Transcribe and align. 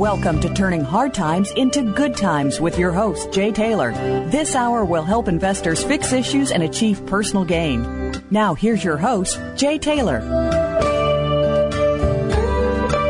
Welcome 0.00 0.40
to 0.40 0.54
Turning 0.54 0.80
Hard 0.80 1.12
Times 1.12 1.50
into 1.50 1.82
Good 1.92 2.16
Times 2.16 2.58
with 2.58 2.78
your 2.78 2.90
host, 2.90 3.30
Jay 3.34 3.52
Taylor. 3.52 3.92
This 4.30 4.54
hour 4.54 4.82
will 4.82 5.02
help 5.02 5.28
investors 5.28 5.84
fix 5.84 6.10
issues 6.14 6.52
and 6.52 6.62
achieve 6.62 7.04
personal 7.04 7.44
gain. 7.44 8.14
Now, 8.30 8.54
here's 8.54 8.82
your 8.82 8.96
host, 8.96 9.38
Jay 9.56 9.76
Taylor. 9.76 10.20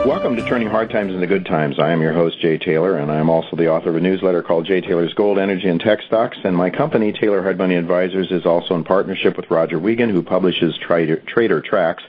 Welcome 0.04 0.34
to 0.34 0.44
Turning 0.44 0.66
Hard 0.66 0.90
Times 0.90 1.14
into 1.14 1.28
Good 1.28 1.46
Times. 1.46 1.78
I 1.78 1.92
am 1.92 2.02
your 2.02 2.12
host, 2.12 2.40
Jay 2.40 2.58
Taylor, 2.58 2.96
and 2.96 3.12
I 3.12 3.18
am 3.18 3.30
also 3.30 3.54
the 3.54 3.70
author 3.70 3.90
of 3.90 3.96
a 3.96 4.00
newsletter 4.00 4.42
called 4.42 4.66
Jay 4.66 4.80
Taylor's 4.80 5.14
Gold, 5.14 5.38
Energy, 5.38 5.68
and 5.68 5.80
Tech 5.80 6.02
Stocks. 6.02 6.38
And 6.42 6.56
my 6.56 6.70
company, 6.70 7.12
Taylor 7.12 7.40
Hard 7.40 7.56
Money 7.56 7.76
Advisors, 7.76 8.32
is 8.32 8.44
also 8.44 8.74
in 8.74 8.82
partnership 8.82 9.36
with 9.36 9.48
Roger 9.48 9.78
Wiegand, 9.78 10.10
who 10.10 10.22
publishes 10.22 10.76
Trader, 10.78 11.18
Trader 11.18 11.60
Tracks, 11.60 12.02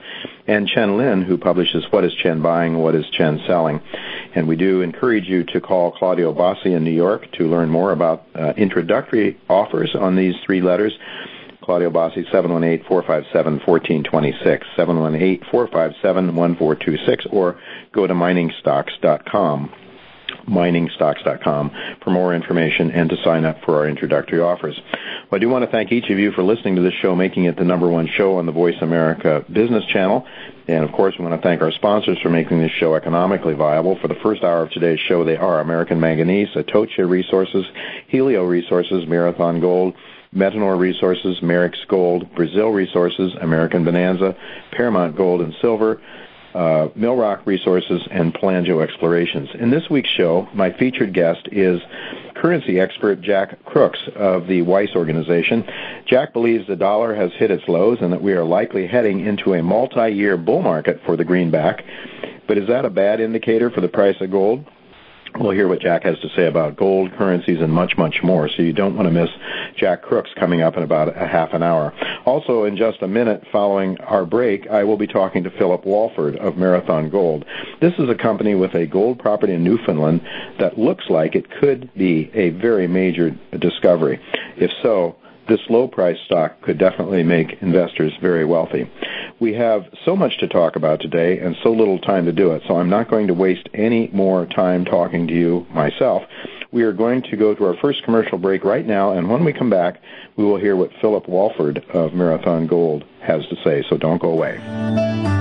and 0.48 0.68
Chen 0.68 0.98
Lin, 0.98 1.22
who 1.22 1.38
publishes 1.38 1.86
What 1.92 2.04
is 2.04 2.14
Chen 2.14 2.42
Buying, 2.42 2.78
What 2.78 2.96
is 2.96 3.06
Chen 3.12 3.40
Selling. 3.48 3.80
And 4.36 4.48
we 4.48 4.56
do 4.56 4.82
encourage 4.82 5.28
you 5.28 5.44
to 5.46 5.62
call 5.62 5.92
Claudio 5.92 6.34
Bossi 6.34 6.76
in 6.76 6.84
New 6.84 6.90
York 6.92 7.32
to 7.34 7.48
learn 7.48 7.70
more 7.70 7.92
about 7.92 8.26
uh, 8.34 8.54
introductory 8.58 9.38
offers 9.50 9.94
on 9.96 10.16
these 10.16 10.36
three 10.46 10.62
letters. 10.62 10.98
Claudio 11.64 11.90
Bossi, 11.92 12.24
718-457-1426, 12.32 14.64
718-457-1426, 14.78 17.28
or 17.32 17.60
go 17.94 18.08
to 18.08 18.14
miningstocks.com 18.14 19.72
miningstocks.com 20.48 21.72
for 22.04 22.10
more 22.10 22.34
information 22.34 22.92
and 22.92 23.10
to 23.10 23.18
sign 23.24 23.46
up 23.46 23.64
for 23.64 23.78
our 23.78 23.88
introductory 23.88 24.40
offers. 24.40 24.80
Well, 25.30 25.38
I 25.38 25.40
do 25.40 25.50
want 25.50 25.66
to 25.66 25.72
thank 25.72 25.92
each 25.92 26.10
of 26.10 26.20
you 26.20 26.32
for 26.32 26.44
listening 26.44 26.76
to 26.76 26.82
this 26.82 26.94
show, 27.02 27.16
making 27.16 27.46
it 27.46 27.58
the 27.58 27.64
number 27.64 27.88
one 27.88 28.08
show 28.08 28.38
on 28.38 28.46
the 28.46 28.52
Voice 28.52 28.76
America 28.82 29.46
Business 29.52 29.86
Channel. 29.86 30.26
And 30.68 30.84
of 30.84 30.92
course, 30.92 31.16
we 31.18 31.26
want 31.26 31.42
to 31.42 31.46
thank 31.46 31.62
our 31.62 31.72
sponsors 31.72 32.20
for 32.20 32.30
making 32.30 32.60
this 32.60 32.72
show 32.72 32.96
economically 32.96 33.54
viable. 33.54 33.98
For 34.00 34.08
the 34.08 34.16
first 34.16 34.44
hour 34.44 34.64
of 34.64 34.72
today's 34.72 35.00
show, 35.00 35.24
they 35.24 35.38
are 35.38 35.60
American 35.60 36.00
Manganese, 36.00 36.50
Atocha 36.56 37.06
Resources, 37.06 37.66
Helio 38.08 38.46
Resources, 38.46 39.08
Marathon 39.08 39.60
Gold, 39.60 39.96
Metanor 40.34 40.80
Resources, 40.80 41.40
Merix 41.42 41.76
Gold, 41.88 42.34
Brazil 42.36 42.70
Resources, 42.70 43.34
American 43.42 43.84
Bonanza, 43.84 44.36
Paramount 44.72 45.18
Gold 45.18 45.42
and 45.42 45.54
Silver, 45.62 46.02
uh, 46.54 46.90
Millrock 46.96 47.46
Resources, 47.46 48.02
and 48.12 48.34
Pelangio 48.34 48.84
Explorations. 48.84 49.50
In 49.54 49.70
this 49.70 49.90
week's 49.90 50.10
show, 50.10 50.48
my 50.54 50.72
featured 50.72 51.14
guest 51.14 51.48
is 51.52 51.82
currency 52.36 52.80
expert 52.80 53.22
Jack 53.22 53.64
Crooks 53.66 54.00
of 54.16 54.48
the 54.48 54.62
Weiss 54.62 54.90
organization. 54.96 55.64
Jack 56.06 56.34
believes 56.34 56.68
the 56.68 56.76
dollar 56.76 57.14
has 57.16 57.32
hit 57.34 57.52
its 57.52 57.68
lows 57.68 58.00
and 58.02 58.12
that 58.12 58.22
we 58.22 58.34
are 58.34 58.44
likely 58.44 58.88
heading 58.88 59.26
into 59.26 59.54
a 59.54 59.64
multi-year 59.64 60.38
bull 60.38 60.62
market 60.62 61.00
for 61.06 61.16
the 61.16 61.24
greenback. 61.24 61.84
But 62.48 62.58
is 62.58 62.68
that 62.68 62.86
a 62.86 62.90
bad 62.90 63.20
indicator 63.20 63.70
for 63.70 63.82
the 63.82 63.88
price 63.88 64.16
of 64.20 64.32
gold? 64.32 64.66
We'll 65.40 65.52
hear 65.52 65.68
what 65.68 65.80
Jack 65.80 66.04
has 66.04 66.20
to 66.20 66.30
say 66.36 66.46
about 66.46 66.76
gold, 66.76 67.14
currencies, 67.14 67.62
and 67.62 67.72
much, 67.72 67.98
much 67.98 68.22
more. 68.22 68.50
So 68.50 68.62
you 68.62 68.74
don't 68.74 68.96
want 68.96 69.08
to 69.08 69.14
miss 69.14 69.30
Jack 69.78 70.02
Crooks 70.02 70.30
coming 70.36 70.62
up 70.62 70.76
in 70.76 70.84
about 70.84 71.16
a 71.16 71.26
half 71.26 71.54
an 71.54 71.64
hour. 71.64 71.94
Also, 72.26 72.66
in 72.66 72.76
just 72.76 73.02
a 73.02 73.08
minute 73.08 73.44
following 73.52 73.98
our 74.02 74.26
break, 74.26 74.68
I 74.68 74.84
will 74.84 74.98
be 74.98 75.08
talking 75.08 75.44
to 75.44 75.50
Philip 75.52 75.86
Walford 75.86 76.36
of 76.36 76.58
Marathon 76.58 77.10
Gold. 77.10 77.46
This 77.80 77.94
is 77.98 78.10
a 78.10 78.16
company 78.16 78.56
with 78.56 78.76
a 78.76 78.86
gold 78.86 79.20
property 79.20 79.54
in 79.54 79.64
Newfoundland 79.64 80.22
that 80.60 80.78
looks 80.78 81.06
like 81.10 81.34
it 81.34 81.50
could 81.50 81.90
be 81.96 82.30
a 82.34 82.50
very 82.50 82.88
major 82.88 83.32
discovery. 83.58 84.20
If 84.58 84.72
so, 84.84 85.16
this 85.52 85.60
low 85.70 85.86
price 85.86 86.18
stock 86.26 86.62
could 86.62 86.78
definitely 86.78 87.24
make 87.24 87.62
investors 87.62 88.14
very 88.22 88.46
wealthy. 88.46 88.90
We 89.42 89.54
have 89.56 89.84
so 90.06 90.16
much 90.16 90.38
to 90.40 90.48
talk 90.48 90.78
about 90.78 91.02
today 91.02 91.40
and 91.40 91.58
so 91.62 91.72
little 91.72 92.00
time 92.00 92.26
to 92.26 92.32
do 92.32 92.52
it, 92.52 92.64
so 92.68 92.78
I'm 92.78 92.90
not 92.90 93.10
going 93.10 93.28
to 93.28 93.34
waste 93.34 93.68
any 93.74 94.10
more 94.14 94.46
time 94.46 94.86
talking 94.86 95.28
to 95.28 95.34
you 95.34 95.68
myself. 95.72 96.24
We 96.72 96.84
are 96.84 96.94
going 96.94 97.24
to 97.24 97.36
go 97.36 97.54
to 97.54 97.66
our 97.66 97.76
first 97.82 98.04
commercial 98.04 98.38
break 98.38 98.64
right 98.64 98.88
now, 98.88 99.12
and 99.12 99.30
when 99.30 99.44
we 99.44 99.52
come 99.52 99.70
back, 99.70 100.02
we 100.38 100.46
will 100.46 100.58
hear 100.58 100.78
what 100.78 100.92
Philip 101.02 101.28
Walford 101.28 101.84
of 101.94 102.14
Marathon 102.14 102.66
Gold 102.66 103.04
has 103.22 103.46
to 103.48 103.58
say, 103.62 103.84
so 103.90 103.98
don't 103.98 104.22
go 104.22 104.30
away. 104.30 105.41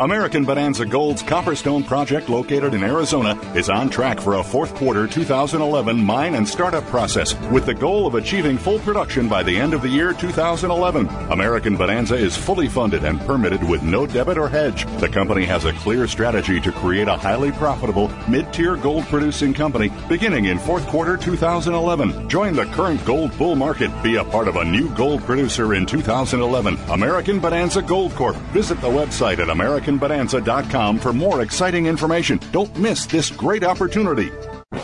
American 0.00 0.44
Bonanza 0.44 0.84
Gold's 0.84 1.22
Copperstone 1.22 1.86
project 1.86 2.28
located 2.28 2.74
in 2.74 2.82
Arizona 2.82 3.38
is 3.54 3.70
on 3.70 3.88
track 3.88 4.20
for 4.20 4.34
a 4.34 4.42
fourth 4.42 4.74
quarter 4.74 5.06
2011 5.06 6.04
mine 6.04 6.34
and 6.34 6.48
startup 6.48 6.84
process 6.86 7.38
with 7.50 7.64
the 7.64 7.74
goal 7.74 8.04
of 8.04 8.16
achieving 8.16 8.58
full 8.58 8.80
production 8.80 9.28
by 9.28 9.44
the 9.44 9.56
end 9.56 9.72
of 9.72 9.82
the 9.82 9.88
year 9.88 10.12
2011. 10.12 11.06
American 11.30 11.76
Bonanza 11.76 12.16
is 12.16 12.36
fully 12.36 12.66
funded 12.66 13.04
and 13.04 13.20
permitted 13.20 13.62
with 13.62 13.84
no 13.84 14.04
debit 14.04 14.36
or 14.36 14.48
hedge. 14.48 14.84
The 14.98 15.08
company 15.08 15.44
has 15.44 15.64
a 15.64 15.72
clear 15.74 16.08
strategy 16.08 16.60
to 16.60 16.72
create 16.72 17.06
a 17.06 17.16
highly 17.16 17.52
profitable 17.52 18.10
mid-tier 18.28 18.74
gold 18.74 19.04
producing 19.04 19.54
company 19.54 19.92
beginning 20.08 20.46
in 20.46 20.58
fourth 20.58 20.88
quarter 20.88 21.16
2011. 21.16 22.28
Join 22.28 22.54
the 22.54 22.66
current 22.66 23.04
gold 23.04 23.36
bull 23.38 23.54
market. 23.54 23.92
Be 24.02 24.16
a 24.16 24.24
part 24.24 24.48
of 24.48 24.56
a 24.56 24.64
new 24.64 24.92
gold 24.96 25.22
producer 25.22 25.74
in 25.74 25.86
2011. 25.86 26.78
American 26.90 27.38
Bonanza 27.38 27.80
Gold 27.80 28.12
Corp. 28.16 28.34
Visit 28.52 28.80
the 28.80 28.88
website 28.88 29.38
at 29.38 29.50
American 29.50 29.83
AmericanBonanza.com 29.84 30.98
for 30.98 31.12
more 31.12 31.42
exciting 31.42 31.86
information. 31.86 32.40
Don't 32.52 32.76
miss 32.78 33.06
this 33.06 33.30
great 33.30 33.64
opportunity. 33.64 34.30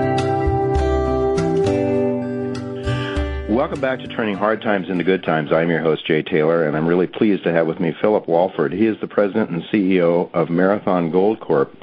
Welcome 3.51 3.81
back 3.81 3.99
to 3.99 4.07
Turning 4.07 4.37
Hard 4.37 4.61
Times 4.61 4.87
into 4.87 5.03
Good 5.03 5.25
Times. 5.25 5.51
I'm 5.51 5.69
your 5.69 5.81
host, 5.81 6.05
Jay 6.05 6.21
Taylor, 6.23 6.65
and 6.65 6.77
I'm 6.77 6.87
really 6.87 7.05
pleased 7.05 7.43
to 7.43 7.51
have 7.51 7.67
with 7.67 7.81
me 7.81 7.93
Philip 7.99 8.25
Walford. 8.25 8.71
He 8.71 8.85
is 8.85 8.97
the 9.01 9.07
president 9.07 9.49
and 9.49 9.61
CEO 9.63 10.33
of 10.33 10.49
Marathon 10.49 11.11
Gold 11.11 11.41
Corp. 11.41 11.75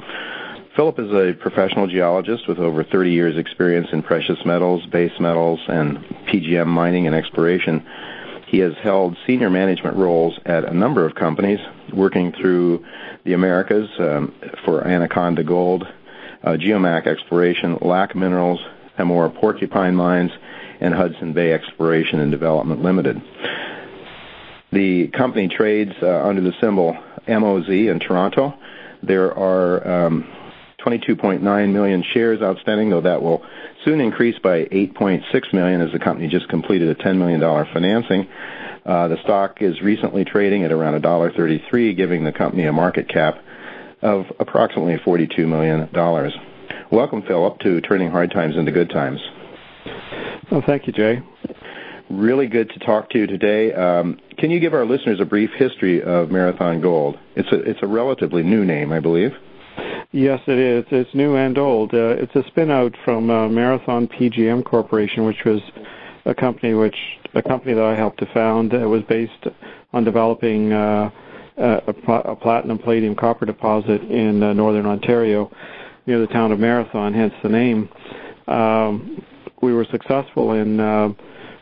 Philip 0.75 0.97
is 0.97 1.11
a 1.11 1.37
professional 1.39 1.85
geologist 1.85 2.47
with 2.47 2.57
over 2.57 2.83
30 2.83 3.11
years' 3.11 3.37
experience 3.37 3.89
in 3.93 4.01
precious 4.01 4.43
metals, 4.45 4.83
base 4.87 5.11
metals, 5.19 5.59
and 5.67 5.99
PGM 6.25 6.65
mining 6.65 7.05
and 7.05 7.15
exploration. 7.15 7.85
He 8.47 8.57
has 8.59 8.73
held 8.81 9.15
senior 9.27 9.51
management 9.51 9.95
roles 9.95 10.39
at 10.47 10.65
a 10.65 10.73
number 10.73 11.05
of 11.05 11.13
companies, 11.13 11.59
working 11.93 12.31
through 12.31 12.83
the 13.25 13.33
Americas 13.33 13.91
um, 13.99 14.33
for 14.65 14.87
Anaconda 14.87 15.43
Gold, 15.43 15.87
uh, 16.43 16.53
Geomac 16.53 17.05
Exploration, 17.05 17.77
Lac 17.79 18.15
Minerals, 18.15 18.59
Pamour 18.97 19.29
Porcupine 19.29 19.95
Mines, 19.95 20.31
and 20.79 20.93
Hudson 20.93 21.33
Bay 21.33 21.53
Exploration 21.53 22.19
and 22.19 22.31
Development 22.31 22.81
Limited. 22.81 23.21
The 24.71 25.07
company 25.07 25.47
trades 25.47 25.93
uh, 26.01 26.23
under 26.23 26.41
the 26.41 26.53
symbol 26.61 26.97
MOZ 27.27 27.69
in 27.69 27.99
Toronto. 27.99 28.53
There 29.01 29.35
are 29.37 30.05
um, 30.05 30.31
22.9 30.85 31.73
million 31.73 32.03
shares 32.13 32.41
outstanding, 32.41 32.89
though 32.89 33.01
that 33.01 33.21
will 33.21 33.43
soon 33.85 34.01
increase 34.01 34.37
by 34.39 34.65
8.6 34.65 35.53
million 35.53 35.81
as 35.81 35.91
the 35.91 35.99
company 35.99 36.27
just 36.27 36.47
completed 36.49 36.89
a 36.89 36.95
$10 36.95 37.17
million 37.17 37.41
financing. 37.73 38.27
Uh, 38.85 39.07
the 39.07 39.17
stock 39.23 39.61
is 39.61 39.81
recently 39.81 40.25
trading 40.25 40.63
at 40.63 40.71
around 40.71 41.01
$1.33, 41.01 41.95
giving 41.95 42.23
the 42.23 42.31
company 42.31 42.65
a 42.65 42.73
market 42.73 43.07
cap 43.07 43.43
of 44.01 44.25
approximately 44.39 44.97
$42 44.97 45.47
million. 45.47 45.89
Welcome, 46.91 47.23
Philip, 47.23 47.59
to 47.59 47.81
Turning 47.81 48.09
Hard 48.09 48.31
Times 48.31 48.55
into 48.55 48.71
Good 48.71 48.89
Times. 48.89 49.19
Well, 50.51 50.63
thank 50.65 50.87
you, 50.87 50.93
Jay. 50.93 51.21
Really 52.09 52.47
good 52.47 52.71
to 52.71 52.79
talk 52.79 53.11
to 53.11 53.19
you 53.19 53.27
today. 53.27 53.71
Um, 53.71 54.17
can 54.39 54.49
you 54.49 54.59
give 54.59 54.73
our 54.73 54.85
listeners 54.85 55.19
a 55.19 55.25
brief 55.25 55.51
history 55.57 56.01
of 56.01 56.31
Marathon 56.31 56.81
Gold? 56.81 57.19
It's 57.35 57.51
a 57.51 57.59
it's 57.59 57.79
a 57.83 57.87
relatively 57.87 58.41
new 58.41 58.65
name, 58.65 58.91
I 58.91 58.99
believe. 58.99 59.31
Yes, 60.11 60.39
it 60.47 60.57
is. 60.57 60.85
It's 60.89 61.13
new 61.13 61.35
and 61.35 61.55
old. 61.59 61.93
Uh, 61.93 62.15
it's 62.17 62.35
a 62.35 62.41
spinout 62.49 62.95
from 63.05 63.29
uh, 63.29 63.47
Marathon 63.47 64.07
PGM 64.07 64.65
Corporation, 64.65 65.25
which 65.25 65.43
was 65.45 65.61
a 66.25 66.33
company 66.33 66.73
which 66.73 66.97
a 67.35 67.43
company 67.43 67.75
that 67.75 67.83
I 67.83 67.95
helped 67.95 68.19
to 68.19 68.33
found. 68.33 68.73
It 68.73 68.87
was 68.87 69.03
based 69.03 69.45
on 69.93 70.03
developing 70.03 70.73
uh, 70.73 71.11
a, 71.57 71.81
a, 71.87 72.35
platinum, 72.35 72.79
palladium, 72.79 73.15
copper 73.15 73.45
deposit 73.45 74.01
in 74.01 74.41
uh, 74.41 74.53
northern 74.53 74.87
Ontario, 74.87 75.51
near 76.07 76.19
the 76.19 76.27
town 76.27 76.51
of 76.51 76.59
Marathon, 76.59 77.13
hence 77.13 77.33
the 77.43 77.49
name. 77.49 77.87
Um, 78.47 79.23
we 79.61 79.73
were 79.73 79.85
successful 79.91 80.53
in 80.53 80.79
uh, 80.79 81.09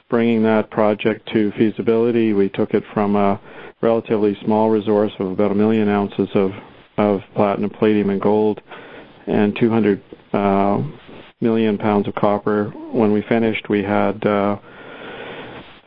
bringing 0.10 0.44
that 0.44 0.70
project 0.72 1.27
to 1.34 1.51
feasibility. 1.58 2.34
We 2.34 2.50
took 2.50 2.74
it 2.74 2.84
from 2.94 3.16
a 3.16 3.39
relatively 3.82 4.38
small 4.44 4.70
resource 4.70 5.12
of 5.20 5.32
about 5.32 5.51
a 5.51 5.56
million 5.56 5.89
ounces 5.89 6.30
of, 6.34 6.51
of 6.98 7.22
platinum, 7.36 7.70
palladium, 7.70 8.10
and 8.10 8.22
gold, 8.22 8.62
and 9.27 9.56
200 9.60 10.04
uh, 10.34 10.82
million 11.42 11.77
pounds 11.77 12.08
of 12.08 12.16
copper. 12.16 12.70
When 12.92 13.12
we 13.12 13.22
finished, 13.24 13.70
we 13.70 13.84
had 13.84 14.25
uh, 14.25 14.58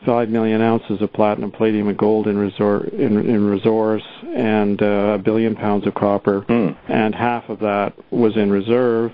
5 0.05 0.29
million 0.29 0.61
ounces 0.61 1.01
of 1.01 1.11
platinum, 1.13 1.51
palladium, 1.51 1.87
and 1.87 1.97
gold 1.97 2.27
in, 2.27 2.35
resor- 2.35 2.91
in, 2.93 3.17
in 3.17 3.45
resource, 3.45 4.03
and 4.35 4.81
uh, 4.81 5.15
a 5.15 5.17
billion 5.17 5.55
pounds 5.55 5.85
of 5.85 5.93
copper, 5.93 6.41
mm. 6.41 6.75
and 6.89 7.13
half 7.13 7.49
of 7.49 7.59
that 7.59 7.93
was 8.11 8.35
in 8.37 8.51
reserve. 8.51 9.11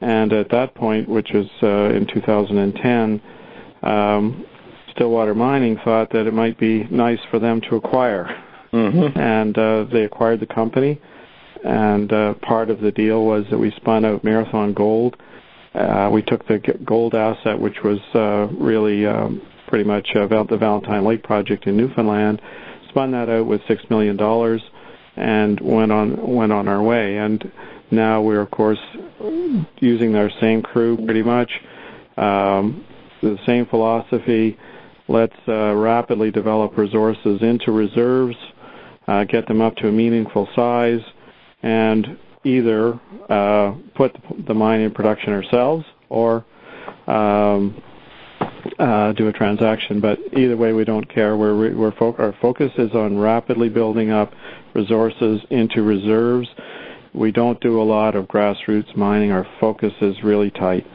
And 0.00 0.32
at 0.32 0.50
that 0.50 0.74
point, 0.74 1.08
which 1.08 1.30
was 1.32 1.46
uh, 1.62 1.94
in 1.94 2.06
2010, 2.06 3.22
um, 3.82 4.46
Stillwater 4.92 5.34
Mining 5.34 5.78
thought 5.84 6.10
that 6.12 6.26
it 6.26 6.34
might 6.34 6.58
be 6.58 6.84
nice 6.84 7.18
for 7.30 7.38
them 7.38 7.60
to 7.62 7.76
acquire. 7.76 8.28
Mm-hmm. 8.72 9.18
And 9.18 9.56
uh, 9.56 9.84
they 9.92 10.04
acquired 10.04 10.40
the 10.40 10.46
company. 10.46 11.00
And 11.64 12.12
uh, 12.12 12.34
part 12.34 12.70
of 12.70 12.80
the 12.80 12.92
deal 12.92 13.24
was 13.24 13.44
that 13.50 13.58
we 13.58 13.70
spun 13.72 14.04
out 14.04 14.22
Marathon 14.22 14.74
Gold. 14.74 15.16
Uh, 15.74 16.10
we 16.12 16.22
took 16.22 16.46
the 16.46 16.58
gold 16.84 17.14
asset, 17.14 17.58
which 17.58 17.82
was 17.82 17.98
uh, 18.14 18.48
really 18.58 19.06
um, 19.06 19.42
pretty 19.66 19.84
much 19.84 20.08
uh, 20.14 20.26
the 20.26 20.56
Valentine 20.56 21.04
Lake 21.04 21.22
project 21.22 21.66
in 21.66 21.76
Newfoundland, 21.76 22.40
spun 22.88 23.10
that 23.12 23.28
out 23.28 23.46
with 23.46 23.60
six 23.68 23.82
million 23.90 24.16
dollars 24.16 24.62
and 25.16 25.60
went 25.60 25.92
on 25.92 26.34
went 26.34 26.52
on 26.52 26.68
our 26.68 26.82
way. 26.82 27.18
And 27.18 27.50
now 27.90 28.22
we're 28.22 28.40
of 28.40 28.50
course 28.50 28.78
using 29.78 30.16
our 30.16 30.30
same 30.40 30.62
crew 30.62 30.96
pretty 31.04 31.22
much, 31.22 31.50
um, 32.16 32.84
the 33.22 33.38
same 33.46 33.66
philosophy. 33.66 34.58
Let's 35.08 35.36
uh, 35.46 35.74
rapidly 35.74 36.30
develop 36.30 36.76
resources 36.76 37.40
into 37.42 37.70
reserves, 37.72 38.36
uh, 39.06 39.24
get 39.24 39.46
them 39.46 39.60
up 39.60 39.76
to 39.76 39.88
a 39.88 39.92
meaningful 39.92 40.48
size, 40.56 41.00
and 41.62 42.18
either 42.44 42.98
uh, 43.28 43.74
put 43.94 44.16
the 44.46 44.54
mine 44.54 44.80
in 44.80 44.92
production 44.92 45.32
ourselves 45.32 45.84
or 46.08 46.44
um, 47.06 47.80
uh, 48.78 49.12
do 49.12 49.28
a 49.28 49.32
transaction. 49.32 50.00
But 50.00 50.18
either 50.36 50.56
way, 50.56 50.72
we 50.72 50.84
don't 50.84 51.08
care. 51.12 51.36
We're, 51.36 51.74
we're 51.74 51.92
fo- 51.92 52.16
our 52.18 52.34
focus 52.40 52.72
is 52.78 52.92
on 52.94 53.18
rapidly 53.18 53.68
building 53.68 54.10
up 54.10 54.32
resources 54.74 55.40
into 55.50 55.82
reserves. 55.82 56.48
We 57.16 57.32
don't 57.32 57.58
do 57.60 57.80
a 57.80 57.84
lot 57.84 58.14
of 58.14 58.26
grassroots 58.26 58.94
mining. 58.96 59.32
Our 59.32 59.46
focus 59.58 59.92
is 60.02 60.22
really 60.22 60.50
tight. 60.50 60.86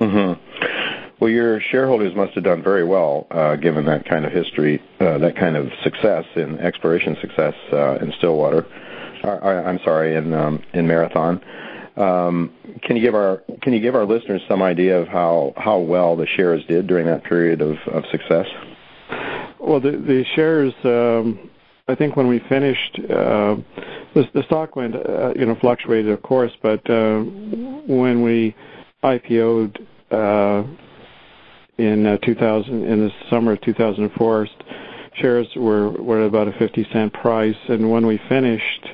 Mm-hmm. 0.00 1.14
Well, 1.18 1.30
your 1.30 1.60
shareholders 1.60 2.14
must 2.14 2.34
have 2.34 2.44
done 2.44 2.62
very 2.62 2.84
well, 2.84 3.26
uh, 3.30 3.56
given 3.56 3.86
that 3.86 4.04
kind 4.08 4.24
of 4.24 4.32
history, 4.32 4.82
uh, 5.00 5.18
that 5.18 5.34
kind 5.36 5.56
of 5.56 5.68
success 5.82 6.24
in 6.36 6.58
exploration 6.58 7.16
success 7.20 7.54
uh, 7.72 7.96
in 7.96 8.12
Stillwater. 8.18 8.66
Uh, 9.24 9.38
I'm 9.38 9.80
sorry, 9.82 10.14
in 10.14 10.32
um, 10.34 10.62
in 10.72 10.86
Marathon. 10.86 11.42
Um, 11.96 12.52
can 12.82 12.96
you 12.96 13.02
give 13.02 13.14
our 13.14 13.42
can 13.62 13.72
you 13.72 13.80
give 13.80 13.94
our 13.94 14.04
listeners 14.04 14.42
some 14.46 14.62
idea 14.62 15.00
of 15.00 15.08
how 15.08 15.54
how 15.56 15.78
well 15.78 16.14
the 16.16 16.26
shares 16.26 16.62
did 16.66 16.86
during 16.86 17.06
that 17.06 17.24
period 17.24 17.62
of, 17.62 17.76
of 17.90 18.04
success? 18.12 18.46
Well, 19.58 19.80
the 19.80 19.92
the 19.92 20.24
shares. 20.34 20.74
Um, 20.84 21.50
I 21.88 21.94
think 21.94 22.16
when 22.16 22.26
we 22.26 22.40
finished, 22.48 22.98
uh, 23.08 23.56
the, 24.16 24.26
the 24.32 24.42
stock 24.44 24.76
went, 24.76 24.96
uh, 24.96 25.34
you 25.36 25.44
know, 25.44 25.54
fluctuated, 25.56 26.10
of 26.10 26.22
course, 26.22 26.52
but 26.62 26.88
uh, 26.88 27.20
when 27.20 28.22
we 28.22 28.56
IPO'd 29.04 29.86
uh, 30.10 30.64
in 31.76 32.06
uh, 32.06 32.16
2000, 32.18 32.84
in 32.84 33.00
the 33.06 33.12
summer 33.28 33.52
of 33.52 33.60
2004, 33.60 34.48
shares 35.16 35.46
were 35.54 35.90
were 35.90 36.22
at 36.22 36.26
about 36.28 36.48
a 36.48 36.52
50 36.52 36.88
cent 36.92 37.12
price, 37.12 37.56
and 37.68 37.90
when 37.90 38.06
we 38.06 38.18
finished 38.28 38.86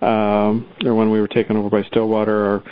um, 0.00 0.66
or 0.84 0.94
when 0.94 1.10
we 1.10 1.20
were 1.20 1.28
taken 1.28 1.56
over 1.56 1.68
by 1.68 1.82
Stillwater, 1.84 2.62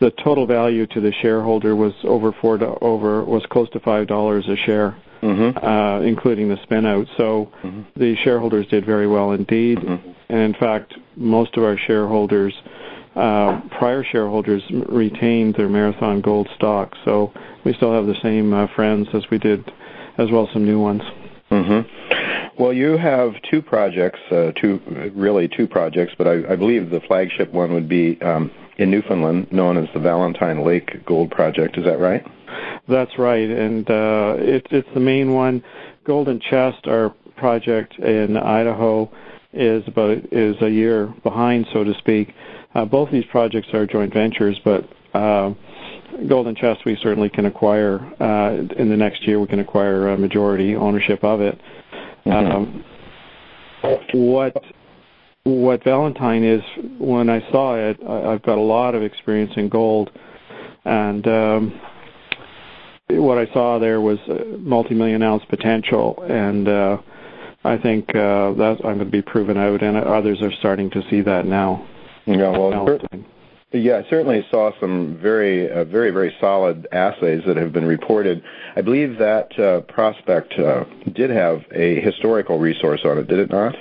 the 0.00 0.10
total 0.22 0.46
value 0.46 0.86
to 0.88 1.00
the 1.00 1.12
shareholder 1.22 1.74
was 1.74 1.94
over 2.04 2.32
four 2.32 2.62
over 2.84 3.24
was 3.24 3.44
close 3.46 3.70
to 3.70 3.80
five 3.80 4.06
dollars 4.06 4.46
a 4.48 4.56
share, 4.56 4.94
mm-hmm. 5.24 5.64
uh, 5.64 6.00
including 6.00 6.48
the 6.48 6.56
spinout. 6.56 7.06
So 7.16 7.50
mm-hmm. 7.62 7.82
the 7.96 8.14
shareholders 8.22 8.66
did 8.68 8.84
very 8.84 9.06
well 9.06 9.32
indeed, 9.32 9.78
mm-hmm. 9.78 10.10
and 10.28 10.38
in 10.38 10.54
fact, 10.54 10.94
most 11.16 11.56
of 11.56 11.64
our 11.64 11.78
shareholders, 11.78 12.54
uh, 13.16 13.60
prior 13.78 14.04
shareholders, 14.04 14.62
retained 14.88 15.54
their 15.56 15.68
Marathon 15.68 16.20
Gold 16.20 16.48
stock. 16.56 16.94
So 17.04 17.32
we 17.64 17.72
still 17.74 17.92
have 17.92 18.06
the 18.06 18.20
same 18.22 18.52
uh, 18.52 18.66
friends 18.74 19.08
as 19.14 19.24
we 19.30 19.38
did, 19.38 19.64
as 20.18 20.30
well 20.30 20.46
as 20.46 20.52
some 20.52 20.64
new 20.64 20.80
ones. 20.80 21.02
Mm-hmm. 21.54 22.62
Well, 22.62 22.72
you 22.72 22.96
have 22.96 23.34
two 23.50 23.62
projects, 23.62 24.20
uh, 24.30 24.52
two 24.60 24.80
really 25.14 25.48
two 25.48 25.66
projects, 25.66 26.14
but 26.16 26.26
I, 26.26 26.52
I 26.52 26.56
believe 26.56 26.90
the 26.90 27.00
flagship 27.00 27.52
one 27.52 27.72
would 27.72 27.88
be 27.88 28.20
um, 28.22 28.50
in 28.76 28.90
Newfoundland, 28.90 29.52
known 29.52 29.76
as 29.76 29.88
the 29.92 30.00
Valentine 30.00 30.64
Lake 30.64 31.04
Gold 31.04 31.30
Project. 31.30 31.76
Is 31.78 31.84
that 31.84 31.98
right? 31.98 32.24
That's 32.88 33.18
right, 33.18 33.48
and 33.48 33.88
uh, 33.90 34.36
it, 34.38 34.66
it's 34.70 34.88
the 34.94 35.00
main 35.00 35.32
one. 35.32 35.62
Golden 36.04 36.40
Chest, 36.40 36.86
our 36.86 37.10
project 37.36 37.94
in 37.98 38.36
Idaho, 38.36 39.10
is 39.52 39.82
about 39.86 40.18
is 40.32 40.56
a 40.60 40.68
year 40.68 41.12
behind, 41.22 41.66
so 41.72 41.84
to 41.84 41.94
speak. 41.98 42.34
Uh, 42.74 42.84
both 42.84 43.10
these 43.10 43.24
projects 43.30 43.68
are 43.72 43.86
joint 43.86 44.12
ventures, 44.12 44.60
but 44.64 44.88
uh, 45.14 45.52
Golden 46.28 46.54
Chest, 46.54 46.84
we 46.84 46.96
certainly 47.02 47.28
can 47.28 47.46
acquire 47.46 48.00
uh, 48.20 48.56
in 48.76 48.88
the 48.88 48.96
next 48.96 49.26
year. 49.26 49.40
We 49.40 49.46
can 49.46 49.60
acquire 49.60 50.08
a 50.08 50.18
majority 50.18 50.76
ownership 50.76 51.22
of 51.24 51.40
it. 51.40 51.60
Mm-hmm. 52.26 52.52
Um, 52.52 52.84
what 54.14 54.56
what 55.44 55.84
Valentine 55.84 56.42
is, 56.42 56.62
when 56.98 57.28
I 57.28 57.40
saw 57.50 57.76
it, 57.76 57.98
I, 58.06 58.32
I've 58.32 58.42
got 58.42 58.56
a 58.56 58.62
lot 58.62 58.94
of 58.94 59.02
experience 59.02 59.52
in 59.56 59.68
gold, 59.68 60.10
and 60.86 61.26
um, 61.26 61.80
what 63.10 63.36
I 63.36 63.52
saw 63.52 63.78
there 63.78 64.00
was 64.00 64.18
multi-million 64.58 65.22
ounce 65.22 65.44
potential, 65.50 66.22
and 66.26 66.66
uh, 66.66 66.96
I 67.62 67.76
think 67.76 68.08
uh, 68.10 68.52
that 68.54 68.76
I'm 68.84 68.96
going 68.96 68.98
to 69.00 69.04
be 69.04 69.20
proven 69.20 69.58
out, 69.58 69.82
and 69.82 69.98
others 69.98 70.40
are 70.40 70.52
starting 70.52 70.90
to 70.90 71.02
see 71.10 71.20
that 71.20 71.44
now. 71.44 71.86
Yeah, 72.26 72.48
well, 72.48 72.70
Valentine. 72.70 73.26
Yeah, 73.74 74.02
I 74.06 74.08
certainly 74.08 74.46
saw 74.52 74.70
some 74.78 75.18
very, 75.20 75.68
uh, 75.68 75.82
very, 75.82 76.12
very 76.12 76.32
solid 76.40 76.86
assays 76.92 77.42
that 77.44 77.56
have 77.56 77.72
been 77.72 77.84
reported. 77.84 78.40
I 78.76 78.82
believe 78.82 79.18
that 79.18 79.58
uh, 79.58 79.80
prospect 79.80 80.52
uh, 80.56 80.84
did 81.12 81.30
have 81.30 81.64
a 81.72 82.00
historical 82.00 82.60
resource 82.60 83.00
on 83.04 83.18
it, 83.18 83.26
did 83.26 83.40
it 83.40 83.50
not? 83.50 83.74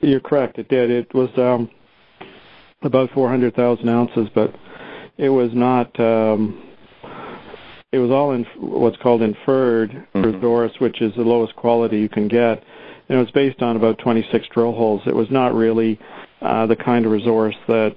You're 0.00 0.20
correct. 0.20 0.58
It 0.58 0.68
did. 0.68 0.90
It 0.90 1.14
was 1.14 1.30
um, 1.38 1.70
about 2.82 3.10
400,000 3.12 3.88
ounces, 3.88 4.28
but 4.34 4.54
it 5.16 5.30
was 5.30 5.54
not. 5.54 5.98
Um, 5.98 6.62
it 7.90 7.98
was 7.98 8.10
all 8.10 8.32
in 8.32 8.44
what's 8.58 8.98
called 8.98 9.22
inferred 9.22 9.90
mm-hmm. 9.90 10.22
resource, 10.22 10.72
which 10.80 11.00
is 11.00 11.14
the 11.14 11.22
lowest 11.22 11.56
quality 11.56 11.98
you 11.98 12.10
can 12.10 12.28
get, 12.28 12.62
and 13.08 13.18
it 13.18 13.22
was 13.22 13.30
based 13.30 13.62
on 13.62 13.76
about 13.76 13.98
26 14.00 14.48
drill 14.48 14.74
holes. 14.74 15.00
It 15.06 15.16
was 15.16 15.30
not 15.30 15.54
really 15.54 15.98
uh, 16.42 16.66
the 16.66 16.76
kind 16.76 17.06
of 17.06 17.12
resource 17.12 17.56
that 17.68 17.96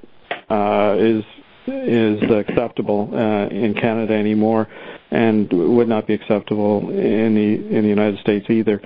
is 0.97 1.23
is 1.67 2.21
acceptable 2.31 3.09
uh, 3.13 3.47
in 3.47 3.73
Canada 3.73 4.13
anymore, 4.13 4.67
and 5.11 5.51
would 5.51 5.87
not 5.87 6.07
be 6.07 6.13
acceptable 6.13 6.89
in 6.89 7.35
the 7.35 7.75
in 7.77 7.83
the 7.83 7.89
United 7.89 8.19
States 8.19 8.49
either. 8.49 8.81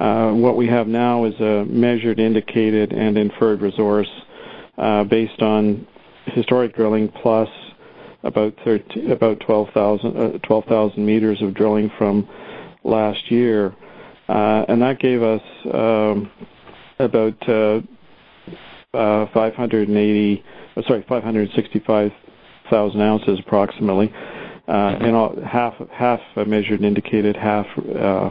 Uh, 0.00 0.32
what 0.32 0.56
we 0.56 0.66
have 0.66 0.86
now 0.88 1.24
is 1.24 1.38
a 1.40 1.64
measured, 1.66 2.18
indicated, 2.18 2.92
and 2.92 3.16
inferred 3.16 3.60
resource 3.60 4.08
uh, 4.78 5.04
based 5.04 5.40
on 5.40 5.86
historic 6.26 6.74
drilling 6.74 7.08
plus 7.22 7.48
about 8.24 8.54
13, 8.64 9.10
about 9.10 9.38
12,000 9.40 10.16
uh, 10.16 10.38
12, 10.38 10.98
meters 10.98 11.40
of 11.42 11.54
drilling 11.54 11.90
from 11.96 12.26
last 12.82 13.30
year, 13.30 13.74
uh, 14.28 14.64
and 14.68 14.82
that 14.82 14.98
gave 14.98 15.22
us 15.22 15.42
um, 15.72 16.30
about 16.98 17.48
uh, 17.48 17.80
uh, 18.94 19.26
580 19.32 20.42
uh, 20.42 20.63
sorry, 20.82 21.04
565,000 21.08 23.00
ounces 23.00 23.38
approximately, 23.40 24.12
uh, 24.66 24.96
and 25.00 25.14
all, 25.14 25.36
half 25.42 25.74
half 25.90 26.20
measured 26.46 26.80
and 26.80 26.86
indicated, 26.86 27.36
half 27.36 27.66
uh, 27.96 28.30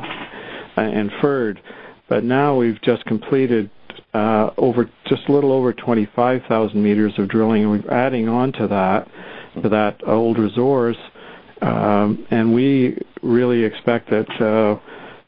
inferred. 0.77 1.61
But 2.09 2.23
now 2.23 2.55
we've 2.55 2.81
just 2.81 3.05
completed 3.05 3.69
uh, 4.13 4.51
over 4.57 4.89
just 5.07 5.27
a 5.27 5.31
little 5.31 5.51
over 5.51 5.73
25,000 5.73 6.81
meters 6.81 7.13
of 7.17 7.29
drilling, 7.29 7.63
and 7.63 7.71
we're 7.71 7.91
adding 7.91 8.27
on 8.27 8.51
to 8.53 8.67
that 8.67 9.07
to 9.61 9.69
that 9.69 9.99
old 10.07 10.39
resource, 10.39 10.97
um, 11.61 12.25
and 12.31 12.53
we 12.53 12.97
really 13.21 13.63
expect 13.63 14.09
that 14.09 14.29
uh, 14.41 14.79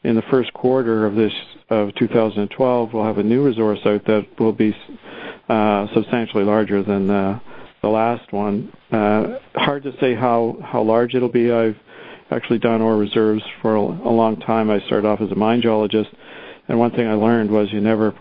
in 0.02 0.16
the 0.16 0.22
first 0.30 0.52
quarter 0.52 1.06
of 1.06 1.14
this 1.14 1.32
of 1.68 1.92
2012 1.96 2.92
we'll 2.92 3.04
have 3.04 3.18
a 3.18 3.22
new 3.22 3.44
resource 3.44 3.80
out 3.86 4.04
that 4.04 4.24
will 4.38 4.52
be 4.52 4.70
uh, 4.70 5.25
substantially 5.48 6.44
larger 6.44 6.82
than 6.82 7.06
the, 7.06 7.40
the 7.82 7.88
last 7.88 8.32
one. 8.32 8.72
Uh, 8.90 9.38
hard 9.54 9.82
to 9.84 9.92
say 10.00 10.14
how, 10.14 10.56
how 10.62 10.82
large 10.82 11.14
it'll 11.14 11.28
be. 11.28 11.52
I've 11.52 11.76
actually 12.30 12.58
done 12.58 12.82
ore 12.82 12.96
reserves 12.96 13.42
for 13.62 13.76
a, 13.76 13.80
a 13.80 14.12
long 14.12 14.40
time. 14.40 14.70
I 14.70 14.80
started 14.86 15.06
off 15.06 15.20
as 15.20 15.30
a 15.30 15.36
mine 15.36 15.62
geologist, 15.62 16.10
and 16.68 16.78
one 16.78 16.90
thing 16.90 17.06
I 17.06 17.14
learned 17.14 17.50
was 17.50 17.72
you 17.72 17.80
never 17.80 18.14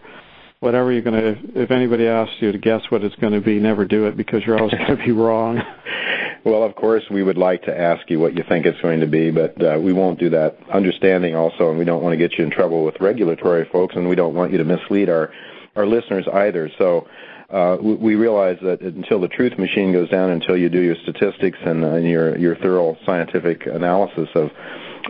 whatever 0.60 0.91
you're 0.91 1.01
going 1.01 1.22
to 1.22 1.27
if, 1.29 1.38
if 1.55 1.72
anybody 1.72 2.08
asks 2.08 2.34
you 2.39 2.51
to 2.51 2.58
guess 2.58 2.82
what 2.89 3.03
it's 3.03 3.15
going 3.17 3.34
to 3.34 3.41
be 3.41 3.60
never 3.60 3.86
do 3.86 4.08
it 4.08 4.17
because 4.17 4.41
you're 4.46 4.58
always 4.58 4.74
going 4.74 4.98
to 4.98 5.03
be 5.05 5.12
wrong 5.12 5.62
well 6.46 6.63
of 6.63 6.74
course 6.75 7.03
we 7.12 7.22
would 7.22 7.38
like 7.38 7.62
to 7.62 7.77
ask 7.77 8.10
you 8.10 8.20
what 8.20 8.36
you 8.36 8.44
think 8.48 8.65
it's 8.65 8.79
going 8.82 9.01
to 9.01 9.05
be 9.05 9.29
but 9.32 9.62
uh, 9.62 9.77
we 9.79 9.94
won't 9.94 10.17
do 10.17 10.29
that 10.29 10.58
understanding 10.74 11.36
also 11.36 11.70
and 11.70 11.77
we 11.77 11.86
don't 11.86 12.01
want 12.01 12.13
to 12.13 12.17
get 12.17 12.38
you 12.38 12.44
in 12.44 12.50
trouble 12.50 12.84
with 12.84 12.96
regulatory 13.00 13.67
folks 13.72 13.96
and 13.96 14.08
we 14.08 14.15
don't 14.15 14.34
want 14.34 14.51
you 14.51 14.58
to 14.58 14.63
mislead 14.63 15.10
our 15.10 15.32
our 15.75 15.86
listeners 15.86 16.25
either. 16.32 16.70
So 16.77 17.08
uh, 17.50 17.77
we 17.82 18.15
realize 18.15 18.58
that 18.63 18.82
until 18.82 19.22
the 19.22 19.27
truth 19.27 19.58
machine 19.58 19.94
goes 19.94 20.10
down, 20.10 20.32
until 20.32 20.58
you 20.58 20.70
do 20.70 20.82
your 20.82 20.96
statistics 21.03 21.60
and, 21.63 21.86
uh, 21.86 21.96
your 21.98 22.38
your 22.38 22.55
thorough 22.55 22.98
scientific 23.05 23.67
analysis 23.67 24.29
of 24.36 24.50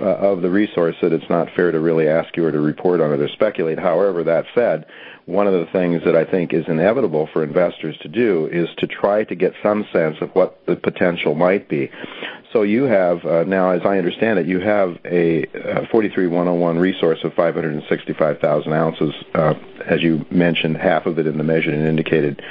uh, 0.01 0.05
of 0.05 0.41
the 0.41 0.49
resource, 0.49 0.95
that 1.01 1.13
it's 1.13 1.29
not 1.29 1.47
fair 1.55 1.71
to 1.71 1.79
really 1.79 2.09
ask 2.09 2.35
you 2.35 2.45
or 2.45 2.51
to 2.51 2.59
report 2.59 2.99
on 2.99 3.13
it 3.13 3.19
or 3.21 3.29
speculate. 3.29 3.79
However, 3.79 4.23
that 4.23 4.43
said, 4.53 4.85
one 5.25 5.47
of 5.47 5.53
the 5.53 5.67
things 5.71 6.03
that 6.05 6.15
I 6.15 6.25
think 6.25 6.53
is 6.53 6.65
inevitable 6.67 7.29
for 7.31 7.43
investors 7.43 7.97
to 8.01 8.09
do 8.09 8.49
is 8.51 8.67
to 8.79 8.87
try 8.87 9.23
to 9.23 9.35
get 9.35 9.53
some 9.63 9.85
sense 9.93 10.17
of 10.19 10.29
what 10.31 10.59
the 10.67 10.75
potential 10.75 11.33
might 11.33 11.69
be. 11.69 11.89
So 12.55 12.63
you 12.63 12.83
have 12.83 13.25
uh, 13.25 13.43
now, 13.43 13.71
as 13.71 13.81
I 13.83 13.97
understand 13.97 14.39
it, 14.39 14.47
you 14.47 14.61
have 14.61 14.97
a, 15.03 15.43
a 15.43 15.87
43101 15.91 16.79
resource 16.79 17.19
of 17.25 17.33
565,000 17.33 18.71
ounces, 18.71 19.13
uh, 19.33 19.55
as 19.85 20.01
you 20.01 20.25
mentioned, 20.31 20.77
half 20.77 21.05
of 21.05 21.19
it 21.19 21.27
in 21.27 21.37
the 21.37 21.43
measured 21.43 21.73
and 21.73 21.85
indicated 21.85 22.41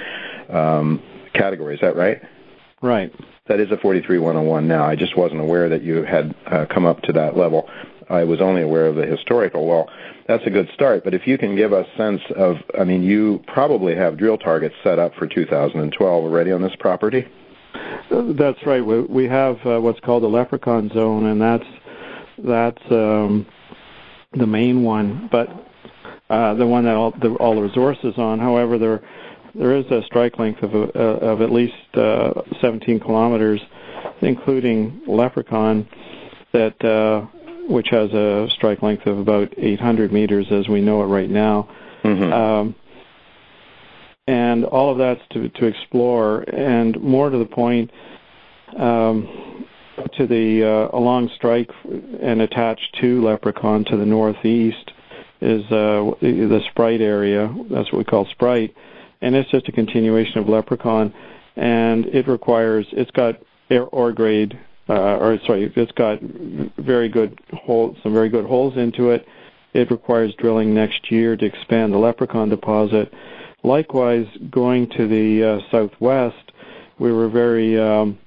um, 0.51 1.03
category. 1.33 1.77
Is 1.77 1.81
that 1.81 1.97
right? 1.97 2.21
Right. 2.83 3.15
That 3.47 3.61
is 3.61 3.71
a 3.71 3.79
43101 3.79 4.69
now. 4.69 4.85
I 4.85 4.95
just 4.95 5.17
wasn't 5.17 5.41
aware 5.41 5.71
that 5.71 5.83
you 5.83 6.03
had 6.03 6.35
uh, 6.49 6.67
come 6.67 6.85
up 6.85 7.01
to 7.05 7.13
that 7.15 7.35
level. 7.35 7.67
I 8.11 8.25
was 8.25 8.43
only 8.43 8.61
aware 8.61 8.85
of 8.85 8.97
the 8.97 9.07
historical. 9.07 9.67
Well, 9.67 9.89
that's 10.29 10.47
a 10.47 10.51
good 10.51 10.69
start. 10.75 11.05
But 11.05 11.15
if 11.15 11.27
you 11.27 11.39
can 11.39 11.57
give 11.57 11.73
us 11.73 11.87
sense 11.97 12.21
of, 12.37 12.57
I 12.79 12.85
mean, 12.85 13.05
you 13.05 13.43
probably 13.47 13.97
have 13.97 14.19
drill 14.19 14.37
targets 14.37 14.75
set 14.85 14.99
up 14.99 15.15
for 15.15 15.27
2012 15.27 16.25
already 16.25 16.53
on 16.53 16.61
this 16.61 16.77
property. 16.79 17.27
That's 18.11 18.59
right. 18.67 18.85
We, 18.85 19.03
we 19.03 19.25
have 19.25 19.57
uh, 19.67 19.81
what's 19.81 20.01
called 20.01 20.23
the 20.23 20.29
Leprechaun 20.29 20.91
Zone, 20.91 21.27
and 21.27 21.41
that's 21.41 21.67
that's 22.39 22.83
um, 22.91 23.47
the 24.33 24.47
main 24.47 24.83
one, 24.83 25.29
but 25.31 25.49
uh, 26.31 26.55
the 26.55 26.67
one 26.67 26.85
that 26.85 26.95
all 26.95 27.13
the, 27.13 27.35
all 27.37 27.55
the 27.55 27.63
resources 27.63 28.15
on. 28.17 28.39
However, 28.39 28.79
there 28.79 29.03
there 29.55 29.77
is 29.77 29.87
a 29.87 30.03
strike 30.05 30.39
length 30.39 30.63
of 30.63 30.75
uh, 30.75 30.99
of 30.99 31.41
at 31.41 31.53
least 31.53 31.75
uh, 31.95 32.43
17 32.61 33.01
kilometers, 33.01 33.61
including 34.21 35.03
Leprechaun, 35.07 35.89
that 36.53 36.85
uh, 36.85 37.27
which 37.69 37.89
has 37.91 38.13
a 38.13 38.49
strike 38.55 38.83
length 38.83 39.07
of 39.07 39.19
about 39.19 39.53
800 39.57 40.13
meters 40.13 40.47
as 40.51 40.69
we 40.69 40.81
know 40.81 41.03
it 41.03 41.07
right 41.07 41.31
now. 41.31 41.69
Mm-hmm. 42.03 42.33
Um, 42.33 42.75
and 44.27 44.65
all 44.65 44.91
of 44.91 44.99
that's 44.99 45.21
to, 45.31 45.49
to 45.51 45.67
explore. 45.67 46.43
And 46.43 47.01
more 47.01 47.31
to 47.31 47.39
the 47.39 47.47
point, 47.47 47.91
um, 48.77 49.67
to 50.17 50.27
the 50.27 50.65
uh, 50.65 50.97
along 50.97 51.31
strike 51.37 51.71
and 52.21 52.43
attached 52.43 52.97
to 53.01 53.23
Leprechaun 53.23 53.85
to 53.85 53.97
the 53.97 54.07
northeast 54.07 54.93
is 55.41 55.63
uh, 55.71 56.11
the 56.21 56.61
Sprite 56.71 57.01
area. 57.01 57.55
That's 57.71 57.93
what 57.93 57.99
we 57.99 58.05
call 58.05 58.27
Sprite, 58.27 58.75
and 59.21 59.35
it's 59.37 59.51
just 59.51 59.69
a 59.69 59.73
continuation 59.73 60.39
of 60.39 60.49
Leprechaun. 60.49 61.15
And 61.57 62.07
it 62.07 62.27
requires 62.27 62.87
it's 62.93 63.11
got 63.13 63.41
ore 63.71 64.13
grade 64.13 64.59
uh, 64.89 65.17
or 65.17 65.39
sorry, 65.47 65.73
it's 65.77 65.93
got 65.93 66.21
very 66.21 67.09
good 67.09 67.41
holes, 67.53 67.97
some 68.03 68.13
very 68.13 68.29
good 68.29 68.45
holes 68.45 68.77
into 68.77 69.11
it. 69.11 69.27
It 69.73 69.91
requires 69.91 70.35
drilling 70.35 70.75
next 70.75 71.11
year 71.11 71.37
to 71.37 71.45
expand 71.45 71.93
the 71.93 71.99
Leprechaun 71.99 72.49
deposit. 72.49 73.13
Likewise, 73.65 74.27
going 74.51 74.89
to 74.91 75.09
the 75.09 75.43
uh, 75.43 75.71
southwest, 75.71 76.53
we 76.99 77.11
were 77.13 77.31
very 77.31 77.81
um, 77.81 78.19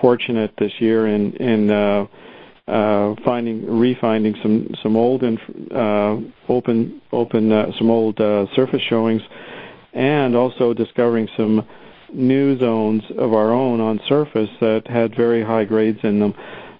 fortunate 0.00 0.52
this 0.58 0.72
year 0.78 1.06
in 1.06 1.32
in 1.36 1.70
uh, 1.70 2.06
uh, 2.68 3.14
finding 3.24 3.62
refinding 3.62 4.40
some 4.42 4.68
some 4.82 4.94
old 4.94 5.22
and 5.22 5.38
uh, 5.72 6.16
open 6.50 7.00
open 7.12 7.50
uh, 7.50 7.72
some 7.78 7.90
old 7.90 8.20
uh, 8.20 8.46
surface 8.54 8.82
showings, 8.82 9.22
and 9.94 10.36
also 10.36 10.74
discovering 10.74 11.28
some 11.34 11.66
new 12.12 12.58
zones 12.58 13.02
of 13.16 13.32
our 13.32 13.52
own 13.52 13.80
on 13.80 13.98
surface 14.06 14.50
that 14.60 14.86
had 14.86 15.16
very 15.16 15.42
high 15.42 15.64
grades 15.64 16.00
in 16.02 16.20
them. 16.20 16.34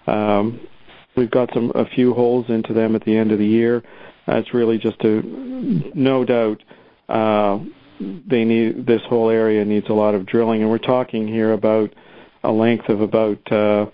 Um, 0.06 0.60
we've 1.16 1.30
got 1.30 1.48
some 1.54 1.72
a 1.74 1.86
few 1.86 2.12
holes 2.12 2.50
into 2.50 2.74
them 2.74 2.94
at 2.94 3.04
the 3.06 3.16
end 3.16 3.32
of 3.32 3.38
the 3.38 3.46
year. 3.46 3.82
It's 4.26 4.52
really 4.52 4.76
just 4.76 5.02
a 5.04 5.22
no 5.94 6.24
doubt 6.26 6.62
uh, 7.08 7.58
they 8.00 8.44
need 8.44 8.86
this 8.86 9.02
whole 9.08 9.30
area 9.30 9.64
needs 9.64 9.88
a 9.88 9.92
lot 9.92 10.14
of 10.14 10.26
drilling, 10.26 10.62
and 10.62 10.70
we're 10.70 10.78
talking 10.78 11.26
here 11.26 11.52
about 11.52 11.92
a 12.42 12.50
length 12.50 12.88
of 12.88 13.00
about 13.00 13.40
uh, 13.52 13.86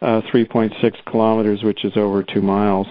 uh, 0.00 0.20
3.6 0.32 1.04
kilometers, 1.10 1.62
which 1.62 1.84
is 1.84 1.92
over 1.96 2.22
two 2.22 2.42
miles. 2.42 2.86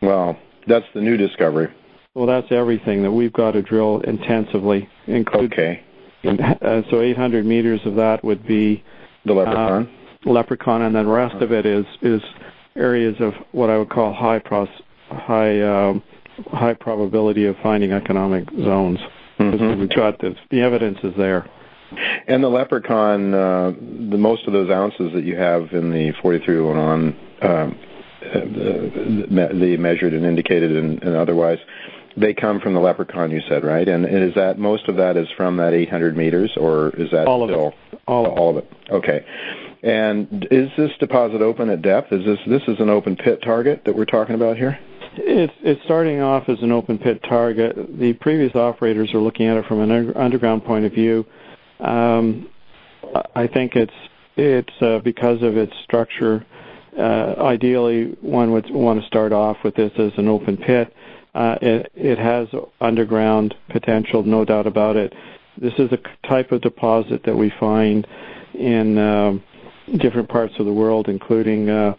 Wow, 0.00 0.38
that's 0.66 0.86
the 0.94 1.00
new 1.00 1.16
discovery. 1.16 1.72
Well, 2.14 2.26
that's 2.26 2.50
everything 2.50 3.02
that 3.02 3.12
we've 3.12 3.32
got 3.32 3.52
to 3.52 3.62
drill 3.62 4.00
intensively. 4.00 4.88
Include, 5.06 5.52
okay. 5.52 5.82
Uh, 6.24 6.82
so 6.90 7.00
800 7.00 7.44
meters 7.44 7.80
of 7.84 7.96
that 7.96 8.22
would 8.22 8.46
be 8.46 8.82
the 9.24 9.32
leprechaun. 9.32 9.88
Uh, 10.26 10.30
leprechaun, 10.30 10.82
and 10.82 10.94
then 10.94 11.06
the 11.06 11.12
rest 11.12 11.34
of 11.36 11.52
it 11.52 11.66
is 11.66 11.84
is 12.00 12.20
areas 12.76 13.16
of 13.20 13.34
what 13.52 13.70
I 13.70 13.78
would 13.78 13.90
call 13.90 14.12
high 14.12 14.38
pros, 14.38 14.68
high 15.08 15.60
um, 15.62 16.02
high 16.46 16.74
probability 16.74 17.46
of 17.46 17.56
finding 17.62 17.92
economic 17.92 18.48
zones. 18.50 18.98
Mm-hmm. 19.38 19.80
We've 19.80 19.88
got 19.88 20.18
the 20.18 20.34
the 20.50 20.60
evidence 20.60 20.98
is 21.02 21.14
there. 21.16 21.48
And 22.26 22.42
the 22.42 22.48
leprechaun, 22.48 23.34
uh, 23.34 23.72
the 24.10 24.16
most 24.16 24.46
of 24.46 24.54
those 24.54 24.70
ounces 24.70 25.12
that 25.12 25.24
you 25.24 25.36
have 25.36 25.72
in 25.72 25.90
the 25.90 26.12
4301, 26.22 27.16
um, 27.42 27.78
the, 28.22 29.48
the 29.52 29.76
measured 29.76 30.14
and 30.14 30.24
indicated 30.24 30.74
and, 30.74 31.02
and 31.02 31.16
otherwise, 31.16 31.58
they 32.16 32.34
come 32.34 32.60
from 32.60 32.74
the 32.74 32.80
leprechaun, 32.80 33.30
you 33.30 33.40
said, 33.48 33.64
right? 33.64 33.88
And 33.88 34.04
is 34.06 34.34
that 34.34 34.58
most 34.58 34.88
of 34.88 34.96
that 34.96 35.16
is 35.16 35.28
from 35.36 35.56
that 35.56 35.72
800 35.72 36.16
meters, 36.16 36.52
or 36.56 36.90
is 36.90 37.10
that 37.10 37.26
all 37.26 37.46
still 37.46 37.68
of 37.68 37.72
it? 37.92 38.00
All, 38.06 38.26
all 38.26 38.50
of 38.50 38.56
it. 38.58 38.70
Okay. 38.90 39.24
And 39.82 40.46
is 40.50 40.70
this 40.76 40.90
deposit 41.00 41.40
open 41.40 41.70
at 41.70 41.82
depth? 41.82 42.12
Is 42.12 42.24
this 42.24 42.38
this 42.46 42.62
is 42.68 42.78
an 42.78 42.88
open 42.88 43.16
pit 43.16 43.40
target 43.42 43.82
that 43.84 43.96
we're 43.96 44.04
talking 44.04 44.34
about 44.34 44.56
here? 44.56 44.78
It's 45.14 45.52
it's 45.60 45.82
starting 45.84 46.20
off 46.20 46.48
as 46.48 46.58
an 46.62 46.72
open 46.72 46.98
pit 46.98 47.22
target. 47.28 47.76
The 47.98 48.14
previous 48.14 48.54
operators 48.54 49.12
are 49.14 49.18
looking 49.20 49.46
at 49.46 49.56
it 49.56 49.66
from 49.66 49.80
an 49.80 50.14
underground 50.16 50.64
point 50.64 50.84
of 50.84 50.92
view. 50.92 51.26
Um, 51.80 52.48
I 53.34 53.46
think 53.46 53.76
it's 53.76 53.92
it's 54.36 54.72
uh, 54.82 55.00
because 55.00 55.42
of 55.42 55.56
its 55.56 55.72
structure. 55.84 56.44
Uh, 56.98 57.34
ideally, 57.38 58.16
one 58.20 58.52
would 58.52 58.70
want 58.70 59.00
to 59.00 59.06
start 59.06 59.32
off 59.32 59.56
with 59.64 59.74
this 59.74 59.92
as 59.98 60.12
an 60.18 60.28
open 60.28 60.56
pit 60.56 60.94
uh, 61.34 61.56
it, 61.62 61.90
it 61.94 62.18
has 62.18 62.48
underground 62.80 63.54
potential, 63.70 64.22
no 64.22 64.44
doubt 64.44 64.66
about 64.66 64.96
it. 64.96 65.14
This 65.56 65.72
is 65.78 65.90
a 65.92 66.28
type 66.28 66.52
of 66.52 66.60
deposit 66.60 67.22
that 67.24 67.36
we 67.36 67.52
find 67.58 68.06
in 68.54 68.98
uh, 68.98 69.38
different 69.98 70.28
parts 70.28 70.54
of 70.58 70.66
the 70.66 70.72
world, 70.72 71.08
including 71.08 71.70
uh, 71.70 71.94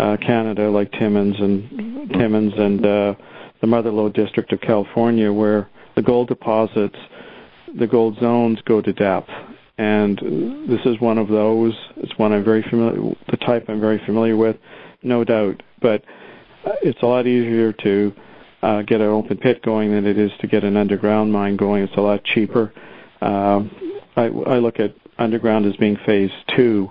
uh, 0.00 0.16
Canada, 0.16 0.70
like 0.70 0.90
Timmins 0.92 1.36
and 1.38 2.10
Timmins 2.12 2.54
and 2.56 2.84
uh, 2.86 3.14
the 3.60 3.66
Mother 3.66 3.90
Lode 3.90 4.14
district 4.14 4.50
of 4.52 4.60
California, 4.62 5.30
where 5.30 5.68
the 5.94 6.02
gold 6.02 6.28
deposits, 6.28 6.96
the 7.78 7.86
gold 7.86 8.18
zones 8.18 8.58
go 8.64 8.80
to 8.80 8.92
depth, 8.94 9.28
and 9.76 10.18
this 10.68 10.80
is 10.86 10.98
one 11.00 11.18
of 11.18 11.28
those. 11.28 11.74
It's 11.98 12.16
one 12.18 12.32
I'm 12.32 12.44
very 12.44 12.62
familiar, 12.62 13.14
the 13.30 13.36
type 13.36 13.66
I'm 13.68 13.80
very 13.80 14.00
familiar 14.06 14.38
with, 14.38 14.56
no 15.02 15.22
doubt. 15.22 15.62
But 15.82 16.02
it's 16.82 17.02
a 17.02 17.06
lot 17.06 17.26
easier 17.26 17.72
to 17.74 18.14
uh, 18.62 18.82
get 18.82 19.02
an 19.02 19.08
open 19.08 19.36
pit 19.36 19.62
going 19.62 19.90
than 19.90 20.06
it 20.06 20.18
is 20.18 20.30
to 20.40 20.46
get 20.46 20.64
an 20.64 20.78
underground 20.78 21.30
mine 21.30 21.56
going. 21.56 21.82
It's 21.82 21.96
a 21.96 22.00
lot 22.00 22.24
cheaper. 22.24 22.72
Uh, 23.20 23.64
I, 24.16 24.24
I 24.24 24.58
look 24.58 24.80
at 24.80 24.94
underground 25.18 25.66
as 25.66 25.76
being 25.76 25.98
phase 26.06 26.32
two, 26.56 26.90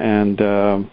and 0.00 0.40
um, 0.40 0.90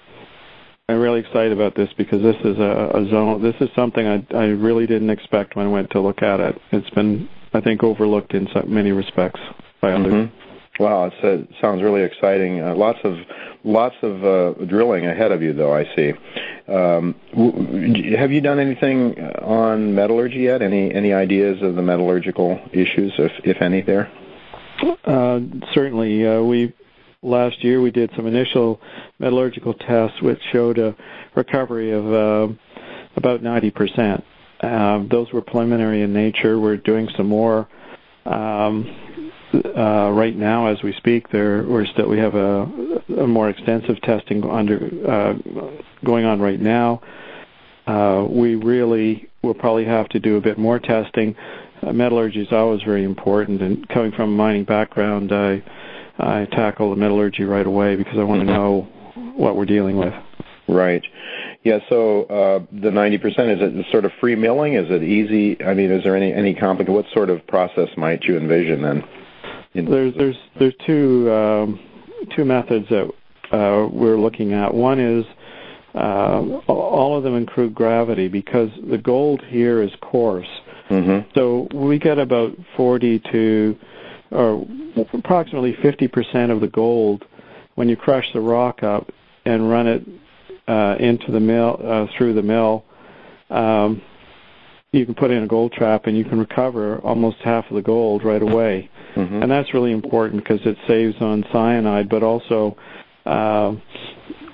I'm 0.87 0.99
really 0.99 1.21
excited 1.21 1.51
about 1.51 1.75
this 1.75 1.89
because 1.97 2.21
this 2.21 2.35
is 2.45 2.59
a, 2.59 2.91
a 2.93 3.09
zone. 3.09 3.41
This 3.41 3.55
is 3.59 3.69
something 3.75 4.05
I, 4.05 4.23
I 4.35 4.45
really 4.45 4.85
didn't 4.85 5.09
expect 5.09 5.55
when 5.55 5.65
I 5.65 5.69
went 5.69 5.89
to 5.91 5.99
look 5.99 6.21
at 6.21 6.39
it. 6.39 6.61
It's 6.71 6.89
been, 6.91 7.27
I 7.55 7.61
think, 7.61 7.81
overlooked 7.83 8.35
in 8.35 8.47
so 8.53 8.61
many 8.67 8.91
respects 8.91 9.39
by 9.81 9.93
others. 9.93 10.13
Mm-hmm. 10.13 10.83
Wow, 10.83 11.05
it's, 11.05 11.15
it 11.23 11.49
sounds 11.59 11.81
really 11.81 12.03
exciting. 12.03 12.61
Uh, 12.61 12.75
lots 12.75 12.99
of 13.03 13.15
lots 13.63 13.95
of 14.03 14.23
uh, 14.23 14.65
drilling 14.65 15.07
ahead 15.07 15.31
of 15.31 15.41
you, 15.41 15.53
though. 15.53 15.73
I 15.73 15.85
see. 15.95 16.11
Um, 16.67 17.15
w- 17.31 18.15
have 18.15 18.31
you 18.31 18.41
done 18.41 18.59
anything 18.59 19.17
on 19.41 19.95
metallurgy 19.95 20.41
yet? 20.41 20.61
Any 20.61 20.93
any 20.93 21.13
ideas 21.13 21.63
of 21.63 21.75
the 21.75 21.81
metallurgical 21.81 22.59
issues, 22.73 23.11
if 23.17 23.31
if 23.43 23.59
any, 23.59 23.81
there? 23.81 24.11
Uh, 25.05 25.39
certainly, 25.73 26.27
uh, 26.27 26.43
we 26.43 26.73
last 27.25 27.63
year 27.63 27.81
we 27.81 27.91
did 27.91 28.09
some 28.15 28.27
initial 28.27 28.79
metallurgical 29.19 29.73
tests, 29.73 30.21
which 30.21 30.39
showed 30.51 30.77
a 30.77 30.95
recovery 31.35 31.91
of 31.91 32.05
uh, 32.13 32.53
about 33.15 33.41
90 33.41 33.71
percent. 33.71 34.23
Uh, 34.61 35.03
those 35.09 35.31
were 35.31 35.41
preliminary 35.41 36.01
in 36.01 36.13
nature. 36.13 36.59
We're 36.59 36.77
doing 36.77 37.09
some 37.17 37.27
more. 37.27 37.67
Um, 38.25 39.21
uh, 39.53 40.11
right 40.11 40.35
now, 40.35 40.67
as 40.67 40.81
we 40.83 40.91
speak, 40.93 41.29
there 41.29 41.63
we're 41.63 41.85
still 41.85 42.09
we 42.09 42.17
have 42.17 42.35
a, 42.35 42.63
a 43.19 43.27
more 43.27 43.49
extensive 43.49 44.01
testing 44.01 44.43
under 44.49 44.89
uh, 45.07 45.33
going 46.03 46.25
on 46.25 46.41
right 46.41 46.59
now. 46.59 47.01
Uh, 47.87 48.25
we 48.29 48.55
really 48.55 49.29
will 49.43 49.53
probably 49.53 49.85
have 49.85 50.09
to 50.09 50.19
do 50.19 50.37
a 50.37 50.41
bit 50.41 50.57
more 50.57 50.79
testing. 50.79 51.35
Uh, 51.83 51.93
metallurgy 51.93 52.41
is 52.41 52.51
always 52.51 52.81
very 52.81 53.03
important, 53.03 53.61
and 53.61 53.87
coming 53.89 54.11
from 54.11 54.33
a 54.33 54.35
mining 54.35 54.63
background, 54.63 55.31
I 55.31 55.63
I 56.17 56.45
tackle 56.45 56.91
the 56.91 56.95
metallurgy 56.95 57.43
right 57.43 57.65
away 57.65 57.95
because 57.95 58.17
I 58.17 58.23
want 58.23 58.41
to 58.41 58.45
know 58.45 58.87
what 59.35 59.55
we're 59.55 59.65
dealing 59.65 59.97
with. 59.97 60.13
Right. 60.67 61.03
Yeah. 61.63 61.79
So 61.89 62.23
uh, 62.23 62.59
the 62.71 62.89
90% 62.89 63.15
is 63.25 63.35
it 63.35 63.85
sort 63.91 64.05
of 64.05 64.11
free 64.19 64.35
milling? 64.35 64.73
Is 64.73 64.89
it 64.89 65.03
easy? 65.03 65.61
I 65.63 65.73
mean, 65.73 65.91
is 65.91 66.03
there 66.03 66.15
any 66.15 66.33
any 66.33 66.55
complicated? 66.55 66.95
What 66.95 67.05
sort 67.13 67.29
of 67.29 67.45
process 67.47 67.89
might 67.97 68.23
you 68.23 68.37
envision 68.37 68.81
then? 68.81 69.03
There's 69.73 70.13
there's 70.15 70.37
there's 70.57 70.73
two 70.85 71.31
um, 71.31 71.79
two 72.35 72.45
methods 72.45 72.87
that 72.89 73.11
uh, 73.51 73.87
we're 73.91 74.17
looking 74.17 74.53
at. 74.53 74.73
One 74.73 74.99
is 74.99 75.25
uh, 75.95 76.59
all 76.67 77.17
of 77.17 77.23
them 77.23 77.35
include 77.35 77.73
gravity 77.73 78.27
because 78.27 78.69
the 78.89 78.97
gold 78.97 79.41
here 79.47 79.81
is 79.81 79.91
coarse. 80.01 80.47
Mm-hmm. 80.89 81.29
So 81.35 81.67
we 81.73 81.97
get 81.99 82.19
about 82.19 82.51
40 82.75 83.19
to, 83.31 83.77
or 84.35 84.67
approximately 85.13 85.73
50% 85.73 86.51
of 86.51 86.61
the 86.61 86.67
gold 86.67 87.25
when 87.75 87.89
you 87.89 87.95
crush 87.95 88.31
the 88.33 88.41
rock 88.41 88.83
up 88.83 89.09
and 89.45 89.69
run 89.69 89.87
it 89.87 90.03
uh, 90.67 90.95
into 90.99 91.31
the 91.31 91.39
mill 91.39 91.79
uh, 91.83 92.07
through 92.17 92.33
the 92.33 92.41
mill. 92.41 92.83
Um, 93.49 94.01
you 94.91 95.05
can 95.05 95.13
put 95.13 95.31
in 95.31 95.43
a 95.43 95.47
gold 95.47 95.73
trap 95.73 96.05
and 96.05 96.17
you 96.17 96.23
can 96.23 96.39
recover 96.39 96.99
almost 96.99 97.37
half 97.43 97.65
of 97.69 97.75
the 97.75 97.81
gold 97.81 98.23
right 98.23 98.41
away. 98.41 98.89
Mm-hmm. 99.15 99.43
And 99.43 99.51
that's 99.51 99.73
really 99.73 99.91
important 99.91 100.43
because 100.43 100.65
it 100.65 100.77
saves 100.87 101.15
on 101.21 101.45
cyanide, 101.51 102.09
but 102.09 102.23
also 102.23 102.77
uh, 103.25 103.75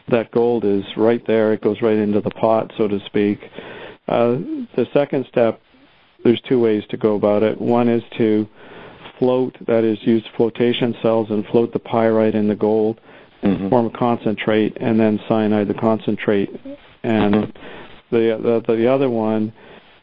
that 0.10 0.32
gold 0.32 0.66
is 0.66 0.84
right 0.98 1.26
there. 1.28 1.54
It 1.54 1.62
goes 1.62 1.82
right 1.82 1.98
into 1.98 2.22
the 2.22 2.30
pot, 2.32 2.72
so 2.78 2.88
to 2.88 3.00
speak. 3.06 3.40
Uh, 4.08 4.38
the 4.76 4.88
second 4.94 5.26
step, 5.30 5.62
there's 6.24 6.42
two 6.42 6.60
ways 6.60 6.84
to 6.90 6.98
go 6.98 7.16
about 7.16 7.44
it. 7.44 7.60
One 7.60 7.88
is 7.88 8.04
to 8.18 8.48
float, 9.22 9.56
that 9.68 9.84
is, 9.84 10.00
use 10.02 10.24
flotation 10.36 10.96
cells 11.02 11.30
and 11.30 11.46
float 11.46 11.72
the 11.74 11.80
pyrite 11.80 12.34
in 12.34 12.48
the 12.48 12.56
gold, 12.56 13.00
mm-hmm. 13.44 13.70
form 13.70 13.86
a 13.86 13.98
concentrate, 13.98 14.76
and 14.82 15.00
then 15.00 15.20
cyanide 15.28 15.68
the 15.68 15.76
concentrate. 15.76 16.50
And 17.04 17.54
the, 18.10 18.62
the 18.66 18.76
the 18.76 18.92
other 18.92 19.10
one 19.10 19.54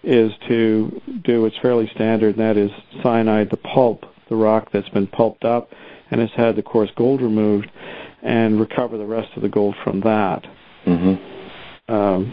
is 0.04 0.30
to 0.46 1.02
do 1.24 1.42
what's 1.42 1.58
fairly 1.58 1.90
standard, 1.94 2.36
and 2.36 2.44
that 2.44 2.56
is 2.56 2.70
cyanide 3.02 3.50
the 3.50 3.56
pulp, 3.56 4.04
the 4.28 4.36
rock 4.36 4.70
that's 4.72 4.88
been 4.90 5.08
pulped 5.08 5.44
up 5.44 5.70
and 6.10 6.20
has 6.20 6.30
had 6.36 6.54
the 6.54 6.62
coarse 6.62 6.90
gold 6.96 7.20
removed, 7.20 7.70
and 8.22 8.58
recover 8.58 8.96
the 8.96 9.04
rest 9.04 9.28
of 9.36 9.42
the 9.42 9.48
gold 9.48 9.74
from 9.84 10.00
that. 10.00 10.46
Mm-hmm. 10.86 11.92
Um, 11.92 12.32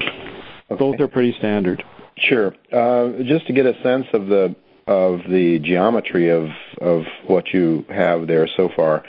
Okay. 0.70 0.80
Both 0.80 1.00
are 1.00 1.08
pretty 1.08 1.36
standard. 1.38 1.84
Sure. 2.18 2.56
Uh, 2.72 3.24
just 3.24 3.46
to 3.48 3.54
get 3.54 3.66
a 3.66 3.74
sense 3.84 4.08
of 4.14 4.28
the 4.28 4.56
of 4.88 5.22
the 5.30 5.60
geometry 5.60 6.30
of 6.30 6.50
of 6.80 7.04
what 7.28 7.54
you 7.54 7.86
have 7.90 8.28
there 8.28 8.48
so 8.56 8.70
far, 8.76 9.04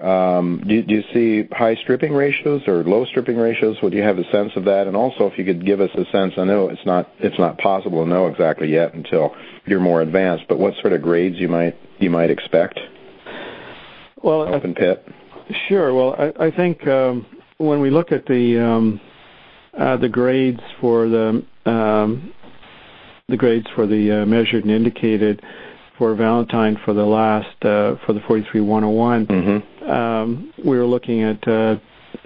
um, 0.00 0.64
do, 0.66 0.82
do 0.82 0.94
you 0.94 1.02
see 1.12 1.48
high 1.52 1.74
stripping 1.74 2.14
ratios 2.14 2.62
or 2.66 2.82
low 2.84 3.04
stripping 3.04 3.36
ratios? 3.36 3.76
Would 3.82 3.92
you 3.92 4.02
have 4.02 4.18
a 4.18 4.24
sense 4.30 4.52
of 4.56 4.64
that? 4.64 4.86
And 4.86 4.96
also, 4.96 5.26
if 5.26 5.38
you 5.38 5.44
could 5.44 5.66
give 5.66 5.80
us 5.80 5.90
a 5.94 6.06
sense, 6.10 6.34
I 6.38 6.44
know 6.44 6.70
it's 6.70 6.84
not 6.86 7.10
it's 7.18 7.38
not 7.38 7.58
possible 7.58 8.02
to 8.02 8.08
know 8.08 8.26
exactly 8.26 8.72
yet 8.72 8.94
until 8.94 9.34
you're 9.66 9.80
more 9.80 10.00
advanced, 10.00 10.44
but 10.48 10.58
what 10.58 10.74
sort 10.80 10.94
of 10.94 11.02
grades 11.02 11.36
you 11.38 11.48
might 11.48 11.76
you 11.98 12.08
might 12.08 12.30
expect? 12.30 12.80
Well, 14.22 14.54
Open 14.54 14.74
pit. 14.74 15.06
Sure. 15.68 15.92
Well, 15.92 16.14
I, 16.18 16.46
I 16.46 16.50
think 16.50 16.86
um, 16.86 17.26
when 17.58 17.80
we 17.80 17.90
look 17.90 18.10
at 18.10 18.24
the 18.24 18.58
um, 18.58 19.00
uh, 19.78 19.98
the 19.98 20.08
grades 20.08 20.60
for 20.80 21.08
the 21.08 21.44
um, 21.66 22.32
the 23.30 23.36
grades 23.36 23.66
for 23.74 23.86
the 23.86 24.22
uh, 24.22 24.26
measured 24.26 24.64
and 24.64 24.72
indicated 24.72 25.42
for 25.96 26.14
Valentine 26.14 26.78
for 26.84 26.92
the 26.94 27.04
last 27.04 27.46
uh, 27.64 27.94
for 28.06 28.12
the 28.12 28.20
43101, 28.26 29.26
Mm-hmm. 29.26 29.90
um, 29.90 30.52
we 30.64 30.76
were 30.78 30.86
looking 30.86 31.22
at 31.22 31.46
uh, 31.46 31.76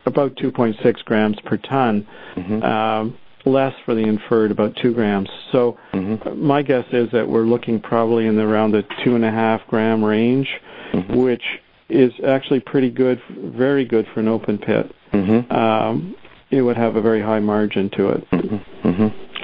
about 0.07 0.35
2.6 0.37 1.05
grams 1.05 1.39
per 1.45 1.57
ton, 1.59 2.07
Mm-hmm. 2.37 2.63
um, 2.63 3.19
less 3.47 3.75
for 3.85 3.95
the 3.95 4.01
inferred, 4.03 4.51
about 4.51 4.75
two 4.83 4.95
grams. 4.95 5.29
So 5.53 5.77
Mm-hmm. 5.93 6.41
my 6.47 6.63
guess 6.63 6.85
is 6.93 7.11
that 7.13 7.29
we're 7.29 7.45
looking 7.45 7.81
probably 7.81 8.27
in 8.27 8.37
the, 8.37 8.43
around 8.43 8.73
the 8.73 8.83
two 9.05 9.15
and 9.17 9.25
a 9.25 9.31
half 9.31 9.61
gram 9.69 10.03
range, 10.05 10.49
Mhm. 10.93 11.17
which 11.25 11.43
is 11.89 12.13
actually 12.27 12.61
pretty 12.61 12.91
good, 12.91 13.21
very 13.31 13.85
good 13.85 14.07
for 14.15 14.21
an 14.21 14.29
open 14.29 14.57
pit. 14.59 14.91
Mm-hmm. 15.13 15.53
Um, 15.53 16.15
it 16.51 16.63
would 16.63 16.77
have 16.77 16.95
a 16.97 17.03
very 17.03 17.21
high 17.21 17.41
margin 17.41 17.91
to 17.97 18.09
it. 18.11 18.27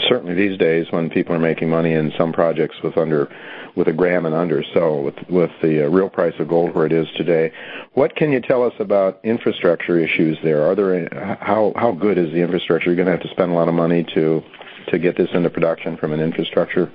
Certainly, 0.09 0.35
these 0.35 0.59
days 0.59 0.87
when 0.91 1.11
people 1.11 1.35
are 1.35 1.41
making 1.41 1.69
money 1.69 1.93
in 1.93 2.13
some 2.17 2.33
projects 2.33 2.77
with 2.83 2.97
under, 2.97 3.29
with 3.77 3.89
a 3.89 3.93
gram 3.93 4.25
and 4.25 4.35
under, 4.35 4.63
so 4.75 5.01
with 5.01 5.15
with 5.29 5.51
the 5.63 5.85
uh, 5.85 5.89
real 5.89 6.09
price 6.09 6.35
of 6.39 6.49
gold 6.49 6.75
where 6.75 6.87
it 6.87 6.93
is 6.93 7.07
today, 7.17 7.53
what 7.95 8.15
can 8.17 8.31
you 8.31 8.41
tell 8.41 8.63
us 8.63 8.73
about 8.79 9.21
infrastructure 9.25 9.99
issues 9.99 10.39
there? 10.43 10.65
Are 10.65 10.75
there 10.75 11.09
how 11.41 11.73
how 11.77 11.93
good 11.93 12.19
is 12.19 12.33
the 12.33 12.41
infrastructure? 12.41 12.87
You're 12.87 12.97
going 12.97 13.07
to 13.07 13.13
have 13.13 13.23
to 13.23 13.31
spend 13.31 13.51
a 13.51 13.55
lot 13.55 13.69
of 13.69 13.75
money 13.75 14.05
to 14.15 14.43
to 14.89 14.99
get 14.99 15.17
this 15.17 15.29
into 15.35 15.51
production 15.51 15.97
from 15.97 16.13
an 16.13 16.21
infrastructure 16.21 16.91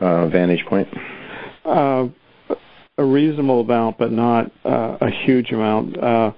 uh, 0.00 0.28
vantage 0.28 0.64
point. 0.66 0.88
Uh, 1.64 2.08
a 2.98 3.04
reasonable 3.04 3.60
amount, 3.60 3.96
but 3.96 4.10
not 4.12 4.50
uh, 4.64 4.98
a 5.00 5.10
huge 5.10 5.52
amount. 5.52 5.96
Uh, 5.96 6.32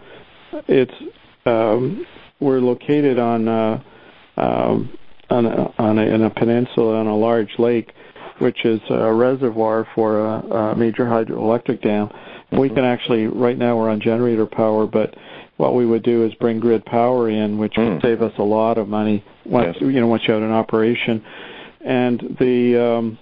it's 0.69 0.93
um, 1.47 2.07
we're 2.39 2.61
located 2.61 3.19
on 3.19 3.49
uh, 3.49 3.83
um, 4.37 4.99
on, 5.31 5.47
a, 5.47 5.73
on 5.79 5.99
a, 5.99 6.03
in 6.03 6.23
a 6.23 6.31
peninsula 6.31 6.97
on 6.99 7.07
a 7.07 7.17
large 7.17 7.59
lake, 7.59 7.93
which 8.39 8.65
is 8.65 8.81
a 8.91 9.13
reservoir 9.13 9.87
for 9.95 10.19
a, 10.21 10.39
a 10.73 10.77
major 10.77 11.05
hydroelectric 11.05 11.83
dam. 11.83 12.11
We 12.53 12.69
can 12.69 12.85
actually 12.85 13.27
right 13.29 13.57
now 13.57 13.77
we're 13.79 13.91
on 13.91 14.01
generator 14.01 14.45
power, 14.47 14.87
but 14.87 15.15
what 15.57 15.75
we 15.75 15.87
would 15.87 16.03
do 16.03 16.25
is 16.25 16.35
bring 16.35 16.59
grid 16.59 16.85
power 16.85 17.29
in, 17.31 17.59
which 17.59 17.75
Mm. 17.75 17.95
would 17.95 18.03
save 18.03 18.23
us 18.23 18.33
a 18.39 18.43
lot 18.43 18.77
of 18.77 18.89
money 18.89 19.23
once 19.47 19.77
Yes. 19.81 19.93
you 19.93 20.01
know 20.01 20.09
once 20.09 20.27
you 20.27 20.35
have 20.35 20.43
an 20.43 20.51
operation. 20.51 21.23
And 21.85 22.37
the 22.41 22.77
um, 22.77 23.19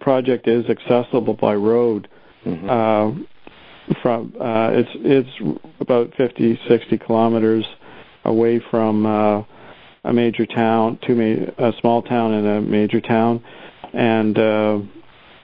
project 0.00 0.46
is 0.46 0.68
accessible 0.68 1.34
by 1.34 1.54
road 1.54 2.08
Mhm. 2.44 2.68
uh, 2.68 3.94
from 4.02 4.32
uh, 4.38 4.70
it's 4.74 4.90
it's 4.96 5.60
about 5.80 6.12
50 6.16 6.58
60 6.68 6.98
kilometers 6.98 7.64
away 8.26 8.58
from 8.70 9.06
uh, 9.06 9.42
a 10.06 10.12
major 10.12 10.46
town 10.46 10.98
to 11.06 11.14
ma- 11.14 11.66
a 11.68 11.72
small 11.80 12.02
town 12.02 12.32
and 12.32 12.46
a 12.46 12.60
major 12.60 13.00
town 13.00 13.42
and 13.92 14.38
uh, 14.38 14.78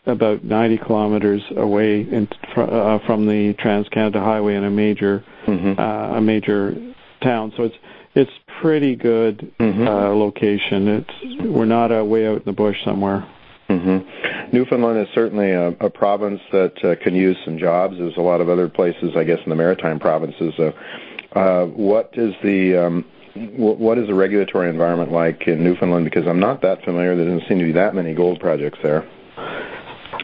about 0.07 0.43
90 0.45 0.79
kilometers 0.79 1.43
away 1.57 2.01
in, 2.01 2.29
fr- 2.55 2.63
uh, 2.63 2.99
from 3.07 3.27
the 3.27 3.55
Trans 3.59 3.89
Canada 3.89 4.21
Highway 4.21 4.55
in 4.55 4.65
a 4.65 4.71
major 4.71 5.25
Mhm. 5.47 5.77
uh, 5.79 6.17
a 6.17 6.21
major 6.21 6.77
town 7.21 7.53
so 7.57 7.65
it's 7.65 7.75
it's 8.15 8.31
pretty 8.61 8.95
good 8.95 9.53
Mhm. 9.59 9.87
uh, 9.89 10.15
location 10.15 10.87
it's 10.89 11.45
we're 11.45 11.65
not 11.65 11.91
uh, 11.97 12.05
way 12.05 12.27
out 12.29 12.37
in 12.37 12.43
the 12.45 12.53
bush 12.53 12.77
somewhere 12.85 13.25
hmm 13.69 13.99
Newfoundland 14.53 14.99
is 14.99 15.09
certainly 15.15 15.51
a, 15.51 15.69
a 15.81 15.89
province 15.91 16.41
that 16.53 16.85
uh, 16.85 16.95
can 17.03 17.15
use 17.15 17.39
some 17.45 17.57
jobs. 17.59 17.97
There's 17.97 18.19
a 18.19 18.21
lot 18.21 18.43
of 18.43 18.51
other 18.51 18.69
places, 18.69 19.13
I 19.17 19.25
guess, 19.25 19.39
in 19.45 19.49
the 19.49 19.57
maritime 19.57 19.99
provinces. 19.99 20.53
Uh, 20.59 20.73
uh, 21.35 21.65
what 21.67 22.11
is 22.13 22.35
the 22.43 22.77
um, 22.77 23.05
what 23.35 23.99
is 23.99 24.07
the 24.07 24.15
regulatory 24.15 24.69
environment 24.69 25.13
like 25.13 25.47
in 25.47 25.65
Newfoundland? 25.65 26.05
Because 26.05 26.27
I'm 26.27 26.41
not 26.41 26.63
that 26.63 26.85
familiar. 26.85 27.17
There 27.17 27.25
doesn't 27.25 27.49
seem 27.49 27.59
to 27.59 27.65
be 27.65 27.73
that 27.73 27.95
many 27.95 28.15
gold 28.15 28.41
projects 28.41 28.79
there. 28.83 29.09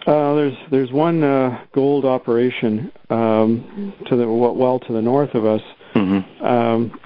Uh, 0.07 0.35
there's 0.35 0.57
there's 0.71 0.93
one 0.93 1.23
uh, 1.23 1.65
gold 1.75 2.05
operation 2.05 2.93
um, 3.11 3.95
to 4.09 4.17
the 4.17 4.29
well 4.29 4.79
to 4.81 4.93
the 4.93 5.03
north 5.03 5.35
of 5.35 5.45
us. 5.45 5.61
Mm-hmm. 5.95 6.45
Um, 6.45 7.01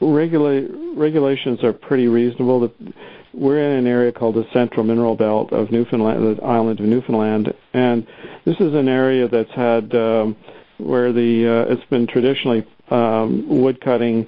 regula- 0.00 0.66
regulations 0.96 1.62
are 1.62 1.72
pretty 1.72 2.08
reasonable. 2.08 2.60
The, 2.60 2.92
we're 3.32 3.58
in 3.58 3.78
an 3.78 3.86
area 3.86 4.12
called 4.12 4.34
the 4.34 4.46
Central 4.52 4.82
Mineral 4.82 5.14
Belt 5.14 5.52
of 5.52 5.70
Newfoundland, 5.70 6.38
the 6.38 6.42
island 6.42 6.80
of 6.80 6.86
Newfoundland, 6.86 7.52
and 7.74 8.06
this 8.44 8.56
is 8.60 8.74
an 8.74 8.88
area 8.88 9.28
that's 9.28 9.52
had 9.52 9.94
um, 9.94 10.36
where 10.78 11.12
the 11.12 11.66
uh, 11.68 11.72
it's 11.72 11.84
been 11.90 12.06
traditionally 12.06 12.66
um, 12.90 13.46
wood 13.48 13.80
cutting, 13.80 14.26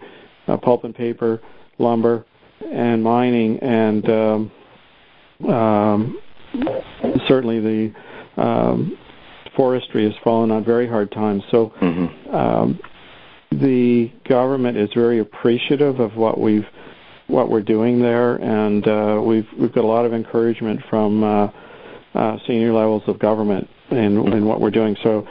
uh, 0.48 0.56
pulp 0.56 0.84
and 0.84 0.94
paper, 0.94 1.40
lumber, 1.78 2.24
and 2.72 3.02
mining, 3.02 3.58
and 3.60 4.10
um, 4.10 4.52
um, 5.48 6.18
certainly 7.28 7.60
the 7.60 7.92
um, 8.42 8.98
forestry 9.56 10.04
has 10.04 10.14
fallen 10.24 10.50
on 10.50 10.64
very 10.64 10.88
hard 10.88 11.12
times. 11.12 11.42
So 11.50 11.72
Mm-hmm. 11.80 12.34
um, 12.34 12.80
the 13.50 14.12
government 14.28 14.76
is 14.76 14.90
very 14.94 15.20
appreciative 15.20 16.00
of 16.00 16.16
what 16.16 16.38
we've 16.38 16.66
what 17.28 17.50
we're 17.50 17.62
doing 17.62 18.00
there, 18.00 18.36
and 18.36 18.86
uh, 18.86 19.20
we've 19.24 19.46
we've 19.58 19.72
got 19.72 19.84
a 19.84 19.86
lot 19.86 20.04
of 20.04 20.12
encouragement 20.12 20.80
from 20.88 21.24
uh, 21.24 21.48
uh, 22.14 22.38
senior 22.46 22.72
levels 22.72 23.02
of 23.06 23.18
government 23.18 23.68
in 23.90 24.32
in 24.32 24.44
what 24.44 24.60
we're 24.60 24.70
doing. 24.70 24.96
So 25.02 25.26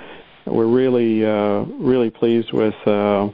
we're 0.45 0.67
really 0.67 1.25
uh, 1.25 1.63
really 1.79 2.09
pleased 2.09 2.51
with 2.53 2.75
uh, 2.87 3.29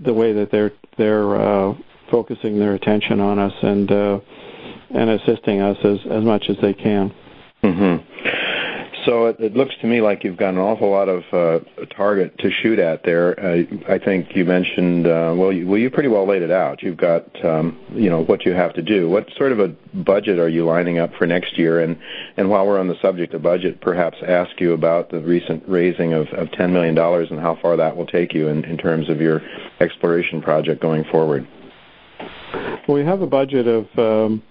the 0.00 0.14
way 0.14 0.32
that 0.32 0.50
they're 0.50 0.72
they're 0.96 1.36
uh, 1.36 1.74
focusing 2.10 2.58
their 2.58 2.74
attention 2.74 3.20
on 3.20 3.38
us 3.38 3.52
and 3.62 3.90
uh, 3.90 4.20
and 4.90 5.10
assisting 5.10 5.60
us 5.60 5.76
as 5.84 5.98
as 6.10 6.24
much 6.24 6.44
as 6.48 6.56
they 6.62 6.74
can. 6.74 7.12
Mm-hmm. 7.62 8.09
So 9.06 9.26
it, 9.26 9.40
it 9.40 9.54
looks 9.54 9.74
to 9.80 9.86
me 9.86 10.00
like 10.00 10.24
you've 10.24 10.36
got 10.36 10.50
an 10.50 10.58
awful 10.58 10.90
lot 10.90 11.08
of 11.08 11.22
uh, 11.32 11.64
target 11.94 12.36
to 12.38 12.50
shoot 12.50 12.78
at 12.78 13.02
there. 13.04 13.38
Uh, 13.38 13.62
I 13.88 13.98
think 13.98 14.36
you 14.36 14.44
mentioned 14.44 15.06
uh, 15.06 15.34
well, 15.36 15.52
you, 15.52 15.66
well, 15.66 15.78
you 15.78 15.90
pretty 15.90 16.08
well 16.08 16.26
laid 16.26 16.42
it 16.42 16.50
out. 16.50 16.82
You've 16.82 16.96
got 16.96 17.24
um, 17.44 17.78
you 17.92 18.10
know 18.10 18.22
what 18.22 18.44
you 18.44 18.52
have 18.52 18.74
to 18.74 18.82
do. 18.82 19.08
What 19.08 19.28
sort 19.36 19.52
of 19.52 19.60
a 19.60 19.68
budget 19.94 20.38
are 20.38 20.48
you 20.48 20.64
lining 20.64 20.98
up 20.98 21.14
for 21.14 21.26
next 21.26 21.58
year? 21.58 21.80
And 21.80 21.98
and 22.36 22.50
while 22.50 22.66
we're 22.66 22.78
on 22.78 22.88
the 22.88 23.00
subject 23.00 23.32
of 23.32 23.42
budget, 23.42 23.80
perhaps 23.80 24.18
ask 24.26 24.60
you 24.60 24.72
about 24.72 25.10
the 25.10 25.20
recent 25.20 25.62
raising 25.66 26.12
of, 26.12 26.28
of 26.28 26.50
ten 26.52 26.72
million 26.72 26.94
dollars 26.94 27.28
and 27.30 27.40
how 27.40 27.56
far 27.62 27.76
that 27.76 27.96
will 27.96 28.06
take 28.06 28.34
you 28.34 28.48
in, 28.48 28.64
in 28.64 28.76
terms 28.76 29.08
of 29.08 29.20
your 29.20 29.40
exploration 29.80 30.42
project 30.42 30.82
going 30.82 31.04
forward. 31.04 31.46
Well, 32.86 32.96
we 32.98 33.04
have 33.04 33.22
a 33.22 33.26
budget 33.26 33.66
of 33.66 33.86
um, 33.96 34.42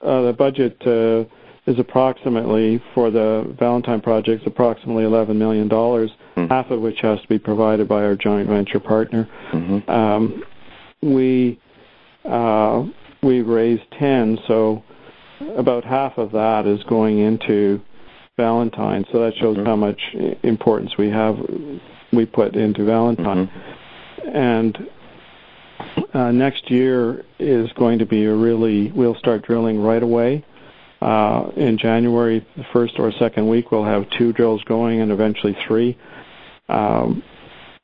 uh, 0.00 0.22
the 0.22 0.32
budget 0.32 0.76
uh, 0.86 1.24
is 1.68 1.78
approximately 1.78 2.82
for 2.94 3.10
the 3.10 3.54
Valentine 3.58 4.00
project 4.00 4.46
approximately 4.46 5.04
eleven 5.04 5.38
million 5.38 5.68
dollars, 5.68 6.10
mm-hmm. 6.34 6.48
half 6.48 6.70
of 6.70 6.80
which 6.80 7.00
has 7.00 7.20
to 7.20 7.28
be 7.28 7.38
provided 7.38 7.86
by 7.86 8.02
our 8.02 8.16
joint 8.16 8.48
venture 8.48 8.80
partner. 8.80 9.28
Mm-hmm. 9.52 9.90
Um, 9.90 10.42
we 11.02 11.60
uh, 12.24 12.86
we've 13.22 13.46
raised 13.46 13.84
ten, 13.98 14.38
so 14.48 14.82
about 15.56 15.84
half 15.84 16.16
of 16.16 16.32
that 16.32 16.66
is 16.66 16.82
going 16.84 17.18
into 17.18 17.80
Valentine. 18.38 19.04
So 19.12 19.20
that 19.20 19.34
shows 19.36 19.56
mm-hmm. 19.58 19.66
how 19.66 19.76
much 19.76 20.00
importance 20.42 20.96
we 20.96 21.10
have 21.10 21.36
we 22.14 22.24
put 22.24 22.56
into 22.56 22.84
Valentine. 22.84 23.46
Mm-hmm. 23.46 24.36
And 24.36 24.78
uh, 26.14 26.32
next 26.32 26.70
year 26.70 27.24
is 27.38 27.70
going 27.74 27.98
to 27.98 28.06
be 28.06 28.24
a 28.24 28.34
really 28.34 28.90
we'll 28.92 29.14
start 29.16 29.42
drilling 29.42 29.82
right 29.82 30.02
away. 30.02 30.44
Uh, 31.00 31.50
in 31.56 31.78
January, 31.78 32.44
the 32.56 32.64
first 32.72 32.94
or 32.98 33.12
second 33.12 33.48
week, 33.48 33.70
we'll 33.70 33.84
have 33.84 34.04
two 34.18 34.32
drills 34.32 34.62
going, 34.64 35.00
and 35.00 35.12
eventually 35.12 35.56
three. 35.66 35.96
Um, 36.68 37.22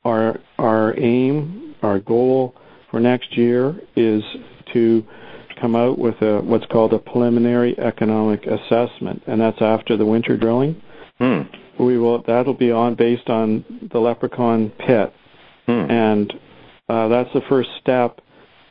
our 0.03 0.39
our 0.57 0.97
aim, 0.99 1.75
our 1.81 1.99
goal 1.99 2.55
for 2.91 2.99
next 2.99 3.37
year 3.37 3.79
is 3.95 4.21
to 4.73 5.03
come 5.59 5.75
out 5.75 5.97
with 5.97 6.15
a 6.21 6.41
what's 6.41 6.65
called 6.67 6.93
a 6.93 6.99
preliminary 6.99 7.77
economic 7.79 8.45
assessment, 8.45 9.23
and 9.27 9.39
that's 9.39 9.61
after 9.61 9.97
the 9.97 10.05
winter 10.05 10.37
drilling. 10.37 10.81
Hmm. 11.17 11.41
We 11.79 11.97
will 11.97 12.21
that'll 12.23 12.53
be 12.53 12.71
on 12.71 12.95
based 12.95 13.29
on 13.29 13.63
the 13.91 13.99
Leprechaun 13.99 14.71
pit, 14.85 15.13
hmm. 15.65 15.71
and 15.71 16.33
uh, 16.89 17.07
that's 17.07 17.31
the 17.33 17.41
first 17.49 17.69
step, 17.81 18.21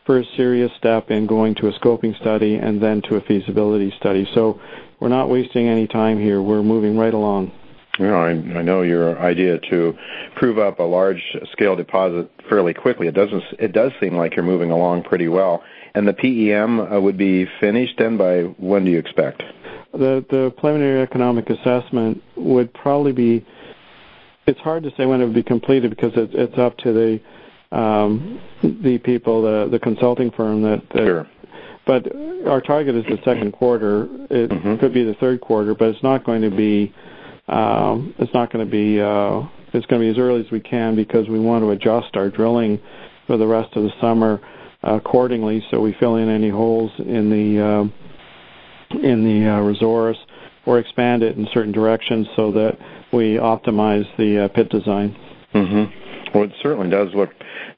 first 0.06 0.28
serious 0.36 0.70
step 0.78 1.10
in 1.10 1.26
going 1.26 1.54
to 1.56 1.68
a 1.68 1.72
scoping 1.78 2.18
study 2.20 2.56
and 2.56 2.82
then 2.82 3.02
to 3.02 3.16
a 3.16 3.20
feasibility 3.22 3.92
study. 3.98 4.28
So 4.34 4.60
we're 5.00 5.08
not 5.08 5.28
wasting 5.28 5.68
any 5.68 5.86
time 5.86 6.18
here. 6.20 6.42
We're 6.42 6.62
moving 6.62 6.96
right 6.96 7.14
along. 7.14 7.52
You 7.98 8.08
know, 8.08 8.16
I, 8.16 8.30
I 8.30 8.62
know 8.62 8.82
your 8.82 9.18
idea 9.20 9.58
to 9.70 9.94
prove 10.36 10.58
up 10.58 10.80
a 10.80 10.82
large 10.82 11.22
scale 11.52 11.76
deposit 11.76 12.28
fairly 12.48 12.74
quickly. 12.74 13.06
It 13.06 13.14
doesn't. 13.14 13.42
It 13.58 13.72
does 13.72 13.92
seem 14.00 14.16
like 14.16 14.34
you're 14.34 14.44
moving 14.44 14.72
along 14.72 15.04
pretty 15.04 15.28
well. 15.28 15.62
And 15.94 16.08
the 16.08 16.12
PEM 16.12 16.80
uh, 16.80 17.00
would 17.00 17.16
be 17.16 17.46
finished 17.60 17.94
then 17.98 18.16
by 18.16 18.42
when 18.58 18.84
do 18.84 18.90
you 18.90 18.98
expect? 18.98 19.44
The 19.92 20.24
the 20.28 20.52
preliminary 20.58 21.02
economic 21.02 21.48
assessment 21.50 22.20
would 22.36 22.74
probably 22.74 23.12
be. 23.12 23.46
It's 24.46 24.60
hard 24.60 24.82
to 24.82 24.90
say 24.96 25.06
when 25.06 25.20
it 25.20 25.26
would 25.26 25.34
be 25.34 25.44
completed 25.44 25.90
because 25.90 26.12
it's 26.16 26.32
it's 26.34 26.58
up 26.58 26.76
to 26.78 26.92
the 26.92 27.20
um, 27.74 28.40
the 28.62 28.98
people, 28.98 29.42
the 29.42 29.68
the 29.70 29.78
consulting 29.78 30.30
firm 30.30 30.62
that. 30.62 30.82
that 30.94 31.04
sure. 31.04 31.26
But 31.86 32.06
our 32.48 32.62
target 32.62 32.94
is 32.94 33.04
the 33.04 33.18
second 33.26 33.52
quarter. 33.52 34.04
It 34.30 34.48
mm-hmm. 34.48 34.76
could 34.76 34.94
be 34.94 35.04
the 35.04 35.12
third 35.20 35.42
quarter, 35.42 35.74
but 35.74 35.88
it's 35.88 36.02
not 36.02 36.24
going 36.24 36.40
to 36.40 36.50
be. 36.50 36.94
Um, 37.46 38.14
it's 38.18 38.32
not 38.32 38.50
going 38.50 38.64
to 38.64 38.70
be. 38.70 39.00
Uh, 39.00 39.46
it's 39.74 39.84
going 39.86 40.00
to 40.00 40.06
be 40.06 40.08
as 40.08 40.16
early 40.18 40.40
as 40.40 40.50
we 40.50 40.60
can 40.60 40.96
because 40.96 41.28
we 41.28 41.38
want 41.38 41.62
to 41.62 41.70
adjust 41.70 42.16
our 42.16 42.30
drilling 42.30 42.80
for 43.26 43.36
the 43.36 43.46
rest 43.46 43.76
of 43.76 43.82
the 43.82 43.92
summer 44.00 44.40
accordingly, 44.82 45.64
so 45.70 45.80
we 45.80 45.94
fill 45.98 46.16
in 46.16 46.28
any 46.28 46.48
holes 46.48 46.90
in 46.98 47.28
the 47.28 47.62
uh, 47.62 48.98
in 48.98 49.24
the 49.24 49.50
uh, 49.50 49.60
resource 49.60 50.18
or 50.66 50.78
expand 50.78 51.22
it 51.22 51.36
in 51.36 51.46
certain 51.52 51.72
directions 51.72 52.26
so 52.36 52.50
that 52.52 52.78
we 53.12 53.34
optimize 53.34 54.04
the 54.16 54.44
uh, 54.44 54.48
pit 54.48 54.70
design. 54.70 55.14
Mm-hmm. 55.52 56.34
Well, 56.34 56.44
it 56.44 56.52
certainly 56.62 56.90
does 56.90 57.08
look 57.14 57.30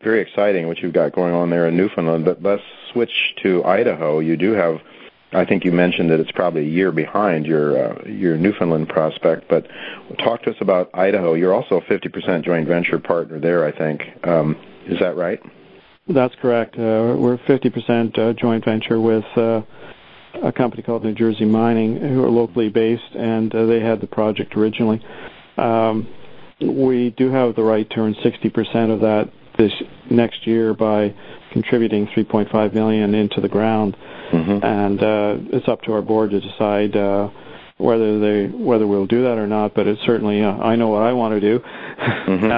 very 0.03 0.21
exciting 0.21 0.69
what 0.69 0.79
you've 0.79 0.93
got 0.93 1.13
going 1.13 1.35
on 1.35 1.51
there 1.51 1.69
in 1.69 1.77
Newfoundland. 1.77 2.25
But 2.25 2.43
let's 2.43 2.63
switch 2.93 3.35
to 3.43 3.65
Idaho. 3.65 4.21
You 4.21 4.37
do 4.37 4.53
have, 4.53 4.81
I 5.33 5.45
think 5.45 5.65
you 5.65 5.73
mentioned 5.73 6.11
that 6.11 6.21
it's 6.21 6.33
probably 6.33 6.63
a 6.63 6.71
year 6.71 6.93
behind 6.93 7.47
your 7.47 7.93
uh, 7.93 8.05
your 8.07 8.37
Newfoundland 8.37 8.89
prospect. 8.89 9.49
But 9.49 9.67
talk 10.19 10.43
to 10.43 10.51
us 10.51 10.57
about 10.61 10.91
Idaho. 10.95 11.35
You're 11.35 11.55
also 11.55 11.77
a 11.77 11.83
50% 11.83 12.45
joint 12.45 12.69
venture 12.69 12.99
partner 12.99 13.39
there, 13.39 13.65
I 13.67 13.77
think. 13.77 14.03
Um, 14.25 14.57
is 14.87 14.99
that 15.01 15.17
right? 15.17 15.41
That's 16.09 16.35
correct. 16.37 16.77
Uh, 16.77 17.17
we're 17.19 17.39
50% 17.49 18.19
uh, 18.19 18.33
joint 18.35 18.65
venture 18.65 19.01
with 19.01 19.25
uh, 19.37 19.63
a 20.43 20.53
company 20.53 20.83
called 20.83 21.05
New 21.05 21.15
Jersey 21.15 21.45
Mining, 21.45 21.97
who 21.97 22.25
are 22.25 22.31
locally 22.31 22.69
based, 22.69 23.15
and 23.15 23.53
uh, 23.55 23.67
they 23.67 23.81
had 23.81 24.01
the 24.01 24.07
project 24.07 24.57
originally. 24.57 25.05
Um, 25.57 26.07
we 26.61 27.11
do 27.11 27.31
have 27.31 27.57
the 27.57 27.63
right 27.63 27.89
to 27.91 28.01
earn 28.01 28.15
60% 28.15 28.93
of 28.93 29.01
that 29.01 29.31
this 29.57 29.73
next 30.11 30.47
year 30.47 30.75
by 30.75 31.15
contributing 31.53 32.07
3.5 32.09 32.75
million 32.75 33.15
into 33.15 33.41
the 33.41 33.49
ground, 33.49 33.97
mm-hmm. 34.31 34.65
and 34.65 35.03
uh, 35.03 35.57
it's 35.57 35.69
up 35.69 35.83
to 35.83 35.93
our 35.93 36.03
board 36.03 36.31
to 36.31 36.41
decide 36.41 36.97
uh, 36.97 37.29
whether 37.79 38.19
they 38.19 38.47
whether 38.49 38.87
we'll 38.87 39.07
do 39.07 39.23
that 39.23 39.39
or 39.39 39.47
not. 39.47 39.75
But 39.75 39.87
it's 39.87 40.01
certainly 40.03 40.43
uh, 40.43 40.53
I 40.53 40.77
know 40.77 40.89
what 40.89 41.03
I 41.03 41.13
want 41.13 41.35
to 41.35 41.41
do. 41.41 41.59
Mm-hmm. 41.61 42.51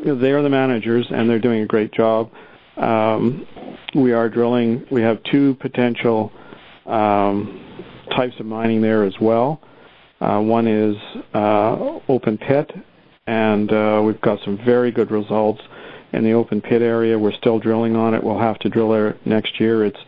uh, 0.10 0.14
they 0.20 0.32
are 0.32 0.42
the 0.42 0.50
managers, 0.50 1.06
and 1.10 1.28
they're 1.28 1.38
doing 1.38 1.62
a 1.62 1.66
great 1.66 1.92
job. 1.92 2.30
Um, 2.76 3.46
we 3.94 4.12
are 4.12 4.28
drilling. 4.28 4.86
We 4.90 5.02
have 5.02 5.22
two 5.24 5.54
potential 5.54 6.32
um, 6.86 7.62
types 8.14 8.34
of 8.38 8.46
mining 8.46 8.80
there 8.80 9.04
as 9.04 9.14
well. 9.20 9.60
Uh, 10.20 10.40
one 10.40 10.66
is 10.66 10.96
uh, 11.34 11.98
open 12.08 12.38
pit, 12.38 12.70
and 13.26 13.72
uh, 13.72 14.02
we've 14.04 14.20
got 14.20 14.38
some 14.44 14.58
very 14.64 14.90
good 14.90 15.10
results 15.10 15.60
in 16.16 16.24
the 16.24 16.32
open 16.32 16.60
pit 16.60 16.82
area. 16.82 17.18
We're 17.18 17.32
still 17.32 17.58
drilling 17.58 17.96
on 17.96 18.14
it. 18.14 18.22
We'll 18.22 18.38
have 18.38 18.58
to 18.60 18.68
drill 18.68 18.90
there 18.90 19.16
next 19.24 19.60
year. 19.60 19.84
It's 19.84 19.98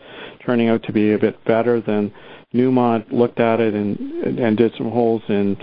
turning 0.45 0.69
out 0.69 0.83
to 0.83 0.91
be 0.91 1.13
a 1.13 1.19
bit 1.19 1.43
better 1.45 1.81
than 1.81 2.11
Newmont 2.53 3.11
looked 3.11 3.39
at 3.39 3.59
it 3.59 3.73
and 3.73 3.99
and 4.39 4.57
did 4.57 4.73
some 4.77 4.89
holes 4.89 5.21
in 5.29 5.55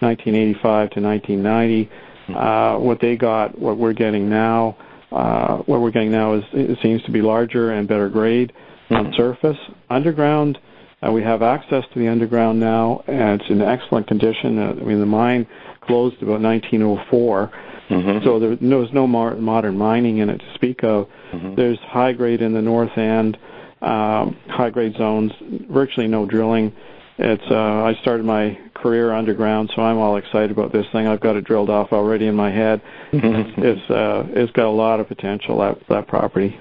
1985 0.00 0.90
to 0.90 1.00
1990. 1.00 1.90
Uh, 2.34 2.78
what 2.78 3.00
they 3.00 3.16
got, 3.16 3.58
what 3.58 3.78
we're 3.78 3.94
getting 3.94 4.28
now, 4.28 4.76
uh, 5.10 5.58
what 5.58 5.80
we're 5.80 5.90
getting 5.90 6.12
now 6.12 6.34
is 6.34 6.44
it 6.52 6.78
seems 6.82 7.02
to 7.04 7.10
be 7.10 7.22
larger 7.22 7.72
and 7.72 7.88
better 7.88 8.08
grade 8.08 8.52
mm-hmm. 8.90 9.06
on 9.06 9.12
surface. 9.16 9.56
Underground, 9.90 10.58
uh, 11.06 11.10
we 11.10 11.22
have 11.22 11.42
access 11.42 11.84
to 11.92 11.98
the 11.98 12.06
underground 12.06 12.60
now, 12.60 13.02
and 13.06 13.40
it's 13.40 13.50
in 13.50 13.62
excellent 13.62 14.06
condition. 14.06 14.58
Uh, 14.58 14.74
I 14.80 14.84
mean, 14.84 15.00
the 15.00 15.06
mine 15.06 15.46
closed 15.80 16.22
about 16.22 16.42
1904, 16.42 17.50
mm-hmm. 17.88 18.24
so 18.24 18.38
there, 18.38 18.56
there's 18.56 18.92
no 18.92 19.06
mar- 19.06 19.36
modern 19.36 19.76
mining 19.76 20.18
in 20.18 20.28
it 20.30 20.38
to 20.38 20.54
speak 20.54 20.84
of. 20.84 21.08
Mm-hmm. 21.32 21.54
There's 21.54 21.78
high 21.80 22.12
grade 22.12 22.42
in 22.42 22.52
the 22.52 22.62
north 22.62 22.96
end, 22.96 23.38
um, 23.82 24.36
high 24.48 24.70
grade 24.70 24.96
zones, 24.96 25.32
virtually 25.70 26.08
no 26.08 26.26
drilling. 26.26 26.74
It's 27.18 27.42
uh, 27.50 27.54
I 27.84 27.94
started 28.00 28.24
my 28.24 28.58
career 28.74 29.12
underground, 29.12 29.70
so 29.74 29.82
I'm 29.82 29.98
all 29.98 30.16
excited 30.16 30.50
about 30.52 30.72
this 30.72 30.86
thing. 30.92 31.08
I've 31.08 31.20
got 31.20 31.36
it 31.36 31.44
drilled 31.44 31.70
off 31.70 31.92
already 31.92 32.26
in 32.26 32.34
my 32.34 32.50
head. 32.50 32.80
it's 33.12 33.90
uh, 33.90 34.26
it's 34.30 34.52
got 34.52 34.66
a 34.66 34.70
lot 34.70 35.00
of 35.00 35.08
potential 35.08 35.58
that 35.58 35.78
that 35.88 36.06
property. 36.06 36.58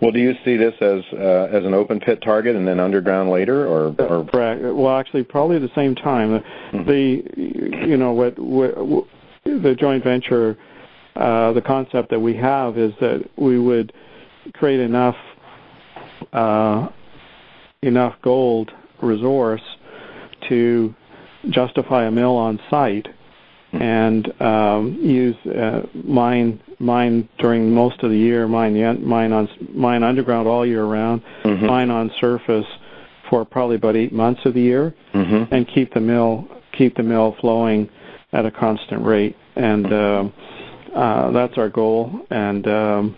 Well, 0.00 0.10
do 0.10 0.18
you 0.18 0.34
see 0.44 0.56
this 0.56 0.74
as 0.80 1.02
uh, 1.12 1.48
as 1.52 1.64
an 1.64 1.74
open 1.74 2.00
pit 2.00 2.20
target 2.22 2.56
and 2.56 2.66
then 2.66 2.80
underground 2.80 3.30
later, 3.30 3.66
or, 3.66 3.94
or? 3.98 4.24
Correct. 4.24 4.62
Well, 4.62 4.96
actually, 4.96 5.24
probably 5.24 5.56
at 5.56 5.62
the 5.62 5.70
same 5.74 5.94
time. 5.94 6.42
Mm-hmm. 6.72 6.88
The 6.88 7.86
you 7.86 7.96
know 7.96 8.12
what, 8.12 8.38
what 8.38 9.06
the 9.44 9.74
joint 9.78 10.04
venture, 10.04 10.56
uh, 11.16 11.52
the 11.52 11.62
concept 11.62 12.10
that 12.10 12.20
we 12.20 12.34
have 12.36 12.78
is 12.78 12.92
that 13.00 13.28
we 13.36 13.58
would 13.58 13.92
create 14.54 14.80
enough 14.80 15.16
uh, 16.32 16.88
enough 17.82 18.14
gold 18.22 18.70
resource 19.02 19.62
to 20.48 20.94
justify 21.50 22.06
a 22.06 22.10
mill 22.10 22.36
on 22.36 22.60
site 22.70 23.08
and 23.72 24.32
um, 24.40 24.98
use 25.00 25.36
uh, 25.46 25.82
mine 26.04 26.60
mine 26.78 27.28
during 27.38 27.72
most 27.72 28.02
of 28.02 28.10
the 28.10 28.16
year, 28.16 28.46
mine 28.46 28.74
mine 29.04 29.32
on 29.32 29.48
mine 29.74 30.02
underground 30.02 30.46
all 30.46 30.66
year 30.66 30.84
round, 30.84 31.22
mm-hmm. 31.44 31.66
mine 31.66 31.90
on 31.90 32.10
surface 32.20 32.66
for 33.30 33.44
probably 33.44 33.76
about 33.76 33.96
eight 33.96 34.12
months 34.12 34.40
of 34.44 34.54
the 34.54 34.60
year, 34.60 34.94
mm-hmm. 35.14 35.52
and 35.54 35.66
keep 35.74 35.92
the 35.94 36.00
mill 36.00 36.46
keep 36.76 36.96
the 36.96 37.02
mill 37.02 37.36
flowing 37.40 37.88
at 38.32 38.46
a 38.46 38.50
constant 38.50 39.04
rate, 39.04 39.36
and 39.56 39.92
uh, 39.92 40.28
uh, 40.94 41.30
that's 41.32 41.58
our 41.58 41.68
goal, 41.68 42.26
and 42.30 42.66
um, 42.66 43.16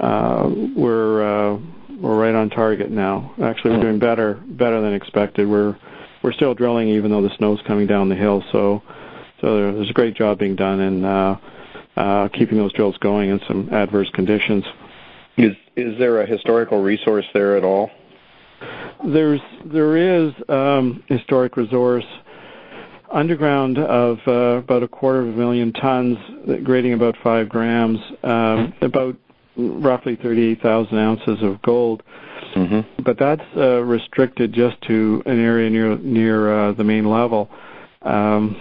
uh, 0.00 0.50
we're 0.76 1.22
uh, 1.22 1.58
we're 2.00 2.18
right 2.18 2.34
on 2.34 2.50
target 2.50 2.90
now. 2.90 3.34
Actually, 3.42 3.72
we're 3.72 3.76
hmm. 3.76 3.82
doing 3.82 3.98
better 3.98 4.34
better 4.46 4.80
than 4.80 4.94
expected. 4.94 5.48
We're 5.48 5.76
we're 6.22 6.32
still 6.32 6.54
drilling 6.54 6.88
even 6.88 7.10
though 7.10 7.22
the 7.22 7.34
snow's 7.36 7.60
coming 7.66 7.86
down 7.86 8.08
the 8.08 8.16
hill. 8.16 8.42
So 8.52 8.82
so 9.40 9.72
there's 9.72 9.90
a 9.90 9.94
great 9.94 10.14
job 10.14 10.38
being 10.38 10.56
done 10.56 10.80
in 10.80 11.04
uh, 11.04 11.38
uh, 11.96 12.28
keeping 12.28 12.58
those 12.58 12.72
drills 12.72 12.96
going 12.98 13.30
in 13.30 13.40
some 13.46 13.68
adverse 13.72 14.10
conditions. 14.14 14.64
Is 15.36 15.56
is 15.76 15.98
there 15.98 16.20
a 16.20 16.26
historical 16.26 16.82
resource 16.82 17.26
there 17.32 17.56
at 17.56 17.64
all? 17.64 17.90
There's 19.06 19.40
there 19.64 19.96
is 19.96 20.32
um, 20.48 21.02
historic 21.08 21.56
resource 21.56 22.04
underground 23.10 23.78
of 23.78 24.18
uh, 24.26 24.58
about 24.58 24.82
a 24.82 24.88
quarter 24.88 25.20
of 25.20 25.28
a 25.28 25.32
million 25.32 25.72
tons, 25.72 26.16
grading 26.62 26.92
about 26.92 27.16
five 27.22 27.48
grams, 27.48 27.98
um, 28.22 28.72
about 28.82 29.16
roughly 29.56 30.16
38,000 30.16 30.96
ounces 30.96 31.42
of 31.42 31.60
gold. 31.62 32.02
Mm-hmm. 32.56 33.02
But 33.02 33.18
that's 33.18 33.42
uh, 33.56 33.82
restricted 33.82 34.52
just 34.52 34.80
to 34.88 35.22
an 35.26 35.38
area 35.38 35.70
near 35.70 35.96
near 35.98 36.52
uh, 36.52 36.72
the 36.72 36.84
main 36.84 37.08
level. 37.08 37.48
Um, 38.02 38.56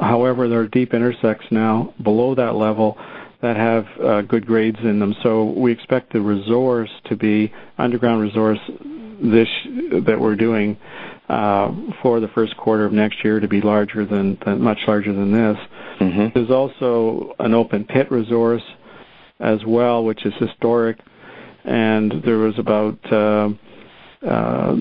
however, 0.00 0.48
there 0.48 0.60
are 0.60 0.68
deep 0.68 0.92
intersects 0.92 1.46
now 1.50 1.94
below 2.02 2.34
that 2.34 2.54
level 2.54 2.98
that 3.40 3.56
have 3.56 3.86
uh, 4.02 4.22
good 4.22 4.46
grades 4.46 4.78
in 4.82 4.98
them. 4.98 5.14
So 5.22 5.44
we 5.44 5.72
expect 5.72 6.12
the 6.12 6.20
resource 6.20 6.90
to 7.06 7.16
be 7.16 7.52
underground 7.78 8.22
resource 8.22 8.58
this 9.22 9.48
that 10.06 10.18
we're 10.18 10.36
doing 10.36 10.76
for 11.26 12.20
the 12.20 12.28
first 12.34 12.56
quarter 12.56 12.84
of 12.84 12.92
next 12.92 13.24
year 13.24 13.40
to 13.40 13.48
be 13.48 13.60
larger 13.60 14.04
than, 14.04 14.38
than 14.44 14.60
much 14.60 14.78
larger 14.86 15.12
than 15.12 15.32
this. 15.32 15.56
Mm-hmm. 16.00 16.26
There's 16.34 16.50
also 16.50 17.34
an 17.38 17.54
open 17.54 17.84
pit 17.84 18.10
resource 18.10 18.62
as 19.40 19.64
well, 19.66 20.04
which 20.04 20.24
is 20.26 20.32
historic, 20.38 20.98
and 21.64 22.12
there 22.24 22.38
was 22.38 22.58
about 22.58 22.98
uh, 23.12 23.48
uh, 24.26 24.76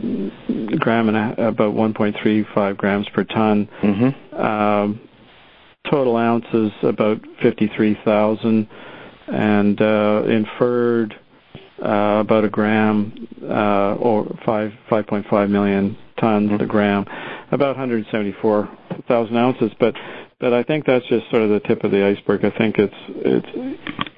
gram 0.79 1.09
and 1.09 1.17
a, 1.17 1.47
about 1.47 1.73
1.35 1.73 2.77
grams 2.77 3.07
per 3.09 3.23
ton. 3.23 3.69
Mm-hmm. 3.81 4.35
Um, 4.41 5.01
total 5.89 6.15
ounces 6.15 6.71
about 6.81 7.19
53,000, 7.41 8.67
and 9.27 9.81
uh, 9.81 10.23
inferred 10.27 11.15
uh, 11.83 12.19
about 12.21 12.43
a 12.45 12.49
gram 12.49 13.27
uh, 13.43 13.95
or 13.95 14.37
five 14.45 14.71
5.5 14.89 15.49
million 15.49 15.97
tons 16.19 16.49
mm-hmm. 16.49 16.63
a 16.63 16.67
gram, 16.67 17.05
about 17.51 17.75
174,000 17.77 19.37
ounces. 19.37 19.71
But 19.79 19.95
but 20.39 20.51
I 20.51 20.61
think 20.63 20.85
that's 20.85 21.07
just 21.07 21.29
sort 21.29 21.41
of 21.43 21.49
the 21.49 21.61
tip 21.61 21.85
of 21.85 21.91
the 21.91 22.05
iceberg. 22.05 22.43
I 22.43 22.51
think 22.57 22.75
it's 22.77 22.93
it's 23.07 23.47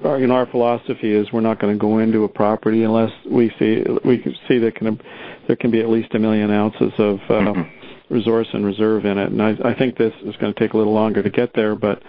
our, 0.04 0.18
you 0.18 0.26
know 0.26 0.34
our 0.34 0.46
philosophy 0.46 1.12
is 1.12 1.28
we're 1.32 1.40
not 1.40 1.60
going 1.60 1.72
to 1.72 1.78
go 1.78 1.98
into 1.98 2.24
a 2.24 2.28
property 2.28 2.82
unless 2.82 3.12
we 3.30 3.52
see 3.58 3.84
we 4.04 4.18
can 4.18 4.34
see 4.48 4.58
that 4.58 4.74
can 4.74 5.00
there 5.46 5.56
can 5.56 5.70
be 5.70 5.80
at 5.80 5.88
least 5.88 6.14
a 6.14 6.18
million 6.18 6.50
ounces 6.50 6.92
of 6.98 7.18
uh, 7.28 7.32
mm-hmm. 7.32 8.14
resource 8.14 8.48
and 8.52 8.64
reserve 8.66 9.04
in 9.04 9.18
it. 9.18 9.30
And 9.30 9.40
I, 9.40 9.56
I 9.64 9.74
think 9.74 9.96
this 9.96 10.12
is 10.24 10.34
going 10.36 10.52
to 10.52 10.58
take 10.58 10.72
a 10.72 10.76
little 10.76 10.92
longer 10.94 11.22
to 11.22 11.30
get 11.30 11.54
there, 11.54 11.76
but 11.76 12.02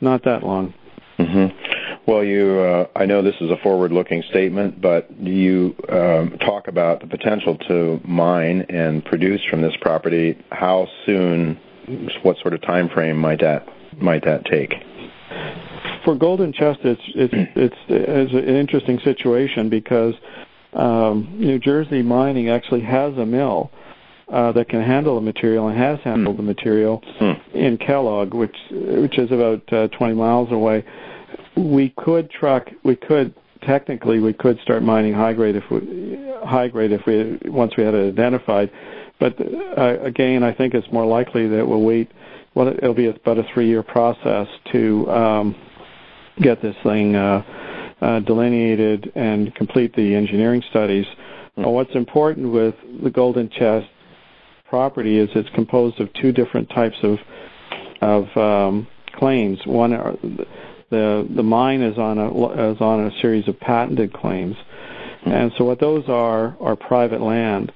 not 0.00 0.24
that 0.24 0.42
long. 0.42 0.72
Mm-hmm. 1.18 1.87
Well, 2.08 2.24
you, 2.24 2.58
uh, 2.60 2.86
I 2.96 3.04
know 3.04 3.20
this 3.20 3.34
is 3.38 3.50
a 3.50 3.58
forward-looking 3.58 4.22
statement, 4.30 4.80
but 4.80 5.14
you 5.20 5.76
um, 5.90 6.38
talk 6.38 6.66
about 6.66 7.00
the 7.02 7.06
potential 7.06 7.58
to 7.68 8.00
mine 8.02 8.64
and 8.70 9.04
produce 9.04 9.44
from 9.44 9.60
this 9.60 9.74
property. 9.82 10.42
How 10.50 10.88
soon? 11.04 11.60
What 12.22 12.38
sort 12.38 12.54
of 12.54 12.62
time 12.62 12.88
frame 12.88 13.18
might 13.18 13.40
that 13.40 13.68
might 14.00 14.24
that 14.24 14.46
take? 14.46 14.72
For 16.06 16.14
Golden 16.14 16.54
Chest, 16.54 16.80
it's 16.82 17.02
it's 17.08 17.34
it's, 17.54 17.76
it's 17.88 18.32
an 18.32 18.56
interesting 18.56 18.98
situation 19.04 19.68
because 19.68 20.14
um, 20.72 21.28
New 21.38 21.58
Jersey 21.58 22.00
mining 22.00 22.48
actually 22.48 22.80
has 22.82 23.18
a 23.18 23.26
mill 23.26 23.70
uh, 24.32 24.52
that 24.52 24.70
can 24.70 24.80
handle 24.82 25.16
the 25.16 25.20
material 25.20 25.68
and 25.68 25.76
has 25.76 25.98
handled 26.04 26.36
mm. 26.36 26.38
the 26.38 26.42
material 26.42 27.02
mm. 27.20 27.54
in 27.54 27.76
Kellogg, 27.76 28.32
which 28.32 28.56
which 28.70 29.18
is 29.18 29.30
about 29.30 29.70
uh, 29.74 29.88
20 29.88 30.14
miles 30.14 30.50
away 30.50 30.86
we 31.58 31.90
could 31.96 32.30
truck. 32.30 32.68
We 32.84 32.96
could 32.96 33.34
technically 33.62 34.20
we 34.20 34.32
could 34.32 34.58
start 34.60 34.82
mining 34.82 35.12
high 35.12 35.32
grade 35.32 35.56
if 35.56 35.64
we 35.70 36.24
high 36.44 36.68
grade 36.68 36.92
if 36.92 37.04
we 37.06 37.38
once 37.50 37.76
we 37.76 37.84
had 37.84 37.94
it 37.94 38.08
identified. 38.08 38.70
But 39.18 39.36
uh, 39.40 40.00
again, 40.02 40.44
I 40.44 40.52
think 40.52 40.74
it's 40.74 40.90
more 40.92 41.06
likely 41.06 41.48
that 41.48 41.66
we'll 41.66 41.82
wait. 41.82 42.10
Well, 42.54 42.68
it'll 42.68 42.94
be 42.94 43.06
about 43.06 43.38
a 43.38 43.44
three-year 43.52 43.82
process 43.82 44.46
to 44.72 45.10
um, 45.10 45.56
get 46.40 46.62
this 46.62 46.76
thing 46.82 47.16
uh, 47.16 47.42
uh, 48.00 48.20
delineated 48.20 49.12
and 49.14 49.54
complete 49.54 49.94
the 49.94 50.14
engineering 50.14 50.62
studies. 50.70 51.06
Mm-hmm. 51.56 51.64
What's 51.64 51.94
important 51.94 52.52
with 52.52 52.74
the 53.02 53.10
Golden 53.10 53.50
Chest 53.50 53.88
property 54.68 55.18
is 55.18 55.28
it's 55.34 55.48
composed 55.50 56.00
of 56.00 56.12
two 56.14 56.32
different 56.32 56.68
types 56.70 56.96
of 57.02 57.18
of 58.00 58.36
um, 58.36 58.86
claims. 59.14 59.58
One 59.66 59.92
are 59.92 60.14
the 60.90 61.28
the 61.34 61.42
mine 61.42 61.82
is 61.82 61.98
on 61.98 62.18
a 62.18 62.72
is 62.72 62.80
on 62.80 63.06
a 63.06 63.20
series 63.20 63.46
of 63.48 63.58
patented 63.60 64.12
claims, 64.12 64.56
mm-hmm. 64.56 65.30
and 65.30 65.52
so 65.58 65.64
what 65.64 65.80
those 65.80 66.04
are 66.08 66.56
are 66.60 66.76
private 66.76 67.20
land. 67.20 67.72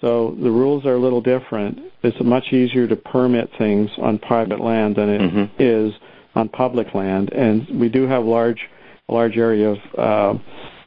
So 0.00 0.36
the 0.42 0.50
rules 0.50 0.84
are 0.84 0.94
a 0.94 0.98
little 0.98 1.20
different. 1.20 1.78
It's 2.02 2.16
much 2.22 2.52
easier 2.52 2.86
to 2.86 2.96
permit 2.96 3.50
things 3.56 3.90
on 3.98 4.18
private 4.18 4.60
land 4.60 4.96
than 4.96 5.08
it 5.08 5.20
mm-hmm. 5.20 5.62
is 5.62 5.94
on 6.34 6.48
public 6.48 6.94
land, 6.94 7.32
and 7.32 7.80
we 7.80 7.88
do 7.88 8.06
have 8.06 8.24
large 8.24 8.60
large 9.08 9.36
area 9.36 9.70
of 9.70 9.78
uh, 9.98 10.38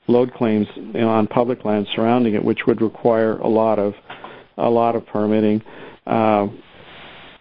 lode 0.08 0.34
claims 0.34 0.68
on 0.96 1.28
public 1.28 1.64
land 1.66 1.88
surrounding 1.96 2.34
it, 2.34 2.44
which 2.44 2.66
would 2.66 2.82
require 2.82 3.38
a 3.40 3.48
lot 3.48 3.80
of 3.80 3.94
a 4.58 4.70
lot 4.70 4.96
of 4.96 5.06
permitting. 5.06 5.62
Uh, 6.06 6.48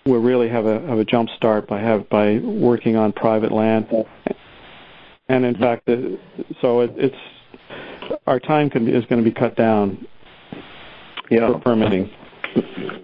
we 0.07 0.19
really 0.19 0.49
have 0.49 0.67
a 0.67 0.81
have 0.87 0.99
a 0.99 1.05
jump 1.05 1.29
start 1.37 1.67
by 1.67 1.81
have 1.81 2.09
by 2.09 2.39
working 2.39 2.97
on 2.97 3.13
private 3.13 3.53
land, 3.53 3.87
and 5.29 5.45
in 5.45 5.57
fact, 5.57 5.89
so 6.61 6.81
it, 6.81 6.93
it's 6.97 7.17
our 8.27 8.39
time 8.39 8.71
can 8.71 8.85
be, 8.85 8.93
is 8.93 9.05
going 9.07 9.23
to 9.23 9.29
be 9.29 9.35
cut 9.35 9.57
down 9.57 10.07
yeah. 11.31 11.53
for 11.53 11.59
permitting. 11.59 12.11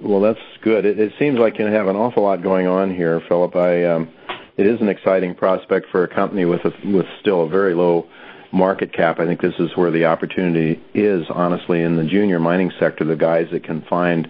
Well, 0.01 0.21
that's 0.21 0.39
good. 0.63 0.85
It, 0.85 0.99
it 0.99 1.13
seems 1.19 1.39
like 1.39 1.59
you 1.59 1.67
have 1.67 1.89
an 1.89 1.97
awful 1.97 2.23
lot 2.23 2.43
going 2.43 2.67
on 2.67 2.95
here, 2.95 3.21
Philip. 3.29 3.55
I 3.57 3.85
um, 3.85 4.09
it 4.57 4.67
is 4.67 4.81
an 4.81 4.89
exciting 4.89 5.35
prospect 5.35 5.87
for 5.91 6.05
a 6.05 6.09
company 6.09 6.45
with 6.45 6.61
a, 6.65 6.73
with 6.85 7.07
still 7.21 7.43
a 7.45 7.49
very 7.49 7.75
low 7.75 8.07
market 8.53 8.93
cap. 8.93 9.19
I 9.19 9.27
think 9.27 9.41
this 9.41 9.55
is 9.59 9.71
where 9.77 9.91
the 9.91 10.05
opportunity 10.05 10.81
is, 10.95 11.25
honestly, 11.31 11.83
in 11.83 11.97
the 11.97 12.05
junior 12.05 12.39
mining 12.39 12.71
sector. 12.79 13.05
The 13.05 13.17
guys 13.17 13.47
that 13.53 13.65
can 13.65 13.83
find 13.89 14.29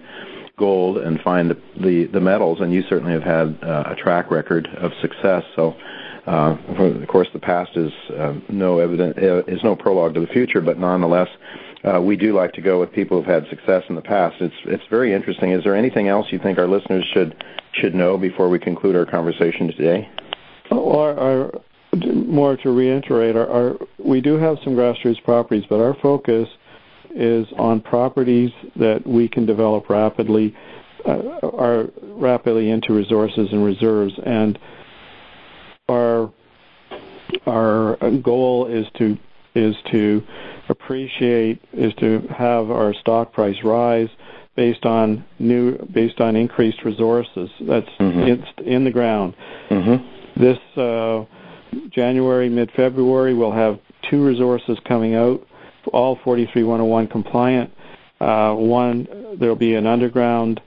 gold 0.57 0.97
and 0.97 1.19
find 1.21 1.49
the 1.49 1.57
the, 1.81 2.05
the 2.05 2.21
metals, 2.21 2.59
and 2.61 2.73
you 2.73 2.83
certainly 2.89 3.13
have 3.13 3.23
had 3.23 3.57
uh, 3.63 3.83
a 3.91 3.95
track 3.95 4.31
record 4.31 4.67
of 4.77 4.91
success. 5.01 5.43
So. 5.55 5.75
Uh, 6.25 6.55
of 6.79 7.05
course, 7.09 7.27
the 7.33 7.39
past 7.39 7.71
is 7.75 7.91
uh, 8.17 8.33
no 8.47 8.79
evident 8.79 9.17
uh, 9.17 9.43
is 9.45 9.61
no 9.61 9.75
prologue 9.75 10.13
to 10.13 10.21
the 10.21 10.27
future, 10.27 10.61
but 10.61 10.79
nonetheless, 10.79 11.27
uh, 11.83 11.99
we 11.99 12.15
do 12.15 12.33
like 12.33 12.53
to 12.53 12.61
go 12.61 12.79
with 12.79 12.93
people 12.93 13.17
who've 13.17 13.29
had 13.29 13.45
success 13.49 13.83
in 13.89 13.95
the 13.95 14.01
past. 14.01 14.37
It's 14.39 14.55
it's 14.63 14.83
very 14.89 15.13
interesting. 15.13 15.51
Is 15.51 15.65
there 15.65 15.75
anything 15.75 16.07
else 16.07 16.27
you 16.31 16.39
think 16.39 16.57
our 16.57 16.67
listeners 16.67 17.05
should 17.13 17.43
should 17.73 17.93
know 17.93 18.17
before 18.17 18.47
we 18.47 18.57
conclude 18.57 18.95
our 18.95 19.05
conversation 19.05 19.67
today? 19.67 20.09
Well, 20.71 20.97
our, 20.97 21.19
our, 21.19 21.61
more 22.15 22.57
to 22.57 22.71
reiterate, 22.71 23.35
our, 23.35 23.47
our, 23.47 23.77
we 23.97 24.21
do 24.21 24.37
have 24.37 24.57
some 24.63 24.75
grassroots 24.75 25.23
properties, 25.23 25.65
but 25.69 25.79
our 25.79 25.95
focus 26.01 26.47
is 27.15 27.47
on 27.57 27.81
properties 27.81 28.51
that 28.75 29.05
we 29.05 29.27
can 29.27 29.45
develop 29.45 29.89
rapidly, 29.89 30.55
uh, 31.05 31.39
are 31.43 31.89
rapidly 32.01 32.69
into 32.69 32.93
resources 32.93 33.49
and 33.51 33.63
reserves, 33.63 34.13
and 34.25 34.57
our 35.89 36.31
our 37.45 37.97
goal 38.23 38.67
is 38.67 38.85
to 38.97 39.17
is 39.55 39.75
to 39.91 40.23
appreciate 40.69 41.61
is 41.73 41.93
to 41.95 42.19
have 42.29 42.71
our 42.71 42.93
stock 42.93 43.33
price 43.33 43.57
rise 43.63 44.09
based 44.55 44.85
on 44.85 45.23
new 45.39 45.77
based 45.93 46.19
on 46.21 46.35
increased 46.35 46.83
resources 46.83 47.49
that's 47.61 47.89
mm-hmm. 47.99 48.19
in, 48.19 48.67
in 48.67 48.83
the 48.83 48.91
ground. 48.91 49.35
Mm-hmm. 49.69 50.41
This 50.41 50.57
uh, 50.77 51.25
January 51.89 52.49
mid 52.49 52.71
February 52.75 53.33
we'll 53.33 53.51
have 53.51 53.79
two 54.09 54.25
resources 54.25 54.77
coming 54.87 55.15
out 55.15 55.45
all 55.87 56.17
43101 56.23 57.07
compliant. 57.07 57.71
Uh, 58.19 58.53
one, 58.53 59.37
there'll 59.39 59.55
be 59.55 59.75
an 59.75 59.85
underground 59.85 60.61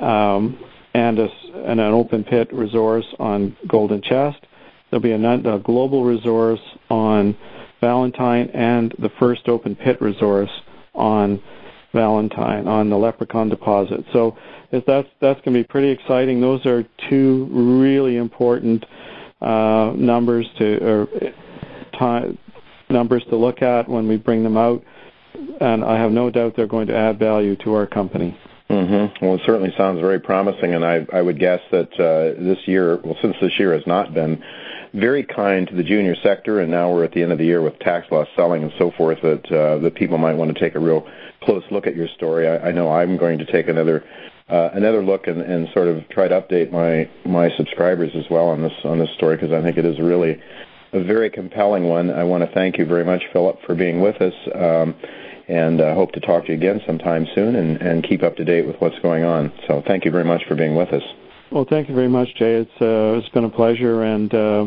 um, 0.00 0.58
and, 0.94 1.18
a, 1.18 1.28
and, 1.54 1.80
an 1.80 1.92
open 1.92 2.24
pit 2.24 2.52
resource 2.52 3.06
on 3.18 3.56
Golden 3.68 4.02
Chest. 4.02 4.38
There'll 4.90 5.02
be 5.02 5.12
a, 5.12 5.54
a, 5.54 5.58
global 5.60 6.04
resource 6.04 6.60
on 6.90 7.36
Valentine 7.80 8.50
and 8.54 8.94
the 8.98 9.10
first 9.20 9.48
open 9.48 9.76
pit 9.76 10.00
resource 10.00 10.50
on 10.94 11.42
Valentine 11.92 12.66
on 12.66 12.90
the 12.90 12.96
Leprechaun 12.96 13.48
deposit. 13.48 14.04
So 14.12 14.36
that's 14.70 15.08
that's 15.20 15.40
going 15.42 15.54
to 15.54 15.62
be 15.62 15.64
pretty 15.64 15.90
exciting. 15.90 16.40
Those 16.40 16.64
are 16.66 16.84
two 17.08 17.48
really 17.50 18.16
important 18.16 18.84
uh, 19.40 19.92
numbers 19.96 20.46
to 20.58 20.84
or 20.84 21.08
time 21.98 22.38
numbers 22.88 23.24
to 23.30 23.36
look 23.36 23.62
at 23.62 23.88
when 23.88 24.08
we 24.08 24.16
bring 24.16 24.42
them 24.42 24.56
out, 24.56 24.82
and 25.60 25.84
I 25.84 25.98
have 25.98 26.12
no 26.12 26.30
doubt 26.30 26.54
they're 26.56 26.66
going 26.66 26.86
to 26.88 26.96
add 26.96 27.18
value 27.18 27.56
to 27.56 27.74
our 27.74 27.86
company. 27.86 28.38
Mm-hmm. 28.70 29.24
Well, 29.24 29.36
it 29.36 29.42
certainly 29.46 29.72
sounds 29.76 30.00
very 30.00 30.18
promising, 30.18 30.74
and 30.74 30.84
I, 30.84 31.06
I 31.12 31.22
would 31.22 31.38
guess 31.38 31.60
that 31.70 31.92
uh, 31.94 32.42
this 32.42 32.58
year, 32.66 32.96
well, 32.96 33.16
since 33.22 33.36
this 33.40 33.58
year 33.58 33.72
has 33.74 33.86
not 33.86 34.12
been 34.12 34.42
very 34.92 35.22
kind 35.22 35.68
to 35.68 35.74
the 35.74 35.84
junior 35.84 36.16
sector, 36.22 36.60
and 36.60 36.70
now 36.70 36.92
we're 36.92 37.04
at 37.04 37.12
the 37.12 37.22
end 37.22 37.30
of 37.30 37.38
the 37.38 37.44
year 37.44 37.62
with 37.62 37.78
tax 37.78 38.10
loss 38.10 38.26
selling 38.34 38.62
and 38.62 38.72
so 38.78 38.90
forth, 38.96 39.18
that 39.22 39.52
uh, 39.52 39.78
that 39.78 39.94
people 39.94 40.18
might 40.18 40.34
want 40.34 40.52
to 40.52 40.60
take 40.60 40.74
a 40.74 40.80
real 40.80 41.06
close 41.42 41.62
look 41.70 41.86
at 41.86 41.94
your 41.94 42.08
story. 42.16 42.48
I, 42.48 42.68
I 42.68 42.72
know 42.72 42.90
I'm 42.90 43.16
going 43.16 43.38
to 43.38 43.46
take 43.46 43.68
another 43.68 44.04
uh, 44.48 44.70
another 44.74 45.02
look 45.02 45.26
and, 45.26 45.42
and 45.42 45.68
sort 45.72 45.88
of 45.88 46.08
try 46.08 46.26
to 46.26 46.40
update 46.40 46.72
my 46.72 47.08
my 47.24 47.50
subscribers 47.56 48.10
as 48.14 48.24
well 48.30 48.48
on 48.48 48.62
this 48.62 48.72
on 48.84 48.98
this 48.98 49.10
story 49.16 49.36
because 49.36 49.52
I 49.52 49.62
think 49.62 49.76
it 49.76 49.84
is 49.84 49.98
really 50.00 50.40
a 50.92 51.02
very 51.02 51.30
compelling 51.30 51.84
one. 51.84 52.10
I 52.10 52.24
want 52.24 52.44
to 52.44 52.54
thank 52.54 52.78
you 52.78 52.86
very 52.86 53.04
much, 53.04 53.22
Philip, 53.32 53.58
for 53.66 53.74
being 53.74 54.00
with 54.00 54.20
us. 54.20 54.34
Um, 54.54 54.94
and 55.48 55.80
uh, 55.80 55.94
hope 55.94 56.12
to 56.12 56.20
talk 56.20 56.44
to 56.46 56.48
you 56.48 56.54
again 56.58 56.80
sometime 56.86 57.26
soon 57.34 57.54
and, 57.54 57.80
and 57.80 58.02
keep 58.02 58.22
up 58.22 58.36
to 58.36 58.44
date 58.44 58.66
with 58.66 58.76
what's 58.80 58.98
going 59.00 59.24
on. 59.24 59.52
So 59.68 59.82
thank 59.86 60.04
you 60.04 60.10
very 60.10 60.24
much 60.24 60.42
for 60.48 60.56
being 60.56 60.74
with 60.74 60.92
us. 60.92 61.02
Well, 61.52 61.64
thank 61.68 61.88
you 61.88 61.94
very 61.94 62.08
much, 62.08 62.34
Jay. 62.34 62.56
It's 62.56 62.82
uh, 62.82 63.18
it's 63.18 63.28
been 63.28 63.44
a 63.44 63.50
pleasure, 63.50 64.02
and 64.02 64.34
uh, 64.34 64.66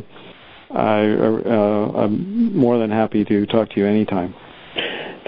I, 0.72 1.02
uh, 1.10 1.92
I'm 1.96 2.56
more 2.56 2.78
than 2.78 2.90
happy 2.90 3.26
to 3.26 3.46
talk 3.48 3.70
to 3.72 3.80
you 3.80 3.86
anytime. 3.86 4.34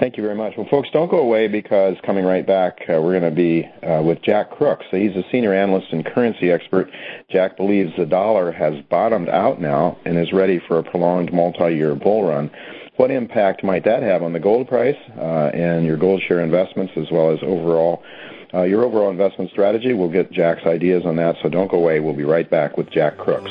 Thank 0.02 0.16
you 0.16 0.22
very 0.24 0.34
much. 0.34 0.54
Well, 0.56 0.66
folks, 0.68 0.88
don't 0.92 1.10
go 1.10 1.18
away 1.18 1.46
because 1.46 1.96
coming 2.04 2.24
right 2.24 2.44
back, 2.44 2.80
uh, 2.88 3.00
we're 3.00 3.20
going 3.20 3.22
to 3.22 3.30
be 3.30 3.64
uh, 3.86 4.02
with 4.02 4.20
Jack 4.22 4.50
Crooks. 4.50 4.84
So 4.90 4.96
he's 4.96 5.14
a 5.14 5.22
senior 5.30 5.54
analyst 5.54 5.92
and 5.92 6.04
currency 6.04 6.50
expert. 6.50 6.90
Jack 7.30 7.56
believes 7.56 7.92
the 7.96 8.04
dollar 8.04 8.50
has 8.50 8.74
bottomed 8.90 9.28
out 9.28 9.60
now 9.60 9.96
and 10.04 10.18
is 10.18 10.32
ready 10.32 10.60
for 10.66 10.78
a 10.78 10.82
prolonged 10.82 11.32
multi-year 11.32 11.94
bull 11.94 12.24
run. 12.24 12.50
What 12.96 13.12
impact 13.12 13.62
might 13.62 13.84
that 13.84 14.02
have 14.02 14.24
on 14.24 14.32
the 14.32 14.40
gold 14.40 14.66
price 14.66 14.98
uh, 15.16 15.50
and 15.54 15.86
your 15.86 15.96
gold 15.96 16.20
share 16.26 16.40
investments 16.40 16.94
as 16.96 17.06
well 17.12 17.30
as 17.30 17.38
overall 17.42 18.02
uh, 18.52 18.62
your 18.62 18.84
overall 18.84 19.10
investment 19.10 19.50
strategy? 19.50 19.94
We'll 19.94 20.10
get 20.10 20.32
Jack's 20.32 20.66
ideas 20.66 21.04
on 21.06 21.16
that, 21.16 21.36
so 21.42 21.48
don't 21.48 21.70
go 21.70 21.78
away. 21.78 22.00
We'll 22.00 22.12
be 22.12 22.24
right 22.24 22.50
back 22.50 22.76
with 22.76 22.90
Jack 22.90 23.18
Crooks. 23.18 23.50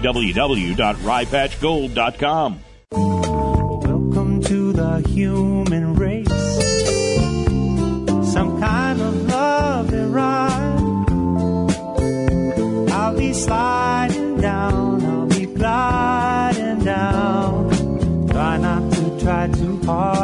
www.ryepatchgold.com. 0.00 2.58
Welcome 2.90 4.42
to 4.42 4.72
the 4.72 4.98
human 5.08 5.94
race. 5.94 6.28
Some 8.32 8.58
kind 8.60 9.00
of 9.00 9.26
love 9.28 9.92
and 9.92 10.12
ride. 10.14 10.50
I'll 12.92 13.16
be 13.16 13.32
sliding 13.32 14.40
down, 14.40 15.04
I'll 15.04 15.26
be 15.26 15.46
gliding 15.46 16.80
down. 16.84 17.70
Try 18.28 18.56
not 18.58 18.92
to 18.92 19.18
try 19.20 19.48
too 19.48 19.78
hard. 19.84 20.23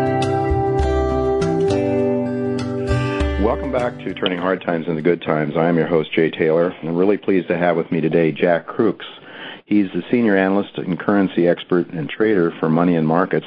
Welcome 3.51 3.73
back 3.73 3.97
to 4.05 4.13
Turning 4.13 4.39
Hard 4.39 4.61
Times 4.61 4.87
into 4.87 5.01
Good 5.01 5.21
Times. 5.21 5.57
I 5.57 5.67
am 5.67 5.75
your 5.75 5.85
host, 5.85 6.13
Jay 6.13 6.31
Taylor, 6.31 6.69
and 6.69 6.87
I'm 6.87 6.95
really 6.95 7.17
pleased 7.17 7.49
to 7.49 7.57
have 7.57 7.75
with 7.75 7.91
me 7.91 7.99
today 7.99 8.31
Jack 8.31 8.65
Crooks. 8.65 9.05
He's 9.65 9.91
the 9.91 10.05
senior 10.09 10.37
analyst 10.37 10.77
and 10.77 10.97
currency 10.97 11.49
expert 11.49 11.89
and 11.89 12.09
trader 12.09 12.53
for 12.61 12.69
Money 12.69 12.95
and 12.95 13.05
Markets. 13.05 13.45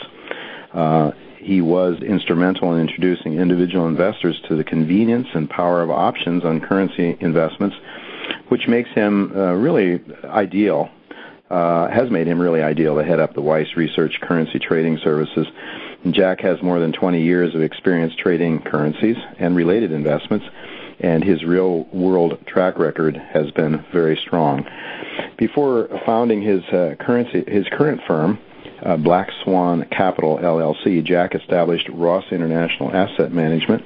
Uh, 0.75 1.13
he 1.39 1.63
was 1.63 2.03
instrumental 2.03 2.75
in 2.75 2.83
introducing 2.87 3.39
individual 3.39 3.89
investors 3.89 4.39
to 4.47 4.57
the 4.57 4.63
convenience 4.63 5.29
and 5.33 5.49
power 5.49 5.81
of 5.81 5.89
options 5.91 6.45
on 6.45 6.61
currency 6.61 7.17
investments 7.21 7.75
which 8.49 8.69
makes 8.69 8.91
him 8.91 9.33
uh, 9.35 9.55
really 9.55 10.03
ideal, 10.25 10.91
uh, 11.49 11.89
has 11.89 12.11
made 12.11 12.27
him 12.27 12.39
really 12.39 12.63
ideal 12.63 12.97
to 12.97 13.05
head 13.05 13.21
up 13.21 13.33
the 13.33 13.41
Weiss 13.41 13.75
Research 13.75 14.21
Currency 14.21 14.59
Trading 14.59 14.99
Services. 14.99 15.47
Jack 16.11 16.41
has 16.41 16.63
more 16.63 16.81
than 16.81 16.93
20 16.93 17.23
years 17.23 17.55
of 17.55 17.63
experience 17.63 18.15
trading 18.17 18.61
currencies 18.61 19.17
and 19.39 19.57
related 19.57 19.91
investments, 19.91 20.45
and 21.01 21.25
his 21.25 21.43
real 21.45 21.85
world 21.93 22.39
track 22.47 22.79
record 22.79 23.17
has 23.17 23.51
been 23.53 23.85
very 23.93 24.17
strong. 24.17 24.67
Before 25.39 25.89
founding 26.05 26.43
his 26.43 26.63
uh, 26.65 26.95
currency, 27.01 27.45
his 27.51 27.67
current 27.73 28.03
firm, 28.07 28.39
uh, 28.83 28.97
Black 28.99 29.31
Swan 29.43 29.87
Capital 29.91 30.39
LLC, 30.39 31.03
Jack 31.03 31.35
established 31.35 31.89
Ross 31.93 32.25
International 32.31 32.95
Asset 32.95 33.33
Management, 33.33 33.83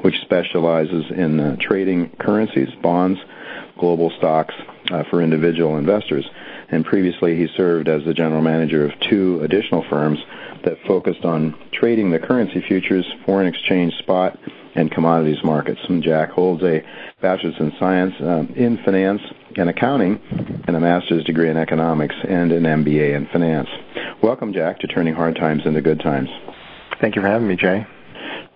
which 0.00 0.20
specializes 0.20 1.04
in 1.10 1.40
uh, 1.40 1.56
trading 1.58 2.10
currencies, 2.18 2.68
bonds, 2.82 3.18
global 3.78 4.10
stocks 4.18 4.54
uh, 4.92 5.04
for 5.10 5.22
individual 5.22 5.78
investors. 5.78 6.24
And 6.68 6.84
previously, 6.84 7.36
he 7.36 7.48
served 7.56 7.88
as 7.88 8.04
the 8.04 8.14
general 8.14 8.42
manager 8.42 8.84
of 8.84 8.92
two 9.10 9.40
additional 9.42 9.84
firms 9.88 10.18
that 10.64 10.78
focused 10.86 11.24
on 11.24 11.54
trading 11.72 12.10
the 12.10 12.18
currency 12.18 12.62
futures, 12.66 13.06
foreign 13.26 13.46
exchange 13.46 13.94
spot, 13.98 14.38
and 14.74 14.90
commodities 14.90 15.42
markets. 15.44 15.80
And 15.88 16.02
Jack 16.02 16.30
holds 16.30 16.62
a 16.62 16.82
bachelor's 17.20 17.56
in 17.58 17.72
science 17.78 18.14
um, 18.20 18.52
in 18.56 18.78
finance 18.84 19.20
and 19.56 19.68
accounting 19.68 20.18
and 20.66 20.76
a 20.76 20.80
master's 20.80 21.24
degree 21.24 21.50
in 21.50 21.56
economics 21.56 22.14
and 22.26 22.52
an 22.52 22.62
MBA 22.62 23.14
in 23.14 23.26
finance. 23.26 23.68
Welcome, 24.22 24.52
Jack, 24.52 24.78
to 24.80 24.86
Turning 24.86 25.14
Hard 25.14 25.36
Times 25.36 25.62
into 25.66 25.82
Good 25.82 26.00
Times. 26.00 26.30
Thank 27.00 27.16
you 27.16 27.22
for 27.22 27.28
having 27.28 27.48
me, 27.48 27.56
Jay 27.56 27.86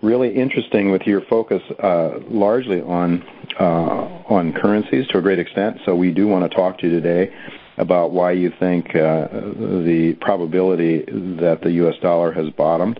really 0.01 0.33
interesting 0.33 0.91
with 0.91 1.03
your 1.03 1.21
focus 1.29 1.61
uh, 1.81 2.19
largely 2.29 2.81
on 2.81 3.23
uh, 3.59 4.23
on 4.29 4.53
currencies 4.53 5.07
to 5.07 5.17
a 5.17 5.21
great 5.21 5.39
extent. 5.39 5.77
So 5.85 5.95
we 5.95 6.11
do 6.11 6.27
want 6.27 6.49
to 6.49 6.55
talk 6.55 6.77
to 6.79 6.87
you 6.87 7.01
today 7.01 7.33
about 7.77 8.11
why 8.11 8.31
you 8.31 8.51
think 8.59 8.89
uh, 8.89 9.27
the 9.29 10.15
probability 10.21 10.99
that 11.39 11.59
the 11.63 11.71
U.S. 11.73 11.95
dollar 12.01 12.31
has 12.31 12.49
bottomed. 12.51 12.99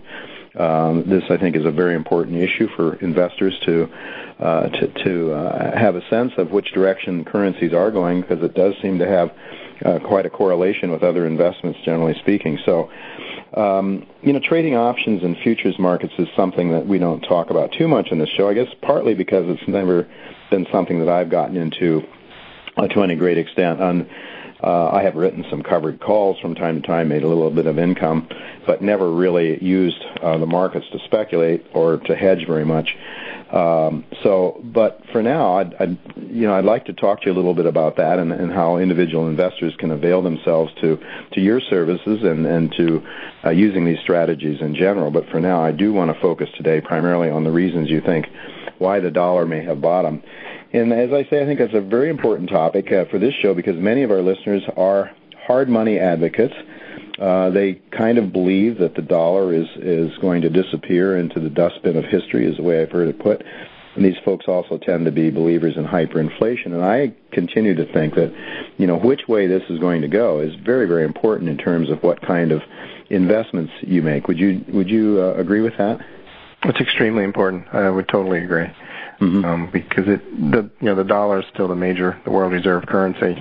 Um, 0.58 1.04
this, 1.08 1.22
I 1.30 1.36
think, 1.36 1.56
is 1.56 1.64
a 1.64 1.70
very 1.70 1.94
important 1.94 2.36
issue 2.36 2.68
for 2.74 2.94
investors 2.96 3.56
to 3.66 3.88
uh, 4.40 4.68
to, 4.68 5.04
to 5.04 5.32
uh, 5.32 5.78
have 5.78 5.96
a 5.96 6.08
sense 6.08 6.32
of 6.38 6.50
which 6.52 6.72
direction 6.72 7.24
currencies 7.24 7.72
are 7.72 7.90
going, 7.90 8.20
because 8.20 8.42
it 8.42 8.54
does 8.54 8.74
seem 8.80 8.98
to 8.98 9.06
have 9.06 9.30
uh, 9.84 9.98
quite 10.06 10.26
a 10.26 10.30
correlation 10.30 10.90
with 10.90 11.02
other 11.02 11.26
investments, 11.26 11.78
generally 11.84 12.14
speaking. 12.20 12.58
So, 12.64 12.90
um, 13.54 14.06
you 14.22 14.32
know, 14.32 14.40
trading 14.40 14.76
options 14.76 15.22
and 15.22 15.36
futures 15.38 15.78
markets 15.78 16.12
is 16.18 16.28
something 16.36 16.72
that 16.72 16.86
we 16.86 16.98
don't 16.98 17.20
talk 17.20 17.50
about 17.50 17.72
too 17.72 17.88
much 17.88 18.08
in 18.10 18.18
this 18.18 18.28
show. 18.30 18.48
I 18.48 18.54
guess 18.54 18.68
partly 18.82 19.14
because 19.14 19.44
it's 19.48 19.66
never 19.68 20.06
been 20.50 20.66
something 20.70 20.98
that 21.00 21.08
I've 21.08 21.30
gotten 21.30 21.56
into 21.56 22.02
uh, 22.76 22.88
to 22.88 23.02
any 23.02 23.16
great 23.16 23.38
extent. 23.38 23.80
And 23.80 24.08
uh, 24.62 24.90
I 24.90 25.02
have 25.02 25.14
written 25.14 25.44
some 25.50 25.62
covered 25.62 26.00
calls 26.00 26.38
from 26.40 26.54
time 26.54 26.80
to 26.80 26.86
time, 26.86 27.08
made 27.08 27.22
a 27.22 27.28
little 27.28 27.50
bit 27.50 27.66
of 27.66 27.78
income, 27.78 28.28
but 28.66 28.82
never 28.82 29.10
really 29.10 29.62
used 29.62 30.02
uh, 30.20 30.36
the 30.38 30.46
markets 30.46 30.86
to 30.92 30.98
speculate 31.04 31.66
or 31.74 31.98
to 31.98 32.16
hedge 32.16 32.44
very 32.46 32.64
much. 32.64 32.96
Um, 33.52 34.04
so, 34.22 34.60
but 34.62 35.00
for 35.10 35.22
now, 35.22 35.54
I'd, 35.54 35.74
I'd, 35.80 35.98
you 36.16 36.46
know, 36.46 36.54
I'd 36.54 36.66
like 36.66 36.84
to 36.86 36.92
talk 36.92 37.22
to 37.22 37.26
you 37.26 37.32
a 37.32 37.36
little 37.36 37.54
bit 37.54 37.64
about 37.64 37.96
that 37.96 38.18
and, 38.18 38.30
and 38.30 38.52
how 38.52 38.76
individual 38.76 39.26
investors 39.26 39.74
can 39.78 39.90
avail 39.90 40.20
themselves 40.20 40.70
to 40.82 40.98
to 41.32 41.40
your 41.40 41.60
services 41.60 42.24
and 42.24 42.44
and 42.44 42.70
to 42.76 43.02
uh, 43.46 43.50
using 43.50 43.86
these 43.86 44.00
strategies 44.00 44.60
in 44.60 44.74
general. 44.74 45.10
But 45.10 45.30
for 45.30 45.40
now, 45.40 45.64
I 45.64 45.72
do 45.72 45.94
want 45.94 46.14
to 46.14 46.20
focus 46.20 46.50
today 46.56 46.82
primarily 46.82 47.30
on 47.30 47.44
the 47.44 47.50
reasons 47.50 47.88
you 47.88 48.02
think 48.02 48.26
why 48.76 49.00
the 49.00 49.10
dollar 49.10 49.46
may 49.46 49.64
have 49.64 49.80
bottomed. 49.80 50.22
And 50.72 50.92
as 50.92 51.10
I 51.12 51.28
say, 51.30 51.42
I 51.42 51.46
think 51.46 51.60
that's 51.60 51.74
a 51.74 51.80
very 51.80 52.10
important 52.10 52.50
topic 52.50 52.92
uh, 52.92 53.06
for 53.10 53.18
this 53.18 53.34
show 53.40 53.54
because 53.54 53.76
many 53.76 54.02
of 54.02 54.10
our 54.10 54.20
listeners 54.20 54.62
are 54.76 55.10
hard 55.46 55.68
money 55.68 55.98
advocates 55.98 56.54
uh, 57.18 57.50
they 57.50 57.80
kind 57.90 58.16
of 58.16 58.32
believe 58.32 58.78
that 58.78 58.94
the 58.94 59.02
dollar 59.02 59.52
is 59.52 59.66
is 59.76 60.16
going 60.18 60.42
to 60.42 60.48
disappear 60.48 61.18
into 61.18 61.40
the 61.40 61.50
dustbin 61.50 61.96
of 61.96 62.04
history, 62.04 62.46
is 62.46 62.56
the 62.56 62.62
way 62.62 62.80
I've 62.80 62.92
heard 62.92 63.08
it 63.08 63.18
put. 63.18 63.42
And 63.96 64.04
these 64.04 64.16
folks 64.24 64.46
also 64.46 64.78
tend 64.78 65.06
to 65.06 65.10
be 65.10 65.30
believers 65.30 65.76
in 65.76 65.84
hyperinflation. 65.84 66.66
And 66.66 66.84
I 66.84 67.12
continue 67.32 67.74
to 67.74 67.92
think 67.92 68.14
that, 68.14 68.32
you 68.76 68.86
know, 68.86 68.96
which 68.96 69.26
way 69.26 69.48
this 69.48 69.64
is 69.68 69.80
going 69.80 70.02
to 70.02 70.08
go 70.08 70.38
is 70.38 70.54
very, 70.64 70.86
very 70.86 71.04
important 71.04 71.48
in 71.50 71.56
terms 71.56 71.90
of 71.90 72.00
what 72.04 72.22
kind 72.22 72.52
of 72.52 72.62
investments 73.10 73.72
you 73.80 74.02
make. 74.02 74.28
Would 74.28 74.38
you 74.38 74.64
would 74.68 74.88
you 74.88 75.20
uh, 75.20 75.40
agree 75.40 75.60
with 75.60 75.76
that? 75.78 75.98
It's 76.64 76.80
extremely 76.80 77.24
important. 77.24 77.66
I 77.72 77.90
would 77.90 78.08
totally 78.08 78.44
agree. 78.44 78.66
Mm-hmm. 79.20 79.44
Um, 79.44 79.68
because 79.72 80.04
it 80.06 80.22
the 80.52 80.70
you 80.80 80.86
know 80.86 80.94
the 80.94 81.02
dollar 81.02 81.40
is 81.40 81.46
still 81.52 81.66
the 81.66 81.74
major 81.74 82.20
the 82.24 82.30
world 82.30 82.52
reserve 82.52 82.86
currency, 82.86 83.34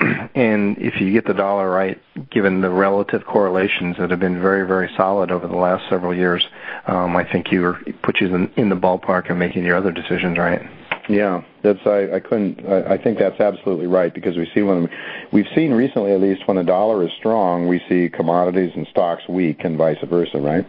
and 0.34 0.76
if 0.76 1.00
you 1.00 1.10
get 1.14 1.26
the 1.26 1.32
dollar 1.32 1.70
right, 1.70 1.98
given 2.30 2.60
the 2.60 2.68
relative 2.68 3.24
correlations 3.24 3.96
that 3.98 4.10
have 4.10 4.20
been 4.20 4.42
very 4.42 4.66
very 4.66 4.90
solid 4.98 5.30
over 5.30 5.48
the 5.48 5.56
last 5.56 5.88
several 5.88 6.14
years, 6.14 6.46
um, 6.86 7.16
I 7.16 7.24
think 7.24 7.50
you 7.50 7.64
are, 7.64 7.80
put 8.02 8.20
you 8.20 8.34
in, 8.34 8.50
in 8.56 8.68
the 8.68 8.76
ballpark 8.76 9.30
of 9.30 9.38
making 9.38 9.64
your 9.64 9.76
other 9.76 9.92
decisions 9.92 10.36
right. 10.36 10.60
Yeah, 11.08 11.42
that's 11.62 11.80
I, 11.86 12.16
I 12.16 12.20
couldn't. 12.20 12.66
I, 12.66 12.92
I 12.94 13.02
think 13.02 13.18
that's 13.18 13.40
absolutely 13.40 13.86
right 13.86 14.12
because 14.12 14.36
we 14.36 14.46
see 14.54 14.60
when 14.60 14.90
we've 15.32 15.48
seen 15.54 15.72
recently 15.72 16.12
at 16.12 16.20
least 16.20 16.46
when 16.46 16.58
the 16.58 16.64
dollar 16.64 17.02
is 17.02 17.12
strong, 17.16 17.66
we 17.66 17.80
see 17.88 18.10
commodities 18.10 18.72
and 18.74 18.86
stocks 18.88 19.22
weak, 19.26 19.64
and 19.64 19.78
vice 19.78 19.96
versa, 20.04 20.36
right? 20.38 20.66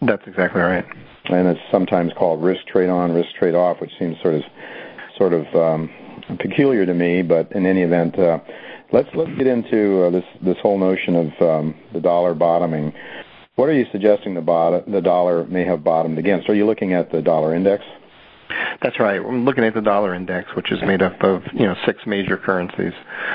That's 0.00 0.26
exactly 0.26 0.62
right 0.62 0.86
and 1.28 1.48
it's 1.48 1.60
sometimes 1.70 2.12
called 2.16 2.42
risk 2.42 2.66
trade 2.66 2.88
on, 2.88 3.12
risk 3.12 3.34
trade 3.38 3.54
off, 3.54 3.80
which 3.80 3.92
seems 3.98 4.16
sort 4.22 4.34
of 4.34 4.42
sort 5.16 5.32
of 5.32 5.46
um, 5.54 5.90
peculiar 6.38 6.86
to 6.86 6.94
me. 6.94 7.22
But 7.22 7.52
in 7.52 7.66
any 7.66 7.82
event, 7.82 8.18
uh, 8.18 8.38
let's 8.92 9.08
let's 9.14 9.36
get 9.36 9.46
into 9.46 10.04
uh, 10.04 10.10
this 10.10 10.24
this 10.42 10.56
whole 10.62 10.78
notion 10.78 11.16
of 11.16 11.42
um, 11.42 11.74
the 11.92 12.00
dollar 12.00 12.34
bottoming. 12.34 12.92
What 13.56 13.70
are 13.70 13.72
you 13.72 13.86
suggesting 13.90 14.34
the, 14.34 14.42
bot- 14.42 14.90
the 14.90 15.00
dollar 15.00 15.46
may 15.46 15.64
have 15.64 15.82
bottomed 15.82 16.18
against? 16.18 16.50
Are 16.50 16.54
you 16.54 16.66
looking 16.66 16.92
at 16.92 17.10
the 17.10 17.22
dollar 17.22 17.54
index? 17.54 17.82
That's 18.82 18.98
right. 19.00 19.20
I'm 19.20 19.44
looking 19.44 19.64
at 19.64 19.74
the 19.74 19.80
dollar 19.80 20.14
index, 20.14 20.54
which 20.54 20.70
is 20.70 20.80
made 20.82 21.02
up 21.02 21.22
of 21.22 21.42
you 21.52 21.66
know 21.66 21.74
six 21.84 22.00
major 22.06 22.36
currencies. 22.36 22.92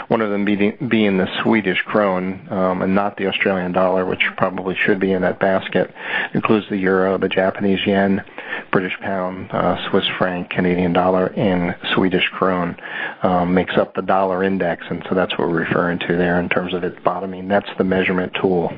One 0.07 0.21
of 0.21 0.29
them 0.29 0.45
being, 0.45 0.77
being 0.89 1.17
the 1.17 1.27
Swedish 1.43 1.81
krone, 1.85 2.47
um, 2.51 2.81
and 2.81 2.95
not 2.95 3.17
the 3.17 3.27
Australian 3.27 3.71
dollar, 3.71 4.05
which 4.05 4.23
probably 4.37 4.75
should 4.75 4.99
be 4.99 5.11
in 5.11 5.21
that 5.23 5.39
basket. 5.39 5.93
It 6.29 6.35
includes 6.35 6.67
the 6.69 6.77
euro, 6.77 7.17
the 7.17 7.29
Japanese 7.29 7.79
yen, 7.85 8.23
British 8.71 8.97
pound, 8.99 9.51
uh, 9.51 9.89
Swiss 9.89 10.05
franc, 10.17 10.49
Canadian 10.49 10.93
dollar, 10.93 11.27
and 11.27 11.75
Swedish 11.93 12.27
krone 12.29 12.77
um, 13.23 13.53
makes 13.53 13.75
up 13.77 13.95
the 13.95 14.01
dollar 14.01 14.43
index, 14.43 14.85
and 14.89 15.03
so 15.09 15.15
that's 15.15 15.31
what 15.37 15.47
we're 15.47 15.65
referring 15.65 15.99
to 15.99 16.17
there 16.17 16.39
in 16.39 16.49
terms 16.49 16.73
of 16.73 16.83
its 16.83 16.97
bottoming. 17.03 17.47
That's 17.47 17.69
the 17.77 17.83
measurement 17.83 18.33
tool. 18.41 18.71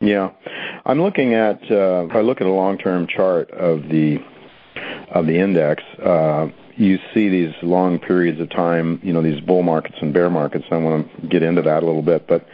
Yeah, 0.00 0.30
I'm 0.86 1.02
looking 1.02 1.34
at. 1.34 1.62
Uh, 1.70 2.06
if 2.08 2.16
I 2.16 2.22
look 2.22 2.40
at 2.40 2.46
a 2.46 2.52
long-term 2.52 3.06
chart 3.06 3.50
of 3.50 3.82
the 3.82 4.18
of 5.10 5.26
the 5.26 5.38
index, 5.38 5.82
uh, 6.02 6.48
you 6.76 6.98
see 7.12 7.28
these 7.28 7.54
long 7.62 7.98
periods 7.98 8.40
of 8.40 8.48
time, 8.50 9.00
you 9.02 9.12
know, 9.12 9.22
these 9.22 9.40
bull 9.40 9.62
markets 9.62 9.96
and 10.00 10.14
bear 10.14 10.30
markets. 10.30 10.64
I 10.70 10.76
want 10.78 11.20
to 11.20 11.26
get 11.26 11.42
into 11.42 11.62
that 11.62 11.82
a 11.82 11.86
little 11.86 12.02
bit, 12.02 12.26
but 12.26 12.46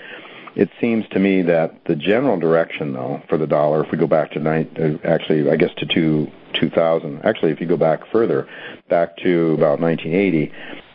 it 0.56 0.70
seems 0.80 1.06
to 1.10 1.18
me 1.18 1.42
that 1.42 1.84
the 1.84 1.94
general 1.94 2.38
direction, 2.38 2.94
though, 2.94 3.22
for 3.28 3.38
the 3.38 3.46
dollar, 3.46 3.84
if 3.84 3.92
we 3.92 3.98
go 3.98 4.06
back 4.06 4.32
to 4.32 4.40
nine, 4.40 4.68
uh, 4.78 5.06
actually, 5.06 5.50
I 5.50 5.56
guess 5.56 5.70
to 5.76 5.86
two, 5.86 6.30
2000, 6.54 7.20
actually, 7.24 7.52
if 7.52 7.60
you 7.60 7.66
go 7.66 7.76
back 7.76 8.00
further, 8.10 8.48
back 8.88 9.16
to 9.18 9.52
about 9.52 9.80
1980, 9.80 10.52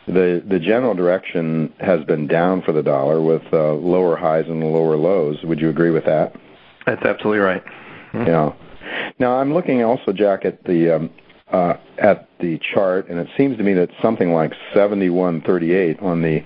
the 0.08 0.44
the 0.46 0.60
general 0.60 0.96
direction 0.96 1.72
has 1.80 2.04
been 2.06 2.28
down 2.28 2.64
for 2.64 2.72
the 2.72 2.82
dollar 2.82 3.22
with 3.22 3.44
uh, 3.54 3.74
lower 3.74 4.16
highs 4.16 4.46
and 4.48 4.64
lower 4.64 4.98
lows. 4.98 5.38
Would 5.44 5.60
you 5.60 5.70
agree 5.70 5.92
with 5.92 6.06
that? 6.06 6.36
That's 6.86 7.04
absolutely 7.04 7.40
right. 7.40 7.64
Mm-hmm. 8.12 8.28
Yeah. 8.28 8.54
Now 9.20 9.38
I'm 9.38 9.54
looking 9.54 9.84
also, 9.84 10.12
Jack, 10.14 10.46
at 10.46 10.64
the 10.64 10.96
um, 10.96 11.10
uh, 11.52 11.76
at 11.98 12.30
the 12.40 12.60
chart, 12.74 13.10
and 13.10 13.20
it 13.20 13.28
seems 13.38 13.58
to 13.58 13.64
me 13.64 13.74
that 13.74 13.90
something 14.02 14.34
like 14.34 14.54
71.38 14.74 16.02
on 16.02 16.22
the 16.22 16.44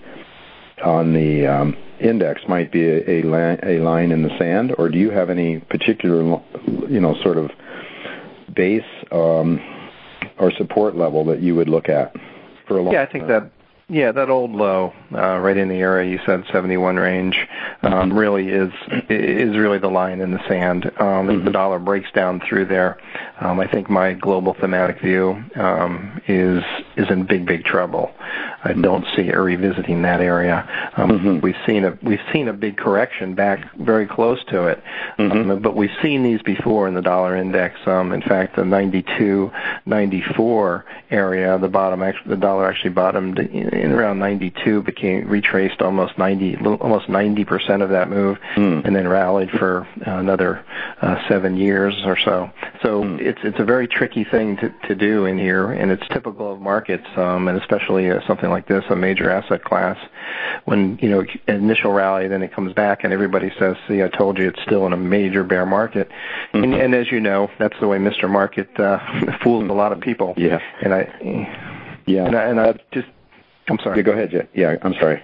on 0.84 1.14
the 1.14 1.46
um, 1.46 1.78
index 2.00 2.41
might 2.48 2.72
be 2.72 2.84
a, 2.84 3.10
a, 3.10 3.22
line, 3.24 3.60
a 3.64 3.80
line 3.80 4.12
in 4.12 4.24
the 4.24 4.38
sand, 4.38 4.74
or 4.78 4.89
do 4.89 4.98
you 4.98 5.10
have 5.10 5.30
any 5.30 5.60
particular, 5.60 6.22
you 6.89 7.00
know, 7.00 7.16
sort 7.24 7.38
of 7.38 7.50
base 8.54 8.84
um, 9.12 9.60
or 10.38 10.52
support 10.58 10.96
level 10.96 11.24
that 11.26 11.41
you 11.41 11.56
would 11.56 11.70
look 11.70 11.88
at 11.88 12.14
for 12.68 12.78
a 12.78 12.82
long? 12.82 12.93
Yeah, 12.93 13.04
I 13.04 13.12
think 13.12 13.28
that 13.28 13.52
yeah, 13.88 14.11
that 14.11 14.31
old 14.31 14.51
low, 14.51 14.93
uh, 15.13 15.38
right 15.38 15.55
in 15.55 15.69
the 15.69 15.75
area 15.75 16.09
you 16.09 16.19
said 16.25 16.43
71 16.51 16.95
range, 16.95 17.38
um, 17.83 17.91
mm-hmm. 17.91 18.17
really 18.17 18.49
is 18.49 18.71
is 19.09 19.55
really 19.55 19.77
the 19.77 19.89
line 19.89 20.21
in 20.21 20.31
the 20.31 20.47
sand. 20.47 20.86
Um, 20.86 20.91
mm-hmm. 21.27 21.39
If 21.39 21.45
the 21.45 21.51
dollar 21.51 21.77
breaks 21.77 22.11
down 22.11 22.41
through 22.47 22.65
there, 22.65 22.97
um, 23.39 23.59
I 23.59 23.67
think 23.67 23.88
my 23.88 24.13
global 24.13 24.55
thematic 24.55 25.01
view 25.01 25.43
um, 25.55 26.19
is 26.27 26.63
is 26.97 27.11
in 27.11 27.25
big 27.27 27.45
big 27.45 27.63
trouble. 27.63 28.11
I 28.63 28.73
don't 28.73 29.05
see 29.15 29.27
it 29.27 29.36
revisiting 29.36 30.01
that 30.01 30.19
area. 30.19 30.67
Um, 30.97 31.11
mm-hmm. 31.11 31.39
We've 31.41 31.55
seen 31.67 31.86
a 31.86 31.95
we've 32.01 32.25
seen 32.33 32.47
a 32.47 32.53
big 32.53 32.77
correction 32.77 33.36
back 33.36 33.71
very 33.75 34.07
close 34.07 34.43
to 34.45 34.65
it, 34.65 34.83
mm-hmm. 35.19 35.51
um, 35.51 35.61
but 35.61 35.75
we've 35.75 35.95
seen 36.01 36.23
these 36.23 36.41
before 36.41 36.88
in 36.88 36.95
the 36.95 37.03
dollar 37.03 37.36
index. 37.36 37.75
Um, 37.86 38.13
in 38.13 38.23
fact, 38.23 38.55
the 38.55 38.65
92, 38.65 39.51
94 39.86 40.86
area, 41.11 41.59
the 41.59 41.67
bottom 41.67 41.99
the 42.25 42.36
dollar 42.36 42.65
actually 42.65 42.89
bottomed 42.89 43.38
in, 43.38 43.74
in 43.76 43.91
around 43.91 44.19
92, 44.19 44.82
became 44.84 45.28
retraced 45.28 45.82
almost 45.82 46.17
90 46.17 46.57
almost 46.57 47.09
90 47.09 47.45
percent 47.45 47.82
of 47.82 47.89
that 47.89 48.09
move, 48.09 48.38
mm. 48.55 48.86
and 48.86 48.95
then 48.95 49.07
rallied 49.07 49.51
for 49.51 49.88
another 50.01 50.65
uh, 51.01 51.17
seven 51.28 51.57
years 51.57 51.93
or 52.05 52.17
so. 52.17 52.49
So 52.82 53.03
mm. 53.03 53.19
it's 53.19 53.39
it's 53.43 53.59
a 53.59 53.65
very 53.65 53.88
tricky 53.88 54.23
thing 54.23 54.57
to 54.57 54.73
to 54.88 54.95
do 54.95 55.26
in 55.26 55.38
here, 55.38 55.71
and 55.71 55.91
it's 55.91 56.07
typical 56.09 56.53
of 56.53 56.61
markets, 56.61 57.07
um, 57.17 57.47
and 57.47 57.59
especially 57.59 58.09
uh, 58.09 58.26
something 58.28 58.49
like 58.49 58.67
this, 58.67 58.84
a 58.89 58.95
major 58.95 59.30
asset 59.30 59.63
class, 59.63 59.97
when 60.65 60.97
you 61.01 61.09
know 61.09 61.26
initial 61.47 61.91
rally, 61.91 62.28
then 62.28 62.41
it 62.41 62.53
comes 62.53 62.73
back, 62.73 63.03
and 63.03 63.11
everybody 63.11 63.51
says, 63.59 63.76
"See, 63.88 64.01
I 64.01 64.07
told 64.07 64.38
you, 64.38 64.47
it's 64.47 64.61
still 64.61 64.86
in 64.86 64.93
a 64.93 64.97
major 64.97 65.43
bear 65.43 65.65
market." 65.65 66.09
Mm-hmm. 66.53 66.63
And, 66.63 66.73
and 66.73 66.95
as 66.95 67.11
you 67.11 67.19
know, 67.19 67.49
that's 67.59 67.78
the 67.80 67.88
way 67.88 67.97
Mr. 67.97 68.30
Market 68.30 68.80
uh, 68.80 68.99
fools 69.43 69.69
a 69.69 69.73
lot 69.73 69.91
of 69.91 69.99
people. 69.99 70.34
Yeah. 70.38 70.59
And 70.82 70.93
I, 70.93 72.01
yeah, 72.05 72.26
and 72.26 72.36
I, 72.36 72.43
and 72.43 72.59
I 72.59 72.73
just, 72.91 73.07
I'm 73.70 73.80
sorry. 73.84 73.97
Yeah, 73.97 74.03
go 74.03 74.11
ahead. 74.11 74.32
Yeah, 74.32 74.43
yeah 74.53 74.76
I'm 74.82 74.93
sorry. 74.93 75.22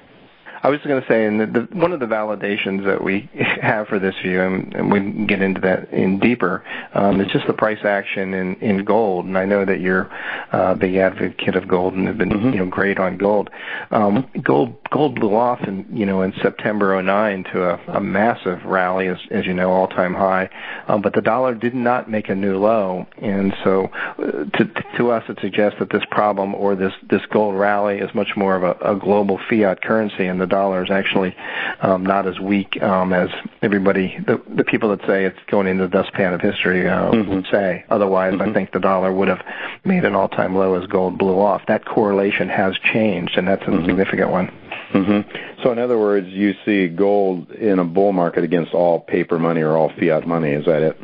I 0.63 0.69
was 0.69 0.77
just 0.77 0.87
going 0.87 1.01
to 1.01 1.07
say, 1.07 1.25
and 1.25 1.39
the, 1.39 1.45
the, 1.47 1.75
one 1.75 1.91
of 1.91 1.99
the 1.99 2.05
validations 2.05 2.85
that 2.85 3.03
we 3.03 3.29
have 3.61 3.87
for 3.87 3.97
this 3.97 4.15
view, 4.21 4.41
and, 4.41 4.73
and 4.75 4.91
we 4.91 4.99
can 4.99 5.25
get 5.25 5.41
into 5.41 5.59
that 5.61 5.91
in 5.91 6.19
deeper, 6.19 6.63
um, 6.93 7.19
is 7.19 7.31
just 7.31 7.47
the 7.47 7.53
price 7.53 7.83
action 7.83 8.33
in, 8.33 8.55
in 8.55 8.85
gold. 8.85 9.25
And 9.25 9.37
I 9.37 9.45
know 9.45 9.65
that 9.65 9.79
you're 9.79 10.11
uh, 10.53 10.73
a 10.73 10.75
big 10.75 10.95
advocate 10.95 11.55
of 11.55 11.67
gold 11.67 11.93
and 11.93 12.07
have 12.07 12.17
been 12.17 12.29
mm-hmm. 12.29 12.49
you 12.49 12.59
know 12.59 12.65
great 12.67 12.99
on 12.99 13.17
gold. 13.17 13.49
Um, 13.89 14.29
gold 14.43 14.75
gold 14.91 15.15
blew 15.15 15.35
off 15.35 15.61
in 15.67 15.85
you 15.91 16.05
know 16.05 16.21
in 16.21 16.33
September 16.41 17.01
09 17.01 17.45
to 17.53 17.63
a, 17.63 17.97
a 17.97 18.01
massive 18.01 18.63
rally, 18.65 19.07
as, 19.07 19.17
as 19.31 19.45
you 19.45 19.53
know, 19.53 19.71
all 19.71 19.87
time 19.87 20.13
high. 20.13 20.49
Um, 20.87 21.01
but 21.01 21.13
the 21.13 21.21
dollar 21.21 21.55
did 21.55 21.73
not 21.73 22.09
make 22.09 22.29
a 22.29 22.35
new 22.35 22.57
low, 22.57 23.07
and 23.21 23.53
so 23.63 23.85
uh, 23.85 24.45
to 24.57 24.83
to 24.97 25.11
us 25.11 25.23
it 25.29 25.39
suggests 25.41 25.79
that 25.79 25.89
this 25.91 26.03
problem 26.11 26.53
or 26.53 26.75
this 26.75 26.93
this 27.09 27.21
gold 27.31 27.55
rally 27.55 27.97
is 27.97 28.13
much 28.13 28.29
more 28.35 28.55
of 28.55 28.63
a, 28.63 28.93
a 28.93 28.95
global 28.99 29.39
fiat 29.49 29.81
currency, 29.81 30.27
and 30.27 30.39
the 30.39 30.50
dollar 30.51 30.83
is 30.83 30.91
actually 30.91 31.35
um, 31.81 32.05
not 32.05 32.27
as 32.27 32.39
weak 32.39 32.81
um, 32.83 33.13
as 33.13 33.29
everybody, 33.63 34.17
the, 34.27 34.39
the 34.55 34.63
people 34.63 34.89
that 34.89 35.01
say 35.07 35.25
it's 35.25 35.39
going 35.47 35.65
into 35.65 35.87
the 35.87 35.89
dustpan 35.89 36.33
of 36.33 36.41
history 36.41 36.87
uh, 36.87 37.11
mm-hmm. 37.11 37.29
would 37.29 37.47
say. 37.51 37.83
Otherwise, 37.89 38.33
mm-hmm. 38.33 38.49
I 38.49 38.53
think 38.53 38.71
the 38.71 38.79
dollar 38.79 39.11
would 39.11 39.27
have 39.27 39.43
made 39.83 40.05
an 40.05 40.13
all-time 40.13 40.55
low 40.55 40.79
as 40.79 40.85
gold 40.87 41.17
blew 41.17 41.39
off. 41.39 41.63
That 41.67 41.85
correlation 41.85 42.49
has 42.49 42.77
changed, 42.93 43.37
and 43.37 43.47
that's 43.47 43.63
a 43.63 43.65
mm-hmm. 43.65 43.85
significant 43.87 44.29
one. 44.29 44.47
Mm-hmm. 44.93 45.61
So, 45.63 45.71
in 45.71 45.79
other 45.79 45.97
words, 45.97 46.27
you 46.27 46.53
see 46.65 46.87
gold 46.87 47.51
in 47.51 47.79
a 47.79 47.85
bull 47.85 48.11
market 48.11 48.43
against 48.43 48.73
all 48.73 48.99
paper 48.99 49.39
money 49.39 49.61
or 49.61 49.77
all 49.77 49.91
fiat 49.97 50.27
money. 50.27 50.51
Is 50.51 50.65
that 50.65 50.83
it? 50.83 50.97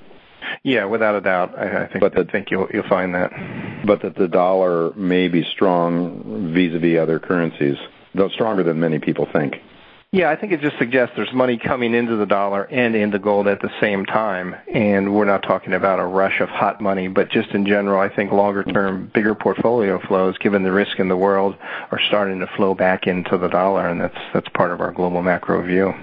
Yeah, 0.63 0.85
without 0.85 1.15
a 1.15 1.21
doubt. 1.21 1.57
I, 1.57 1.83
I 1.83 1.87
think. 1.87 2.01
But 2.01 2.13
the, 2.13 2.21
I 2.21 2.31
think 2.31 2.51
you'll 2.51 2.67
you'll 2.73 2.87
find 2.87 3.15
that. 3.15 3.31
But 3.85 4.01
that 4.01 4.15
the 4.15 4.27
dollar 4.27 4.93
may 4.95 5.27
be 5.27 5.43
strong 5.43 6.53
vis-a-vis 6.53 6.99
other 6.99 7.19
currencies 7.19 7.77
though 8.15 8.29
stronger 8.29 8.63
than 8.63 8.79
many 8.79 8.99
people 8.99 9.27
think. 9.31 9.55
Yeah, 10.11 10.29
I 10.29 10.37
think 10.37 10.53
it 10.53 10.61
just 10.61 10.77
suggests 10.77 11.15
there's 11.17 11.33
money 11.33 11.57
coming 11.57 11.93
into 11.93 12.15
the 12.15 12.25
dollar 12.25 12.63
and 12.63 12.95
into 12.95 13.19
gold 13.19 13.45
at 13.47 13.61
the 13.61 13.69
same 13.81 14.05
time. 14.05 14.55
And 14.73 15.13
we're 15.13 15.25
not 15.25 15.43
talking 15.43 15.73
about 15.73 15.99
a 15.99 16.05
rush 16.05 16.39
of 16.39 16.47
hot 16.47 16.79
money, 16.79 17.09
but 17.09 17.29
just 17.29 17.49
in 17.49 17.65
general, 17.65 17.99
I 17.99 18.07
think 18.07 18.31
longer 18.31 18.63
term, 18.63 19.11
bigger 19.13 19.35
portfolio 19.35 19.99
flows, 20.07 20.37
given 20.37 20.63
the 20.63 20.71
risk 20.71 20.99
in 20.99 21.09
the 21.09 21.17
world, 21.17 21.57
are 21.91 21.99
starting 22.07 22.39
to 22.39 22.47
flow 22.55 22.73
back 22.73 23.05
into 23.05 23.37
the 23.37 23.49
dollar. 23.49 23.89
And 23.89 23.99
that's, 23.99 24.17
that's 24.33 24.47
part 24.49 24.71
of 24.71 24.79
our 24.79 24.93
global 24.93 25.21
macro 25.21 25.61
view. 25.61 25.93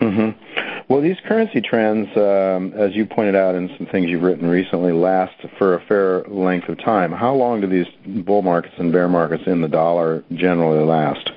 Mm-hmm. 0.00 0.84
Well, 0.88 1.02
these 1.02 1.18
currency 1.28 1.60
trends, 1.60 2.08
um, 2.16 2.72
as 2.72 2.96
you 2.96 3.04
pointed 3.04 3.36
out 3.36 3.54
in 3.54 3.68
some 3.76 3.86
things 3.88 4.08
you've 4.08 4.22
written 4.22 4.48
recently, 4.48 4.92
last 4.92 5.34
for 5.58 5.74
a 5.74 5.84
fair 5.84 6.22
length 6.22 6.70
of 6.70 6.78
time. 6.78 7.12
How 7.12 7.34
long 7.34 7.60
do 7.60 7.66
these 7.66 7.86
bull 8.24 8.40
markets 8.40 8.74
and 8.78 8.90
bear 8.90 9.06
markets 9.06 9.42
in 9.46 9.60
the 9.60 9.68
dollar 9.68 10.24
generally 10.32 10.82
last? 10.82 11.30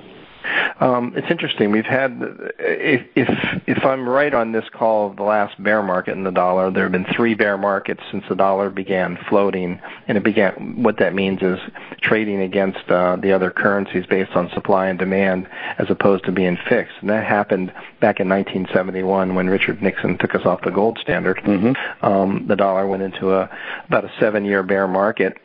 Um, 0.80 1.12
it's 1.16 1.30
interesting. 1.30 1.70
We've 1.70 1.84
had, 1.84 2.20
if, 2.58 3.06
if 3.14 3.62
if 3.66 3.84
I'm 3.84 4.08
right 4.08 4.34
on 4.34 4.52
this 4.52 4.64
call 4.72 5.10
of 5.10 5.16
the 5.16 5.22
last 5.22 5.60
bear 5.62 5.82
market 5.82 6.12
in 6.12 6.24
the 6.24 6.30
dollar, 6.30 6.70
there 6.70 6.82
have 6.84 6.92
been 6.92 7.06
three 7.14 7.34
bear 7.34 7.56
markets 7.56 8.02
since 8.10 8.24
the 8.28 8.34
dollar 8.34 8.70
began 8.70 9.18
floating, 9.28 9.80
and 10.08 10.18
it 10.18 10.24
began. 10.24 10.82
What 10.82 10.98
that 10.98 11.14
means 11.14 11.42
is 11.42 11.58
trading 12.00 12.40
against 12.40 12.88
uh, 12.88 13.16
the 13.16 13.32
other 13.32 13.50
currencies 13.50 14.04
based 14.06 14.32
on 14.32 14.50
supply 14.50 14.88
and 14.88 14.98
demand, 14.98 15.48
as 15.78 15.88
opposed 15.90 16.24
to 16.24 16.32
being 16.32 16.58
fixed. 16.68 16.94
And 17.00 17.10
that 17.10 17.24
happened 17.24 17.72
back 18.00 18.20
in 18.20 18.28
1971 18.28 19.34
when 19.34 19.48
Richard 19.48 19.82
Nixon 19.82 20.18
took 20.18 20.34
us 20.34 20.44
off 20.44 20.62
the 20.62 20.70
gold 20.70 20.98
standard. 21.00 21.38
Mm-hmm. 21.38 22.04
Um, 22.04 22.46
the 22.46 22.56
dollar 22.56 22.86
went 22.86 23.02
into 23.02 23.34
a 23.34 23.48
about 23.88 24.04
a 24.04 24.12
seven-year 24.20 24.62
bear 24.62 24.86
market 24.88 25.38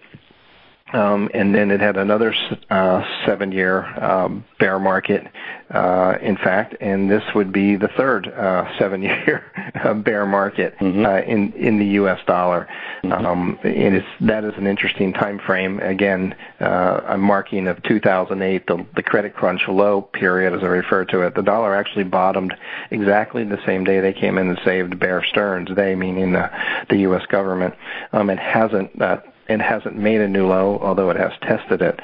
um, 0.94 1.30
and 1.34 1.54
then 1.54 1.72
it 1.72 1.80
had 1.80 1.98
another 1.98 2.34
uh, 2.70 3.04
seven-year 3.26 4.04
um, 4.04 4.44
bear 4.60 4.80
market, 4.80 5.28
uh, 5.70 6.16
in 6.22 6.36
fact, 6.36 6.76
and 6.82 7.10
this 7.10 7.24
would 7.36 7.52
be 7.52 7.76
the 7.76 7.90
third 7.90 8.28
uh, 8.28 8.66
seven-year 8.80 10.02
bear 10.04 10.26
market 10.26 10.76
mm-hmm. 10.80 11.06
uh, 11.06 11.20
in 11.20 11.54
in 11.54 11.78
the 11.78 11.86
U.S. 11.86 12.20
dollar. 12.26 12.68
Mm-hmm. 13.04 13.26
Um, 13.26 13.60
and 13.64 13.96
it's, 13.96 14.08
that 14.22 14.44
is 14.44 14.54
an 14.58 14.68
interesting 14.68 15.14
time 15.14 15.40
frame. 15.40 15.80
Again, 15.80 16.36
uh, 16.60 17.02
I'm 17.08 17.22
marking 17.22 17.68
of 17.68 17.82
2008, 17.84 18.68
the, 18.68 18.86
the 18.96 19.04
credit 19.04 19.36
crunch 19.36 19.62
low 19.68 20.02
period, 20.02 20.54
as 20.54 20.64
I 20.64 20.68
refer 20.68 21.06
to 21.06 21.22
it. 21.22 21.36
The 21.36 21.44
dollar 21.44 21.76
actually 21.76 22.06
bottomed 22.06 22.56
exactly 22.92 23.44
the 23.44 23.60
same 23.66 23.84
day 23.84 24.00
they 24.00 24.14
came 24.14 24.38
in 24.38 24.50
and 24.50 24.60
saved 24.66 25.00
Bear 25.00 25.24
Stearns. 25.24 25.70
They 25.76 25.96
meaning 25.96 26.34
the 26.34 26.50
the 26.90 26.98
U.S. 27.02 27.26
government. 27.28 27.76
Um, 28.12 28.30
it 28.30 28.40
hasn't 28.40 29.02
uh, 29.02 29.22
and 29.50 29.62
hasn't 29.62 29.98
made 29.98 30.22
a 30.22 30.28
new 30.28 30.48
low, 30.48 30.80
although 30.80 31.10
it 31.10 31.18
has 31.18 31.32
tested 31.42 31.82
it. 31.82 32.00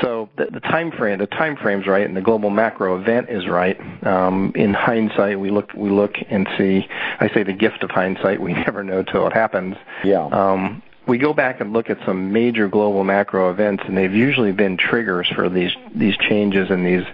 So 0.00 0.28
the, 0.36 0.46
the 0.52 0.60
time 0.60 0.92
frame, 0.92 1.18
the 1.18 1.26
time 1.26 1.56
frame's 1.56 1.86
right, 1.86 2.06
and 2.06 2.16
the 2.16 2.20
global 2.20 2.50
macro 2.50 3.00
event 3.00 3.30
is 3.30 3.48
right. 3.48 3.78
Um, 4.06 4.52
in 4.54 4.74
hindsight, 4.74 5.40
we 5.40 5.50
look 5.50 5.72
we 5.74 5.90
look 5.90 6.16
and 6.30 6.46
see. 6.58 6.86
I 7.18 7.28
say 7.32 7.42
the 7.42 7.52
gift 7.52 7.82
of 7.82 7.90
hindsight. 7.90 8.40
We 8.40 8.52
never 8.66 8.84
know 8.84 9.02
till 9.02 9.26
it 9.26 9.32
happens. 9.32 9.76
Yeah. 10.04 10.26
Um, 10.26 10.82
we 11.06 11.18
go 11.18 11.32
back 11.32 11.60
and 11.60 11.72
look 11.72 11.90
at 11.90 11.98
some 12.06 12.32
major 12.32 12.68
global 12.68 13.02
macro 13.02 13.50
events, 13.50 13.82
and 13.86 13.96
they've 13.96 14.14
usually 14.14 14.52
been 14.52 14.76
triggers 14.76 15.28
for 15.28 15.48
these 15.48 15.72
these 15.94 16.16
changes 16.16 16.70
and 16.70 16.86
these 16.86 17.04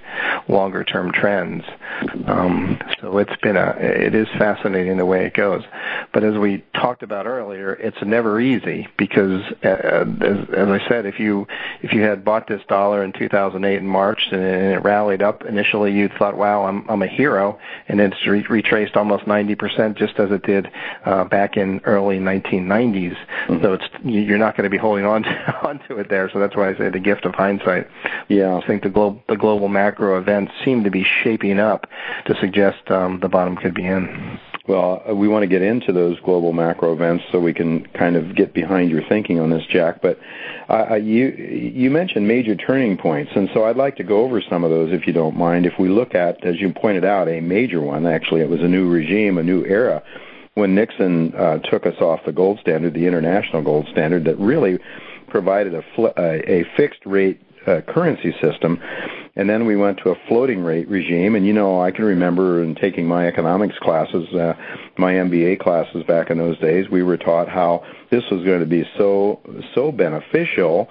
longer 0.47 0.84
term 0.84 1.11
trends. 1.11 1.64
Um, 2.26 2.78
so 3.01 3.18
it's 3.18 3.34
been 3.41 3.57
a 3.57 3.76
it 3.78 4.14
is 4.14 4.28
fascinating 4.39 4.99
the 4.99 5.07
way 5.07 5.24
it 5.24 5.34
goes. 5.34 5.62
But 6.12 6.22
as 6.22 6.36
we 6.36 6.64
talked 6.74 7.03
about 7.03 7.26
earlier, 7.26 7.72
it's 7.74 8.01
never 8.03 8.41
easy 8.41 8.89
because, 8.97 9.43
uh, 9.64 10.05
as, 10.20 10.49
as 10.51 10.68
I 10.68 10.89
said, 10.89 11.07
if 11.07 11.18
you 11.18 11.47
if 11.82 11.93
you 11.93 12.03
had 12.03 12.24
bought 12.24 12.47
this 12.47 12.62
dollar 12.68 13.03
in 13.03 13.12
2008 13.12 13.76
in 13.76 13.86
March 13.86 14.28
and 14.30 14.43
it 14.43 14.82
rallied 14.82 15.22
up 15.22 15.45
initially, 15.45 15.93
you 15.93 16.09
thought, 16.18 16.36
"Wow, 16.36 16.64
I'm 16.64 16.89
I'm 16.91 17.03
a 17.03 17.07
hero," 17.07 17.59
and 17.89 18.01
it's 18.01 18.26
re- 18.26 18.47
retraced 18.49 18.97
almost 18.97 19.24
90% 19.24 19.97
just 19.97 20.18
as 20.18 20.30
it 20.30 20.43
did 20.43 20.70
uh, 21.05 21.24
back 21.24 21.57
in 21.57 21.80
early 21.84 22.18
1990s. 22.18 23.16
Mm-hmm. 23.16 23.62
So 23.62 23.78
it's 23.81 24.05
you're 24.05 24.39
not 24.39 24.57
going 24.57 24.64
to 24.64 24.70
be 24.70 24.79
holding 24.79 25.05
on 25.05 25.22
to, 25.22 25.59
onto 25.66 25.97
it 25.97 26.09
there. 26.09 26.31
So 26.33 26.39
that's 26.39 26.57
why 26.57 26.70
I 26.70 26.76
say 26.76 26.89
the 26.91 27.01
gift 27.01 27.24
of 27.24 27.35
hindsight. 27.35 27.89
Yeah, 28.29 28.57
I 28.57 28.66
think 28.66 28.83
the 28.83 28.91
global 28.91 29.22
the 29.29 29.37
global 29.37 29.68
macro 29.68 30.18
events 30.18 30.53
seem 30.64 30.85
to 30.85 30.91
be 30.91 31.05
shaping 31.22 31.59
up 31.59 31.87
to 32.26 32.35
suggest 32.41 32.91
um, 32.91 33.20
the 33.20 33.29
bottom 33.29 33.57
could 33.57 33.74
be 33.74 33.87
in. 33.87 34.39
Well, 34.66 35.03
uh, 35.09 35.14
we 35.14 35.29
want 35.29 35.45
to 35.45 35.47
get 35.47 35.62
into 35.62 35.93
those 35.93 36.20
global 36.20 36.53
macro 36.53 36.93
events 36.93 37.24
so 37.33 37.41
we 37.41 37.55
can 37.55 37.87
kind 37.87 38.16
of 38.16 38.37
get 38.37 38.53
behind 38.53 38.91
your 38.91 39.03
thinking 39.09 39.41
on 39.41 39.49
this, 39.49 39.64
Jack. 39.70 40.03
But 40.03 40.18
uh, 40.68 40.97
you 40.97 41.29
you 41.29 41.91
mentioned 41.91 42.29
major 42.29 42.55
turning 42.55 42.99
points, 42.99 43.33
and 43.35 43.49
so 43.55 43.64
I'd 43.64 43.76
like 43.76 43.97
to 43.97 44.05
go 44.05 44.24
over 44.24 44.43
some 44.43 44.64
of 44.64 44.70
those 44.70 44.93
if 44.93 45.07
you 45.07 45.14
don't 45.14 45.37
mind. 45.37 45.64
If 45.64 45.79
we 45.79 45.89
look 45.89 46.14
at, 46.14 46.45
as 46.45 46.61
you 46.61 46.70
pointed 46.72 47.05
out, 47.05 47.29
a 47.29 47.41
major 47.41 47.81
one. 47.81 48.07
Actually, 48.07 48.43
it 48.43 48.51
was 48.51 48.61
a 48.61 48.68
new 48.68 48.89
regime, 48.91 49.39
a 49.39 49.43
new 49.43 49.64
era 49.64 50.03
when 50.59 50.74
Nixon 50.74 51.34
uh, 51.34 51.59
took 51.59 51.86
us 51.86 51.96
off 52.00 52.20
the 52.26 52.32
gold 52.32 52.59
standard, 52.61 52.94
the 52.94 53.06
international 53.06 53.62
gold 53.62 53.86
standard, 53.90 54.24
that 54.24 54.36
really 54.38 54.78
provided 55.28 55.74
a, 55.74 55.82
fl- 55.94 56.06
uh, 56.06 56.38
a 56.46 56.64
fixed 56.76 57.04
rate 57.06 57.40
uh, 57.66 57.80
currency 57.86 58.34
system. 58.40 58.80
And 59.36 59.48
then 59.48 59.66
we 59.66 59.76
went 59.76 59.98
to 59.98 60.11
a 60.11 60.16
floating 60.26 60.62
rate 60.64 60.88
regime. 60.88 61.36
And 61.36 61.46
you 61.46 61.52
know, 61.52 61.80
I 61.80 61.92
can 61.92 62.04
remember 62.04 62.62
in 62.62 62.74
taking 62.74 63.06
my 63.06 63.28
economics 63.28 63.78
classes, 63.78 64.26
uh, 64.34 64.54
my 64.96 65.12
MBA 65.12 65.61
classes 65.61 66.02
back 66.04 66.30
in 66.30 66.38
those 66.38 66.59
days, 66.59 66.88
we 66.90 67.02
were 67.02 67.16
taught 67.16 67.48
how 67.48 67.84
this 68.11 68.24
was 68.30 68.44
going 68.44 68.61
to 68.61 68.66
be 68.66 68.84
so 68.96 69.40
so 69.74 69.92
beneficial 69.92 70.88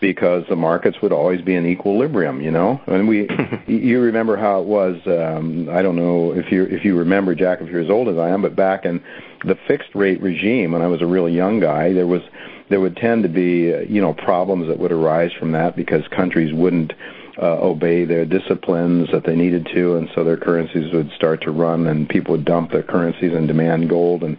because 0.00 0.44
the 0.48 0.56
markets 0.56 0.98
would 1.02 1.12
always 1.12 1.40
be 1.40 1.54
in 1.54 1.66
equilibrium, 1.66 2.40
you 2.40 2.50
know. 2.50 2.80
And 2.86 3.08
we, 3.08 3.28
you 3.66 4.00
remember 4.00 4.36
how 4.36 4.60
it 4.60 4.66
was. 4.66 4.96
Um, 5.06 5.68
I 5.70 5.82
don't 5.82 5.96
know 5.96 6.32
if 6.32 6.52
you 6.52 6.64
if 6.64 6.84
you 6.84 6.96
remember, 6.98 7.34
Jack, 7.34 7.60
if 7.60 7.68
you're 7.68 7.80
as 7.80 7.90
old 7.90 8.08
as 8.08 8.18
I 8.18 8.30
am, 8.30 8.42
but 8.42 8.54
back 8.56 8.84
in 8.84 9.02
the 9.44 9.56
fixed 9.66 9.94
rate 9.94 10.20
regime 10.20 10.72
when 10.72 10.82
I 10.82 10.86
was 10.86 11.02
a 11.02 11.06
really 11.06 11.32
young 11.32 11.60
guy, 11.60 11.92
there 11.92 12.06
was 12.06 12.22
there 12.70 12.80
would 12.80 12.96
tend 12.96 13.22
to 13.22 13.28
be 13.28 13.74
uh, 13.74 13.80
you 13.80 14.00
know 14.00 14.14
problems 14.14 14.68
that 14.68 14.78
would 14.78 14.92
arise 14.92 15.32
from 15.38 15.52
that 15.52 15.76
because 15.76 16.06
countries 16.08 16.52
wouldn't 16.52 16.92
uh, 17.40 17.58
obey 17.60 18.04
their 18.04 18.24
disciplines 18.24 19.08
that 19.12 19.24
they 19.24 19.36
needed 19.36 19.68
to, 19.72 19.96
and 19.96 20.08
so 20.14 20.24
their 20.24 20.36
currencies 20.36 20.92
would 20.92 21.10
start 21.12 21.40
to 21.42 21.50
run, 21.50 21.86
and 21.86 22.08
people 22.08 22.32
would 22.32 22.44
dump 22.44 22.72
their 22.72 22.82
currencies 22.82 23.32
and 23.32 23.46
demand 23.46 23.88
gold, 23.88 24.24
and 24.24 24.36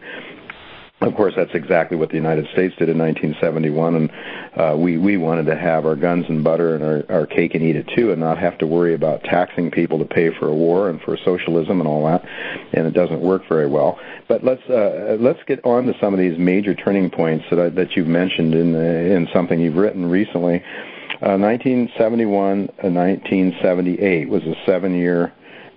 of 1.02 1.16
course, 1.16 1.34
that's 1.36 1.54
exactly 1.54 1.96
what 1.96 2.10
the 2.10 2.16
United 2.16 2.46
States 2.52 2.76
did 2.78 2.90
in 2.90 2.98
1971, 2.98 3.96
and 3.96 4.12
uh, 4.58 4.76
we 4.78 4.98
we 4.98 5.16
wanted 5.16 5.46
to 5.46 5.56
have 5.56 5.86
our 5.86 5.96
guns 5.96 6.26
and 6.28 6.44
butter 6.44 6.76
and 6.76 6.84
our, 6.84 7.20
our 7.20 7.26
cake 7.26 7.56
and 7.56 7.64
eat 7.64 7.78
it 7.78 7.88
too, 7.96 8.12
and 8.12 8.20
not 8.20 8.38
have 8.38 8.58
to 8.58 8.68
worry 8.68 8.94
about 8.94 9.24
taxing 9.24 9.72
people 9.72 9.98
to 10.00 10.06
pay 10.06 10.30
for 10.38 10.50
a 10.50 10.54
war 10.54 10.90
and 10.90 11.02
for 11.02 11.16
socialism 11.24 11.80
and 11.80 11.88
all 11.88 12.06
that. 12.06 12.22
And 12.74 12.86
it 12.86 12.94
doesn't 12.94 13.22
work 13.22 13.48
very 13.48 13.68
well. 13.68 13.98
But 14.28 14.44
let's 14.44 14.64
uh, 14.70 15.16
let's 15.20 15.40
get 15.48 15.64
on 15.64 15.86
to 15.86 15.94
some 16.02 16.14
of 16.14 16.20
these 16.20 16.38
major 16.38 16.76
turning 16.76 17.10
points 17.10 17.46
that 17.50 17.60
I, 17.60 17.70
that 17.70 17.96
you've 17.96 18.08
mentioned 18.08 18.54
in 18.54 18.76
uh, 18.76 18.80
in 18.80 19.28
something 19.34 19.60
you've 19.60 19.78
written 19.78 20.06
recently. 20.06 20.62
Uh, 21.22 21.36
1971, 21.36 22.70
uh, 22.82 22.88
1978 22.88 24.30
was 24.30 24.42
a 24.44 24.56
seven-year 24.66 25.34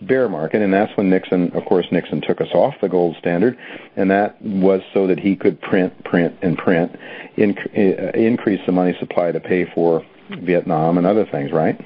bear 0.07 0.29
market, 0.29 0.63
and 0.63 0.73
that's 0.73 0.97
when 0.97 1.11
Nixon, 1.11 1.51
of 1.57 1.65
course, 1.65 1.87
Nixon 1.91 2.21
took 2.21 2.41
us 2.41 2.49
off 2.55 2.75
the 2.81 2.89
gold 2.89 3.17
standard, 3.19 3.59
and 3.97 4.11
that 4.11 4.41
was 4.43 4.83
so 4.93 5.07
that 5.07 5.19
he 5.19 5.37
could 5.37 5.61
print, 5.61 6.05
print, 6.05 6.37
and 6.43 6.57
print, 6.59 6.97
inc- 7.37 7.67
uh, 7.77 8.19
increase 8.19 8.61
the 8.67 8.73
money 8.73 8.97
supply 8.99 9.33
to 9.33 9.41
pay 9.41 9.65
for 9.75 10.05
Vietnam 10.31 10.99
and 10.99 11.07
other 11.07 11.27
things, 11.27 11.53
right? 11.53 11.81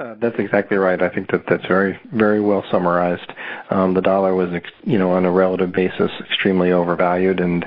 Uh, 0.00 0.14
that's 0.18 0.38
exactly 0.38 0.78
right. 0.78 1.02
I 1.02 1.10
think 1.10 1.30
that 1.30 1.44
that's 1.46 1.66
very, 1.66 2.00
very 2.14 2.40
well 2.40 2.64
summarized. 2.70 3.30
Um, 3.68 3.92
the 3.92 4.00
dollar 4.00 4.34
was, 4.34 4.48
ex- 4.54 4.70
you 4.82 4.98
know, 4.98 5.10
on 5.10 5.26
a 5.26 5.30
relative 5.30 5.72
basis, 5.72 6.10
extremely 6.20 6.72
overvalued, 6.72 7.38
and 7.38 7.66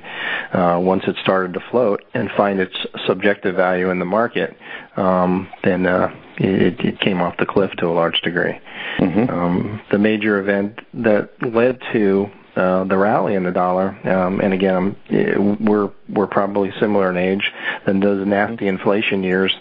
uh, 0.52 0.80
once 0.82 1.04
it 1.06 1.16
started 1.22 1.54
to 1.54 1.60
float 1.70 2.04
and 2.16 2.32
find 2.36 2.60
its 2.60 2.76
subjective 3.06 3.56
value 3.56 3.92
in 3.92 4.00
the 4.00 4.06
market, 4.06 4.58
um, 4.98 5.48
then 5.64 5.86
uh, 5.86 6.10
it, 6.38 6.80
it 6.80 7.00
came 7.02 7.22
off 7.22 7.38
the 7.38 7.46
cliff 7.46 7.70
to 7.78 7.86
a 7.86 7.94
large 7.94 8.20
degree. 8.22 8.60
Mm-hmm. 8.98 9.30
Um, 9.30 9.82
the 9.92 10.00
major 10.00 10.40
event 10.40 10.80
that 10.96 11.30
led 11.54 11.80
to 11.94 12.32
uh, 12.56 12.84
the 12.84 12.98
rally 12.98 13.34
in 13.36 13.44
the 13.44 13.52
dollar, 13.52 13.98
um, 14.08 14.40
and 14.40 14.54
again, 14.54 14.76
I'm, 15.10 15.66
we're 15.66 15.92
we're 16.08 16.28
probably 16.28 16.72
similar 16.80 17.10
in 17.10 17.18
age 17.18 17.52
than 17.86 18.00
those 18.00 18.26
nasty 18.28 18.68
inflation 18.68 19.24
years 19.24 19.54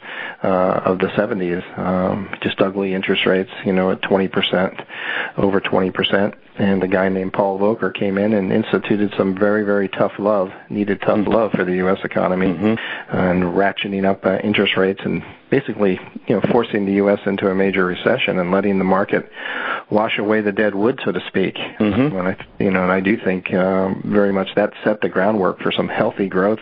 uh, 0.43 0.83
of 0.85 0.99
the 0.99 1.07
70s. 1.07 1.79
Um, 1.79 2.29
just 2.43 2.61
ugly 2.61 2.95
interest 2.95 3.25
rates, 3.27 3.51
you 3.65 3.73
know, 3.73 3.91
at 3.93 4.03
20%, 4.03 4.87
over 5.39 5.61
20%. 5.61 6.35
And 6.57 6.83
a 6.83 6.89
guy 6.89 7.09
named 7.09 7.33
Paul 7.33 7.59
Volcker 7.59 7.95
came 7.95 8.19
in 8.19 8.35
and 8.35 8.53
instituted 8.53 9.15
some 9.17 9.35
very, 9.39 9.65
very 9.65 9.89
tough 9.89 10.13
love, 10.19 10.51
needed 10.69 11.01
tough 11.01 11.21
mm-hmm. 11.21 11.31
love 11.31 11.53
for 11.53 11.65
the 11.65 11.77
U.S. 11.77 11.99
economy, 12.05 12.49
mm-hmm. 12.49 13.17
and 13.17 13.43
ratcheting 13.45 14.05
up 14.05 14.27
uh, 14.27 14.37
interest 14.39 14.77
rates 14.77 15.01
and 15.05 15.23
basically, 15.53 16.01
you 16.27 16.35
know, 16.35 16.41
forcing 16.51 16.87
the 16.87 16.95
U.S. 16.95 17.21
into 17.27 17.47
a 17.51 17.55
major 17.55 17.85
recession 17.85 18.39
and 18.39 18.51
letting 18.51 18.79
the 18.79 18.85
market 18.85 19.31
wash 19.91 20.19
away 20.19 20.41
the 20.41 20.51
dead 20.51 20.75
wood, 20.75 20.99
so 21.05 21.13
to 21.13 21.21
speak. 21.29 21.57
Mm-hmm. 21.57 22.17
And 22.17 22.29
I, 22.29 22.47
you 22.59 22.71
know, 22.71 22.83
and 22.83 22.91
I 22.91 23.01
do 23.01 23.19
think 23.23 23.53
um, 23.53 24.03
very 24.03 24.33
much 24.33 24.49
that 24.57 24.73
set 24.83 25.03
the 25.03 25.11
groundwork 25.11 25.61
for 25.61 25.71
some 25.71 25.89
healthy 25.89 26.27
growth 26.27 26.61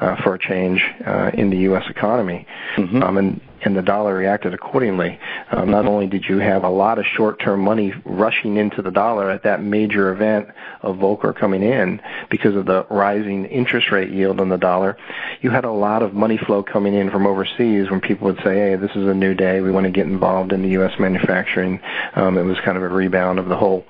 uh, 0.00 0.16
for 0.22 0.36
a 0.36 0.38
change 0.38 0.82
uh, 1.06 1.32
in 1.34 1.50
the 1.50 1.58
U.S. 1.68 1.84
economy. 1.90 2.46
Mm-hmm. 2.76 3.02
Um, 3.02 3.18
and 3.18 3.40
and 3.62 3.76
the 3.76 3.82
dollar 3.82 4.14
reacted 4.14 4.54
accordingly. 4.54 5.18
Um, 5.50 5.70
not 5.70 5.86
only 5.86 6.06
did 6.06 6.24
you 6.24 6.38
have 6.38 6.64
a 6.64 6.68
lot 6.68 6.98
of 6.98 7.04
short-term 7.06 7.60
money 7.60 7.92
rushing 8.04 8.56
into 8.56 8.82
the 8.82 8.90
dollar 8.90 9.30
at 9.30 9.42
that 9.42 9.62
major 9.62 10.12
event 10.12 10.48
of 10.82 10.96
Volcker 10.96 11.34
coming 11.34 11.62
in 11.62 12.00
because 12.30 12.56
of 12.56 12.66
the 12.66 12.86
rising 12.90 13.44
interest 13.46 13.90
rate 13.90 14.10
yield 14.10 14.40
on 14.40 14.48
the 14.48 14.58
dollar, 14.58 14.96
you 15.40 15.50
had 15.50 15.64
a 15.64 15.70
lot 15.70 16.02
of 16.02 16.14
money 16.14 16.38
flow 16.38 16.62
coming 16.62 16.94
in 16.94 17.10
from 17.10 17.26
overseas 17.26 17.90
when 17.90 18.00
people 18.00 18.26
would 18.26 18.40
say, 18.44 18.56
"Hey, 18.56 18.76
this 18.76 18.90
is 18.92 19.06
a 19.06 19.14
new 19.14 19.34
day. 19.34 19.60
We 19.60 19.70
want 19.70 19.84
to 19.84 19.90
get 19.90 20.06
involved 20.06 20.52
in 20.52 20.62
the 20.62 20.70
U.S. 20.70 20.98
manufacturing." 20.98 21.80
Um, 22.14 22.38
it 22.38 22.44
was 22.44 22.58
kind 22.60 22.76
of 22.76 22.82
a 22.82 22.88
rebound 22.88 23.38
of 23.38 23.48
the 23.48 23.56
whole 23.56 23.84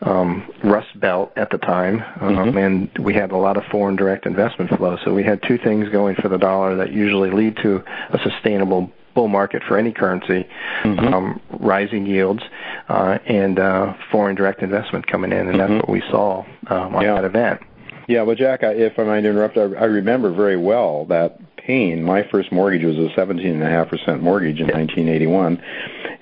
um, 0.00 0.48
Rust 0.62 0.98
Belt 0.98 1.32
at 1.36 1.50
the 1.50 1.58
time, 1.58 2.02
um, 2.20 2.36
mm-hmm. 2.36 2.58
and 2.58 2.98
we 2.98 3.14
had 3.14 3.32
a 3.32 3.36
lot 3.36 3.56
of 3.56 3.64
foreign 3.64 3.96
direct 3.96 4.26
investment 4.26 4.70
flow. 4.76 4.96
So 5.04 5.12
we 5.12 5.24
had 5.24 5.42
two 5.42 5.58
things 5.58 5.88
going 5.88 6.16
for 6.16 6.28
the 6.28 6.38
dollar 6.38 6.76
that 6.76 6.92
usually 6.92 7.30
lead 7.30 7.56
to 7.62 7.82
a 8.10 8.18
sustainable 8.22 8.90
bull 9.18 9.26
market 9.26 9.64
for 9.66 9.76
any 9.76 9.90
currency, 9.90 10.46
mm-hmm. 10.84 11.12
um, 11.12 11.40
rising 11.58 12.06
yields, 12.06 12.40
uh, 12.88 13.18
and 13.26 13.58
uh, 13.58 13.92
foreign 14.12 14.36
direct 14.36 14.62
investment 14.62 15.04
coming 15.08 15.32
in, 15.32 15.48
and 15.48 15.58
mm-hmm. 15.58 15.58
that's 15.58 15.72
what 15.82 15.88
we 15.88 16.00
saw 16.02 16.44
um, 16.68 16.94
on 16.94 17.02
yeah. 17.02 17.14
that 17.14 17.24
event. 17.24 17.60
Yeah, 18.06 18.22
well, 18.22 18.36
Jack, 18.36 18.60
if 18.62 18.96
I 18.96 19.02
might 19.02 19.24
interrupt, 19.24 19.56
I, 19.56 19.62
I 19.62 19.86
remember 19.86 20.32
very 20.32 20.56
well 20.56 21.04
that 21.06 21.40
pain. 21.56 22.04
My 22.04 22.22
first 22.30 22.52
mortgage 22.52 22.84
was 22.84 22.96
a 22.96 23.08
17.5% 23.18 24.20
mortgage 24.20 24.60
in 24.60 24.68
1981, 24.68 25.60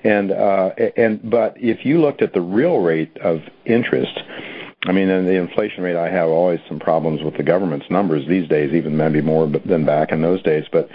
and 0.03 0.31
uh, 0.31 0.71
and 0.97 1.29
but 1.29 1.53
if 1.57 1.85
you 1.85 2.01
looked 2.01 2.23
at 2.23 2.33
the 2.33 2.41
real 2.41 2.79
rate 2.79 3.15
of 3.17 3.41
interest. 3.65 4.19
I 4.85 4.93
mean, 4.93 5.09
and 5.09 5.27
the 5.27 5.33
inflation 5.33 5.83
rate, 5.83 5.97
I 5.97 6.09
have 6.09 6.29
always 6.29 6.59
some 6.69 6.79
problems 6.79 7.21
with 7.21 7.35
the 7.35 7.43
government's 7.43 7.89
numbers 7.89 8.25
these 8.27 8.47
days, 8.47 8.73
even 8.73 8.95
maybe 8.95 9.21
more 9.21 9.45
than 9.65 9.85
back 9.85 10.11
in 10.11 10.21
those 10.21 10.41
days. 10.43 10.63
But, 10.71 10.87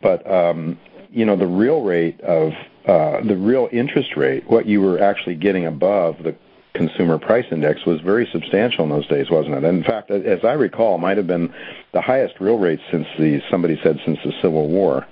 but 0.00 0.24
um, 0.30 0.78
you 1.18 1.24
know, 1.24 1.34
the 1.34 1.48
real 1.48 1.82
rate 1.82 2.20
of 2.20 2.52
uh, 2.86 3.20
the 3.26 3.36
real 3.36 3.68
interest 3.72 4.16
rate, 4.16 4.48
what 4.48 4.66
you 4.66 4.80
were 4.80 5.00
actually 5.00 5.34
getting 5.34 5.66
above 5.66 6.22
the 6.22 6.36
consumer 6.74 7.18
price 7.18 7.44
index 7.50 7.84
was 7.84 8.00
very 8.00 8.28
substantial 8.32 8.84
in 8.84 8.90
those 8.90 9.06
days, 9.08 9.28
wasn't 9.28 9.52
it? 9.52 9.64
And 9.64 9.78
in 9.78 9.82
fact, 9.82 10.12
as 10.12 10.44
I 10.44 10.52
recall, 10.52 10.96
might 10.96 11.16
have 11.16 11.26
been 11.26 11.52
the 11.92 12.00
highest 12.00 12.34
real 12.38 12.56
rate 12.56 12.78
since 12.92 13.04
the 13.18 13.40
somebody 13.50 13.80
said 13.82 13.98
since 14.06 14.18
the 14.24 14.32
Civil 14.40 14.68
War. 14.68 15.06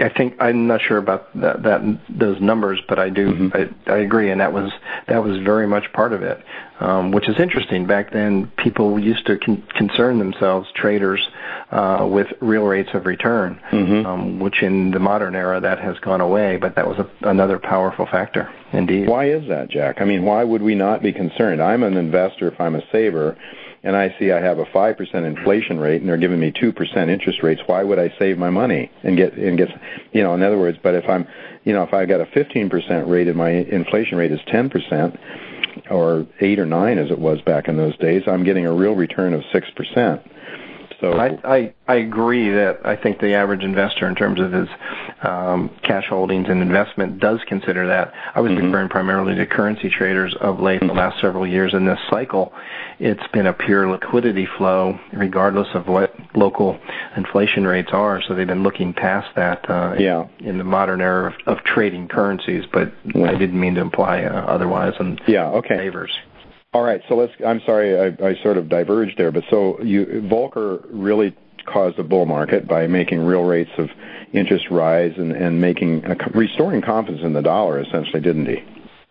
I 0.00 0.08
think 0.08 0.36
I'm 0.40 0.66
not 0.66 0.80
sure 0.80 0.98
about 0.98 1.32
that, 1.40 1.62
that 1.62 2.00
those 2.08 2.40
numbers, 2.40 2.80
but 2.88 2.98
I 2.98 3.10
do 3.10 3.32
mm-hmm. 3.32 3.88
I, 3.88 3.92
I 3.92 3.98
agree, 3.98 4.30
and 4.30 4.40
that 4.40 4.52
was 4.52 4.70
that 5.06 5.22
was 5.22 5.38
very 5.38 5.66
much 5.66 5.92
part 5.92 6.12
of 6.12 6.22
it, 6.22 6.42
um, 6.80 7.10
which 7.10 7.28
is 7.28 7.38
interesting. 7.38 7.86
Back 7.86 8.12
then, 8.12 8.50
people 8.56 8.98
used 8.98 9.26
to 9.26 9.38
con- 9.38 9.66
concern 9.76 10.18
themselves, 10.18 10.68
traders, 10.74 11.26
uh, 11.70 12.06
with 12.10 12.28
real 12.40 12.64
rates 12.64 12.90
of 12.94 13.06
return, 13.06 13.60
mm-hmm. 13.70 14.06
um, 14.06 14.38
which 14.40 14.62
in 14.62 14.90
the 14.90 15.00
modern 15.00 15.34
era 15.34 15.60
that 15.60 15.78
has 15.78 15.98
gone 15.98 16.20
away. 16.20 16.56
But 16.56 16.76
that 16.76 16.86
was 16.86 16.98
a, 16.98 17.28
another 17.28 17.58
powerful 17.58 18.06
factor, 18.06 18.52
indeed. 18.72 19.08
Why 19.08 19.30
is 19.30 19.48
that, 19.48 19.68
Jack? 19.70 20.00
I 20.00 20.04
mean, 20.04 20.24
why 20.24 20.44
would 20.44 20.62
we 20.62 20.74
not 20.74 21.02
be 21.02 21.12
concerned? 21.12 21.60
I'm 21.60 21.82
an 21.82 21.96
investor 21.96 22.48
if 22.48 22.60
I'm 22.60 22.74
a 22.74 22.82
saver 22.92 23.36
and 23.82 23.96
I 23.96 24.14
see 24.18 24.32
I 24.32 24.40
have 24.40 24.58
a 24.58 24.64
5% 24.64 25.14
inflation 25.14 25.78
rate 25.78 26.00
and 26.00 26.08
they're 26.08 26.16
giving 26.16 26.40
me 26.40 26.52
2% 26.52 27.08
interest 27.08 27.42
rates, 27.42 27.62
why 27.66 27.82
would 27.82 27.98
I 27.98 28.12
save 28.18 28.38
my 28.38 28.50
money 28.50 28.90
and 29.02 29.16
get 29.16 29.34
and 29.34 29.56
get 29.56 29.68
you 30.12 30.22
know, 30.22 30.34
in 30.34 30.42
other 30.42 30.58
words, 30.58 30.78
but 30.82 30.94
if 30.94 31.08
I'm, 31.08 31.26
you 31.64 31.72
know, 31.72 31.82
if 31.82 31.94
I've 31.94 32.08
got 32.08 32.20
a 32.20 32.26
15% 32.26 33.08
rate 33.08 33.28
and 33.28 33.36
my 33.36 33.50
inflation 33.50 34.18
rate 34.18 34.32
is 34.32 34.40
10% 34.48 35.18
or 35.90 36.26
8 36.40 36.58
or 36.58 36.66
9 36.66 36.98
as 36.98 37.10
it 37.10 37.18
was 37.18 37.40
back 37.42 37.68
in 37.68 37.76
those 37.76 37.96
days, 37.98 38.22
I'm 38.26 38.44
getting 38.44 38.66
a 38.66 38.72
real 38.72 38.94
return 38.94 39.34
of 39.34 39.42
6%. 39.42 40.28
So 41.00 41.12
I, 41.12 41.38
I 41.44 41.74
I 41.86 41.94
agree 41.96 42.50
that 42.50 42.80
I 42.84 42.96
think 42.96 43.20
the 43.20 43.34
average 43.34 43.62
investor, 43.62 44.08
in 44.08 44.16
terms 44.16 44.40
of 44.40 44.52
his 44.52 44.68
um, 45.22 45.70
cash 45.84 46.06
holdings 46.08 46.46
and 46.48 46.60
investment, 46.60 47.20
does 47.20 47.38
consider 47.46 47.86
that. 47.86 48.12
I 48.34 48.40
was 48.40 48.50
mm-hmm. 48.50 48.66
referring 48.66 48.88
primarily 48.88 49.36
to 49.36 49.46
currency 49.46 49.90
traders 49.90 50.34
of 50.40 50.58
late, 50.58 50.80
the 50.80 50.86
last 50.86 51.20
several 51.20 51.46
years 51.46 51.72
in 51.72 51.86
this 51.86 52.00
cycle. 52.10 52.52
It's 52.98 53.26
been 53.32 53.46
a 53.46 53.52
pure 53.52 53.88
liquidity 53.88 54.48
flow, 54.58 54.98
regardless 55.12 55.68
of 55.74 55.86
what 55.86 56.14
local 56.34 56.80
inflation 57.16 57.64
rates 57.64 57.90
are. 57.92 58.20
So 58.26 58.34
they've 58.34 58.44
been 58.44 58.64
looking 58.64 58.92
past 58.92 59.28
that 59.36 59.70
uh, 59.70 59.94
yeah. 59.98 60.26
in 60.40 60.58
the 60.58 60.64
modern 60.64 61.00
era 61.00 61.32
of, 61.46 61.58
of 61.58 61.64
trading 61.64 62.08
currencies. 62.08 62.64
But 62.72 62.92
yeah. 63.14 63.30
I 63.30 63.38
didn't 63.38 63.60
mean 63.60 63.76
to 63.76 63.82
imply 63.82 64.24
uh, 64.24 64.46
otherwise. 64.46 64.94
And 64.98 65.20
yeah, 65.28 65.46
okay. 65.50 65.76
favors. 65.76 66.10
All 66.78 66.84
right, 66.84 67.02
so 67.08 67.16
let's. 67.16 67.32
I'm 67.44 67.60
sorry, 67.66 67.98
I, 67.98 68.24
I 68.24 68.40
sort 68.40 68.56
of 68.56 68.68
diverged 68.68 69.18
there, 69.18 69.32
but 69.32 69.42
so 69.50 69.82
you 69.82 70.06
Volcker 70.30 70.86
really 70.88 71.36
caused 71.66 71.98
a 71.98 72.04
bull 72.04 72.24
market 72.24 72.68
by 72.68 72.86
making 72.86 73.18
real 73.18 73.42
rates 73.42 73.72
of 73.78 73.88
interest 74.32 74.66
rise 74.70 75.12
and, 75.16 75.32
and 75.32 75.60
making 75.60 76.04
uh, 76.04 76.14
restoring 76.34 76.80
confidence 76.80 77.24
in 77.24 77.32
the 77.32 77.42
dollar, 77.42 77.80
essentially, 77.80 78.20
didn't 78.20 78.46
he? 78.46 78.58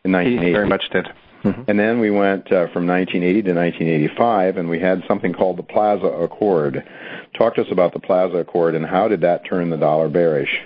In 0.06 0.14
1980, 0.14 0.46
he 0.46 0.54
very 0.54 0.70
much 0.70 0.90
did. 0.94 1.08
Mm-hmm. 1.44 1.64
And 1.68 1.78
then 1.78 2.00
we 2.00 2.10
went 2.10 2.50
uh, 2.54 2.72
from 2.72 2.88
1980 2.88 3.42
to 3.42 3.54
1985, 3.54 4.56
and 4.56 4.70
we 4.70 4.80
had 4.80 5.04
something 5.06 5.34
called 5.34 5.58
the 5.58 5.64
Plaza 5.64 6.06
Accord. 6.06 6.88
Talk 7.38 7.56
to 7.56 7.64
us 7.64 7.68
about 7.70 7.92
the 7.92 8.00
Plaza 8.00 8.38
Accord 8.38 8.76
and 8.76 8.86
how 8.86 9.10
did 9.10 9.20
that 9.22 9.44
turn 9.44 9.70
the 9.72 9.78
dollar 9.78 10.08
bearish? 10.08 10.62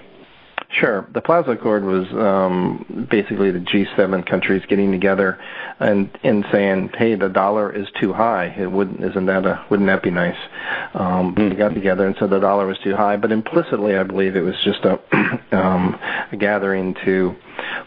Sure. 0.74 1.06
The 1.14 1.20
Plaza 1.20 1.52
Accord 1.52 1.84
was 1.84 2.08
um, 2.14 3.08
basically 3.12 3.52
the 3.52 3.60
G7 3.60 4.26
countries 4.26 4.64
getting 4.70 4.92
together 4.92 5.38
and 5.80 6.10
and 6.24 6.46
saying, 6.50 6.92
"Hey, 6.98 7.16
the 7.16 7.28
dollar 7.28 7.70
is 7.74 7.88
too 8.00 8.14
high. 8.14 8.56
It 8.58 8.72
wouldn't 8.72 9.04
isn't 9.04 9.26
that 9.26 9.46
a 9.46 9.66
wouldn't 9.70 9.88
that 9.88 10.02
be 10.02 10.12
nice?" 10.12 10.38
Um, 10.94 11.36
mm-hmm. 11.36 11.50
They 11.50 11.56
got 11.56 11.74
together 11.74 12.08
and 12.08 12.16
said 12.18 12.30
the 12.30 12.40
dollar 12.40 12.68
was 12.68 12.78
too 12.86 12.96
high, 12.96 13.18
but 13.18 13.34
implicitly, 13.34 13.98
I 13.98 14.04
believe 14.04 14.38
it 14.38 14.42
was 14.42 14.56
just 14.64 14.86
a, 14.86 14.98
um, 15.52 16.00
a 16.32 16.38
gathering 16.38 16.96
to 17.04 17.36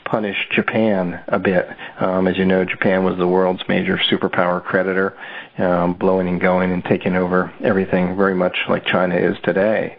punish 0.05 0.37
Japan 0.51 1.23
a 1.29 1.39
bit. 1.39 1.67
Um, 2.01 2.29
as 2.29 2.37
you 2.37 2.45
know, 2.45 2.67
Japan 2.67 3.03
was 3.03 3.17
the 3.17 3.27
world's 3.27 3.63
major 3.67 3.99
superpower 4.11 4.63
creditor, 4.63 5.17
um, 5.57 5.95
blowing 5.95 6.29
and 6.29 6.41
going 6.41 6.71
and 6.71 6.85
taking 6.85 7.17
over 7.17 7.51
everything, 7.63 8.15
very 8.17 8.35
much 8.35 8.57
like 8.69 8.85
China 8.85 9.17
is 9.17 9.37
today. 9.43 9.97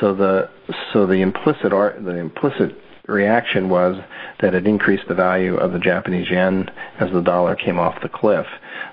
So 0.00 0.14
the 0.14 0.50
so 0.92 1.06
the 1.06 1.20
implicit 1.20 1.72
art, 1.72 2.02
the 2.04 2.16
implicit 2.16 2.76
reaction 3.06 3.68
was 3.68 3.96
that 4.40 4.54
it 4.54 4.66
increased 4.66 5.04
the 5.08 5.14
value 5.14 5.56
of 5.56 5.72
the 5.72 5.78
Japanese 5.78 6.28
yen 6.30 6.70
as 7.00 7.12
the 7.12 7.20
dollar 7.20 7.54
came 7.54 7.78
off 7.78 8.00
the 8.02 8.08
cliff. 8.08 8.46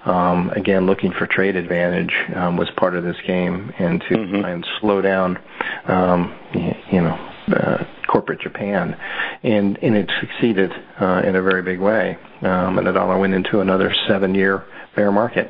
Um, 0.06 0.50
again, 0.52 0.86
looking 0.86 1.12
for 1.12 1.28
trade 1.28 1.56
advantage 1.56 2.14
um, 2.36 2.58
was 2.58 2.70
part 2.76 2.96
of 2.96 3.04
this 3.04 3.16
game, 3.26 3.72
and 3.80 4.02
to 4.02 4.18
mm-hmm. 4.18 4.42
try 4.42 4.50
and 4.50 4.66
slow 4.80 5.02
down, 5.02 5.38
um, 5.86 6.38
you 6.54 7.02
know, 7.02 7.32
uh, 7.56 7.84
corporate 8.08 8.42
Japan, 8.42 8.98
and 9.44 9.78
and 9.82 9.96
it 9.96 10.10
succeeded 10.20 10.72
uh, 11.00 11.22
in 11.26 11.36
a 11.36 11.42
very 11.42 11.62
big 11.62 11.80
way, 11.80 12.18
um, 12.42 12.78
and 12.78 12.88
the 12.88 12.92
dollar 12.92 13.18
went 13.18 13.34
into 13.34 13.60
another 13.62 13.94
seven-year 14.08 14.66
bear 14.96 15.12
market. 15.12 15.50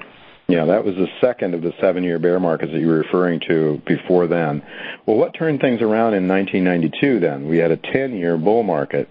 Yeah, 0.51 0.65
that 0.65 0.83
was 0.83 0.95
the 0.95 1.07
second 1.21 1.53
of 1.53 1.61
the 1.61 1.71
seven 1.79 2.03
year 2.03 2.19
bear 2.19 2.37
markets 2.37 2.73
that 2.73 2.79
you 2.79 2.87
were 2.87 2.99
referring 2.99 3.39
to 3.47 3.81
before 3.85 4.27
then. 4.27 4.61
Well, 5.05 5.15
what 5.15 5.33
turned 5.33 5.61
things 5.61 5.81
around 5.81 6.13
in 6.13 6.27
1992 6.27 7.21
then? 7.21 7.47
We 7.47 7.57
had 7.57 7.71
a 7.71 7.77
10 7.77 8.17
year 8.17 8.37
bull 8.37 8.63
market. 8.63 9.07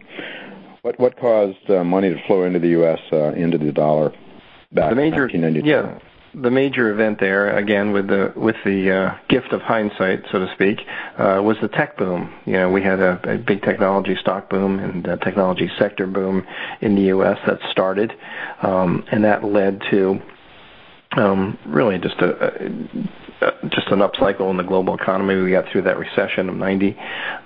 What 0.82 1.01
what 1.01 1.18
caused 1.18 1.70
uh, 1.70 1.82
money 1.82 2.11
to 2.11 2.26
flow 2.26 2.45
into 2.45 2.59
the 2.59 2.68
U.S. 2.68 2.99
Uh, 3.11 3.32
into 3.32 3.57
the 3.57 3.72
dollar 3.72 4.11
back 4.72 4.91
the 4.91 4.97
major, 4.97 5.28
in 5.28 5.41
1992? 5.41 5.66
Yeah, 5.66 5.99
the 6.34 6.51
major 6.51 6.93
event 6.93 7.20
there, 7.20 7.57
again 7.57 7.93
with 7.93 8.09
the 8.09 8.34
with 8.36 8.57
the 8.66 8.91
uh, 8.91 9.14
gift 9.28 9.53
of 9.53 9.62
hindsight, 9.62 10.24
so 10.30 10.41
to 10.41 10.53
speak, 10.55 10.80
uh, 11.18 11.41
was 11.43 11.57
the 11.62 11.68
tech 11.68 11.97
boom. 11.97 12.34
You 12.45 12.53
know, 12.53 12.70
we 12.70 12.82
had 12.82 13.01
a, 13.01 13.18
a 13.24 13.38
big 13.38 13.62
technology 13.62 14.16
stock 14.20 14.51
boom 14.51 14.78
and 14.78 15.07
a 15.07 15.16
technology 15.16 15.70
sector 15.78 16.07
boom 16.07 16.47
in 16.82 16.97
the 16.97 17.03
U.S. 17.03 17.38
that 17.47 17.61
started, 17.70 18.12
um, 18.62 19.05
and 19.11 19.24
that 19.24 19.43
led 19.43 19.80
to 19.91 20.20
really 21.16 21.98
just 21.98 22.16
a, 22.20 22.54
a 22.54 22.70
just 23.70 23.88
an 23.88 24.00
upcycle 24.00 24.50
in 24.50 24.56
the 24.56 24.62
global 24.62 24.94
economy. 24.94 25.40
We 25.40 25.50
got 25.50 25.66
through 25.70 25.82
that 25.82 25.98
recession 25.98 26.48
of 26.48 26.56
90, 26.56 26.96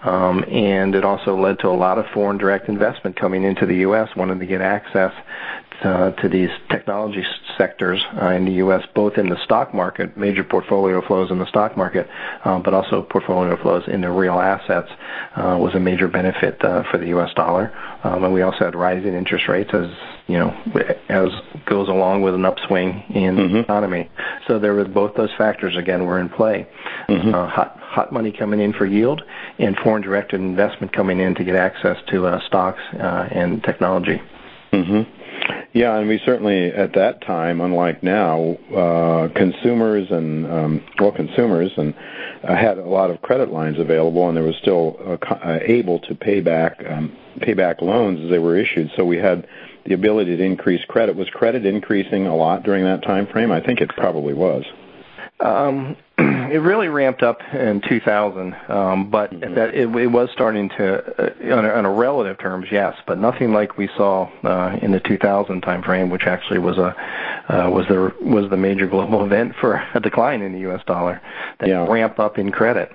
um, 0.02 0.44
and 0.50 0.94
it 0.94 1.04
also 1.04 1.40
led 1.40 1.60
to 1.60 1.68
a 1.68 1.76
lot 1.76 1.98
of 1.98 2.06
foreign 2.12 2.36
direct 2.36 2.68
investment 2.68 3.16
coming 3.16 3.44
into 3.44 3.64
the 3.64 3.76
U.S., 3.76 4.08
wanting 4.16 4.40
to 4.40 4.46
get 4.46 4.60
access 4.60 5.12
uh, 5.82 6.10
to 6.12 6.28
these 6.28 6.50
technology 6.70 7.24
sectors 7.58 8.02
uh, 8.20 8.28
in 8.28 8.44
the 8.44 8.52
U.S., 8.52 8.82
both 8.94 9.18
in 9.18 9.28
the 9.28 9.42
stock 9.44 9.74
market, 9.74 10.16
major 10.16 10.44
portfolio 10.44 11.04
flows 11.06 11.30
in 11.30 11.38
the 11.38 11.46
stock 11.46 11.76
market, 11.76 12.08
um, 12.44 12.62
but 12.62 12.74
also 12.74 13.02
portfolio 13.02 13.60
flows 13.60 13.84
into 13.88 14.10
real 14.10 14.40
assets 14.40 14.88
uh, 15.36 15.56
was 15.60 15.74
a 15.74 15.80
major 15.80 16.08
benefit 16.08 16.62
uh, 16.64 16.82
for 16.90 16.98
the 16.98 17.08
U.S. 17.08 17.30
dollar. 17.34 17.72
Um, 18.04 18.22
and 18.22 18.34
we 18.34 18.42
also 18.42 18.58
had 18.66 18.74
rising 18.74 19.14
interest 19.14 19.48
rates 19.48 19.70
as 19.72 19.90
you 20.26 20.38
know 20.38 20.50
as 21.08 21.28
goes 21.64 21.88
along 21.88 22.22
with 22.22 22.34
an 22.34 22.44
upswing 22.44 23.02
in 23.08 23.36
mm-hmm. 23.36 23.54
the 23.54 23.60
economy. 23.60 24.10
So 24.46 24.58
there 24.58 24.74
were 24.74 24.84
both 24.84 25.14
those 25.16 25.32
factors 25.36 25.76
again 25.76 26.04
were 26.04 26.20
in 26.20 26.28
play. 26.28 26.66
Mm-hmm. 27.08 27.34
Uh, 27.34 27.48
hot 27.48 27.78
hot 27.80 28.12
money 28.12 28.30
coming 28.30 28.60
in 28.60 28.72
for 28.72 28.86
yield 28.86 29.22
and 29.58 29.76
foreign 29.78 30.02
direct 30.02 30.32
investment 30.34 30.92
coming 30.92 31.18
in 31.18 31.34
to 31.36 31.44
get 31.44 31.56
access 31.56 31.96
to 32.08 32.26
uh, 32.26 32.40
stocks 32.46 32.80
uh, 32.94 33.28
and 33.30 33.62
technology. 33.62 34.20
Mm-hmm. 34.72 35.23
Yeah, 35.72 35.98
and 35.98 36.08
we 36.08 36.20
certainly 36.24 36.66
at 36.68 36.94
that 36.94 37.20
time, 37.22 37.60
unlike 37.60 38.02
now, 38.02 38.56
uh, 38.74 39.28
consumers 39.34 40.06
and 40.10 40.46
um, 40.46 40.84
well, 41.00 41.12
consumers 41.12 41.72
and 41.76 41.94
uh, 42.44 42.54
had 42.54 42.78
a 42.78 42.84
lot 42.84 43.10
of 43.10 43.20
credit 43.22 43.50
lines 43.50 43.78
available, 43.78 44.28
and 44.28 44.36
they 44.36 44.42
were 44.42 44.54
still 44.60 44.96
uh, 45.04 45.34
uh, 45.34 45.58
able 45.62 45.98
to 46.00 46.14
pay 46.14 46.40
back 46.40 46.82
um, 46.88 47.16
pay 47.40 47.54
back 47.54 47.82
loans 47.82 48.20
as 48.24 48.30
they 48.30 48.38
were 48.38 48.56
issued. 48.56 48.90
So 48.96 49.04
we 49.04 49.16
had 49.16 49.46
the 49.84 49.94
ability 49.94 50.36
to 50.36 50.42
increase 50.42 50.84
credit. 50.86 51.16
Was 51.16 51.28
credit 51.30 51.66
increasing 51.66 52.26
a 52.26 52.36
lot 52.36 52.62
during 52.62 52.84
that 52.84 53.02
time 53.02 53.26
frame? 53.26 53.50
I 53.50 53.60
think 53.60 53.80
it 53.80 53.90
probably 53.96 54.34
was. 54.34 54.64
Um, 55.40 55.96
it 56.18 56.60
really 56.62 56.88
ramped 56.88 57.22
up 57.22 57.40
in 57.52 57.82
2000, 57.88 58.54
um, 58.68 59.10
but 59.10 59.32
mm-hmm. 59.32 59.54
that 59.54 59.74
it, 59.74 59.94
it 59.94 60.06
was 60.06 60.28
starting 60.32 60.68
to, 60.70 61.04
uh, 61.18 61.56
on, 61.56 61.64
a, 61.64 61.68
on 61.70 61.84
a 61.84 61.90
relative 61.90 62.38
terms, 62.38 62.66
yes, 62.70 62.94
but 63.06 63.18
nothing 63.18 63.52
like 63.52 63.76
we 63.76 63.88
saw 63.96 64.30
uh, 64.44 64.78
in 64.80 64.92
the 64.92 65.00
2000 65.00 65.60
time 65.60 65.82
frame, 65.82 66.10
which 66.10 66.24
actually 66.24 66.58
was 66.58 66.78
a 66.78 66.94
uh, 67.48 67.68
was 67.68 67.86
the 67.88 68.14
was 68.22 68.48
the 68.48 68.56
major 68.56 68.86
global 68.86 69.24
event 69.26 69.54
for 69.60 69.82
a 69.94 70.00
decline 70.00 70.40
in 70.40 70.52
the 70.52 70.60
U.S. 70.60 70.80
dollar. 70.86 71.20
That 71.60 71.68
yeah. 71.68 71.86
ramp 71.86 72.18
up 72.18 72.38
in 72.38 72.50
credit. 72.50 72.90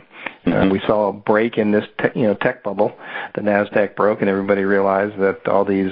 Uh, 0.46 0.50
mm-hmm. 0.50 0.70
We 0.72 0.80
saw 0.88 1.10
a 1.10 1.14
break 1.14 1.58
in 1.58 1.72
this, 1.72 1.86
te- 2.00 2.20
you 2.20 2.26
know, 2.26 2.34
tech 2.34 2.64
bubble. 2.64 2.94
The 3.36 3.42
Nasdaq 3.42 3.96
broke, 3.96 4.22
and 4.22 4.30
everybody 4.30 4.64
realized 4.64 5.20
that 5.20 5.48
all 5.48 5.66
these 5.66 5.92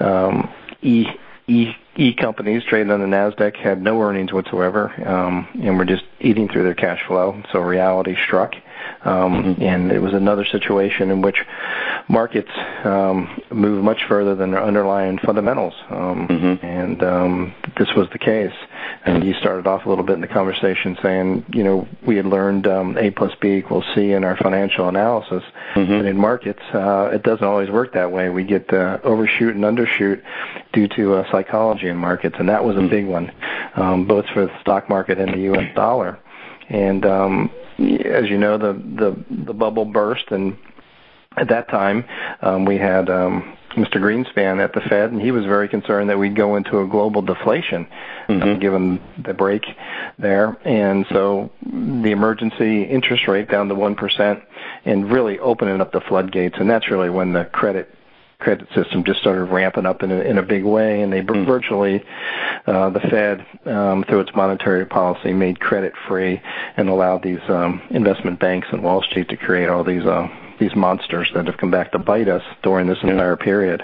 um, 0.00 0.50
e 0.82 1.06
e 1.46 1.72
e 1.96 2.12
companies 2.14 2.62
trading 2.64 2.90
on 2.90 3.00
the 3.00 3.06
Nasdaq 3.06 3.56
had 3.56 3.80
no 3.80 4.00
earnings 4.00 4.32
whatsoever, 4.32 4.92
um, 5.06 5.48
and 5.62 5.78
were 5.78 5.84
just 5.84 6.04
eating 6.20 6.48
through 6.48 6.64
their 6.64 6.74
cash 6.74 7.00
flow. 7.06 7.42
So 7.52 7.60
reality 7.60 8.16
struck, 8.26 8.54
um, 9.04 9.56
and 9.60 9.92
it 9.92 10.00
was 10.00 10.14
another 10.14 10.44
situation 10.44 11.10
in 11.10 11.20
which 11.20 11.44
markets 12.08 12.50
um, 12.84 13.40
move 13.50 13.82
much 13.84 14.04
further 14.08 14.34
than 14.34 14.50
their 14.50 14.62
underlying 14.62 15.18
fundamentals, 15.18 15.74
um, 15.90 16.28
mm-hmm. 16.28 16.66
and 16.66 17.02
um, 17.02 17.54
this 17.78 17.88
was 17.94 18.08
the 18.12 18.18
case. 18.18 18.54
And 19.06 19.22
you 19.22 19.34
started 19.34 19.66
off 19.66 19.84
a 19.84 19.88
little 19.88 20.04
bit 20.04 20.14
in 20.14 20.22
the 20.22 20.28
conversation 20.28 20.96
saying, 21.02 21.44
you 21.52 21.62
know, 21.62 21.86
we 22.06 22.16
had 22.16 22.24
learned 22.24 22.66
um, 22.66 22.96
A 22.96 23.10
plus 23.10 23.32
B 23.40 23.56
equals 23.56 23.84
C 23.94 24.12
in 24.12 24.24
our 24.24 24.36
financial 24.36 24.88
analysis, 24.88 25.42
mm-hmm. 25.74 25.92
and 25.92 26.06
in 26.06 26.16
markets, 26.16 26.62
uh, 26.72 27.10
it 27.12 27.22
doesn't 27.22 27.44
always 27.44 27.70
work 27.70 27.92
that 27.92 28.10
way. 28.10 28.30
We 28.30 28.44
get 28.44 28.72
uh, 28.72 28.98
overshoot 29.04 29.54
and 29.54 29.64
undershoot 29.64 30.22
due 30.72 30.88
to 30.88 31.14
uh, 31.14 31.30
psychology 31.30 31.88
in 31.88 31.96
markets, 31.96 32.36
and 32.38 32.48
that 32.48 32.64
was 32.64 32.76
a 32.76 32.80
mm-hmm. 32.80 32.88
big 32.88 33.06
one, 33.06 33.32
um, 33.76 34.06
both 34.06 34.26
for 34.32 34.46
the 34.46 34.60
stock 34.60 34.88
market 34.88 35.18
and 35.18 35.34
the 35.34 35.40
U.S. 35.40 35.74
dollar. 35.74 36.18
And 36.68 37.04
um, 37.04 37.50
as 37.78 38.28
you 38.28 38.38
know, 38.38 38.58
the 38.58 38.72
the 38.72 39.24
the 39.46 39.54
bubble 39.54 39.84
burst, 39.84 40.30
and 40.30 40.56
at 41.36 41.48
that 41.48 41.68
time 41.68 42.04
um, 42.42 42.64
we 42.64 42.76
had 42.78 43.10
um, 43.10 43.56
Mr. 43.72 43.96
Greenspan 43.96 44.62
at 44.62 44.72
the 44.72 44.80
Fed, 44.80 45.10
and 45.10 45.20
he 45.20 45.32
was 45.32 45.44
very 45.44 45.68
concerned 45.68 46.10
that 46.10 46.18
we'd 46.18 46.36
go 46.36 46.56
into 46.56 46.80
a 46.80 46.86
global 46.86 47.22
deflation, 47.22 47.86
mm-hmm. 48.28 48.42
um, 48.42 48.58
given 48.60 49.00
the 49.22 49.34
break 49.34 49.64
there. 50.18 50.56
And 50.64 51.06
so 51.10 51.50
the 51.62 52.10
emergency 52.10 52.82
interest 52.82 53.26
rate 53.26 53.48
down 53.48 53.68
to 53.68 53.74
one 53.74 53.94
percent, 53.96 54.42
and 54.84 55.10
really 55.10 55.38
opening 55.38 55.80
up 55.80 55.92
the 55.92 56.00
floodgates. 56.00 56.56
And 56.58 56.70
that's 56.70 56.90
really 56.90 57.10
when 57.10 57.32
the 57.32 57.44
credit 57.46 57.92
credit 58.44 58.68
system 58.74 59.02
just 59.04 59.20
started 59.20 59.44
ramping 59.44 59.86
up 59.86 60.02
in 60.02 60.12
a, 60.12 60.20
in 60.20 60.38
a 60.38 60.42
big 60.42 60.62
way, 60.62 61.00
and 61.00 61.12
they 61.12 61.22
mm. 61.22 61.46
virtually 61.46 62.04
uh, 62.66 62.90
the 62.90 63.00
Fed, 63.00 63.46
um, 63.66 64.04
through 64.04 64.20
its 64.20 64.30
monetary 64.36 64.84
policy, 64.84 65.32
made 65.32 65.58
credit 65.58 65.94
free 66.06 66.40
and 66.76 66.88
allowed 66.88 67.22
these 67.22 67.40
um, 67.48 67.82
investment 67.90 68.38
banks 68.38 68.68
and 68.70 68.82
Wall 68.82 69.02
Street 69.02 69.28
to 69.30 69.36
create 69.36 69.68
all 69.68 69.82
these 69.82 70.04
uh, 70.04 70.28
these 70.60 70.76
monsters 70.76 71.28
that 71.34 71.46
have 71.46 71.56
come 71.56 71.70
back 71.72 71.90
to 71.92 71.98
bite 71.98 72.28
us 72.28 72.42
during 72.62 72.86
this 72.86 72.98
entire 73.02 73.36
period. 73.36 73.82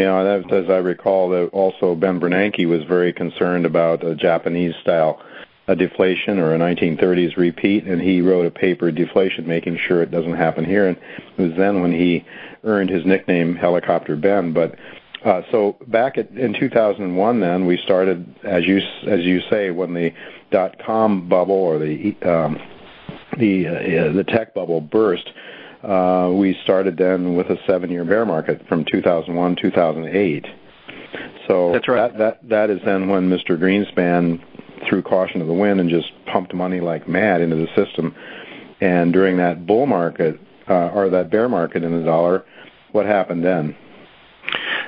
Yeah, 0.00 0.22
that, 0.24 0.52
as 0.52 0.68
I 0.68 0.78
recall, 0.78 1.28
that 1.28 1.50
also 1.52 1.94
Ben 1.94 2.18
Bernanke 2.18 2.66
was 2.66 2.82
very 2.84 3.12
concerned 3.12 3.66
about 3.66 4.04
a 4.04 4.16
Japanese 4.16 4.74
style 4.82 5.22
a 5.68 5.76
deflation 5.76 6.38
or 6.38 6.54
a 6.54 6.58
1930s 6.58 7.36
repeat, 7.36 7.84
and 7.84 8.00
he 8.00 8.22
wrote 8.22 8.46
a 8.46 8.50
paper, 8.50 8.90
Deflation, 8.90 9.46
making 9.46 9.78
sure 9.86 10.02
it 10.02 10.10
doesn't 10.10 10.34
happen 10.34 10.64
here. 10.64 10.88
And 10.88 10.96
it 11.36 11.42
was 11.42 11.52
then 11.56 11.82
when 11.82 11.92
he 11.92 12.24
earned 12.64 12.88
his 12.90 13.04
nickname 13.04 13.54
Helicopter 13.54 14.16
Ben. 14.16 14.54
But 14.54 14.76
uh, 15.24 15.42
so 15.50 15.76
back 15.86 16.16
at, 16.16 16.30
in 16.30 16.54
2001, 16.58 17.40
then 17.40 17.66
we 17.66 17.76
started, 17.84 18.34
as 18.44 18.64
you 18.66 18.78
as 19.06 19.20
you 19.20 19.40
say, 19.50 19.70
when 19.70 19.92
the 19.92 20.12
dot 20.50 20.76
com 20.84 21.28
bubble 21.28 21.54
or 21.54 21.78
the 21.78 22.16
um, 22.22 22.58
the 23.38 23.68
uh, 23.68 24.12
the 24.12 24.24
tech 24.24 24.54
bubble 24.54 24.80
burst. 24.80 25.28
Uh, 25.82 26.32
we 26.34 26.58
started 26.64 26.96
then 26.96 27.36
with 27.36 27.46
a 27.50 27.56
seven-year 27.64 28.04
bear 28.04 28.26
market 28.26 28.66
from 28.68 28.84
2001 28.84 29.54
2008. 29.62 30.44
So 31.46 31.72
That's 31.72 31.88
right. 31.88 32.12
that, 32.12 32.18
that 32.18 32.48
that 32.48 32.70
is 32.70 32.80
then 32.84 33.08
when 33.08 33.30
Mr. 33.30 33.56
Greenspan 33.56 34.42
threw 34.88 35.02
caution 35.02 35.40
to 35.40 35.46
the 35.46 35.52
wind 35.52 35.80
and 35.80 35.88
just 35.88 36.12
pumped 36.26 36.54
money 36.54 36.80
like 36.80 37.08
mad 37.08 37.40
into 37.40 37.56
the 37.56 37.68
system. 37.74 38.14
And 38.80 39.12
during 39.12 39.36
that 39.38 39.66
bull 39.66 39.86
market 39.86 40.40
uh, 40.68 40.88
or 40.88 41.08
that 41.10 41.30
bear 41.30 41.48
market 41.48 41.82
in 41.82 41.98
the 41.98 42.04
dollar, 42.04 42.44
what 42.92 43.06
happened 43.06 43.44
then? 43.44 43.76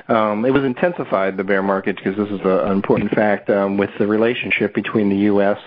Um, 0.07 0.45
it 0.45 0.51
was 0.51 0.63
intensified 0.63 1.37
the 1.37 1.43
bear 1.43 1.61
market 1.61 1.95
because 1.95 2.17
this 2.17 2.29
is 2.29 2.41
an 2.43 2.71
important 2.71 3.11
fact 3.11 3.49
um, 3.49 3.77
with 3.77 3.91
the 3.99 4.07
relationship 4.07 4.73
between 4.73 5.09
the 5.09 5.17
U.S. 5.17 5.57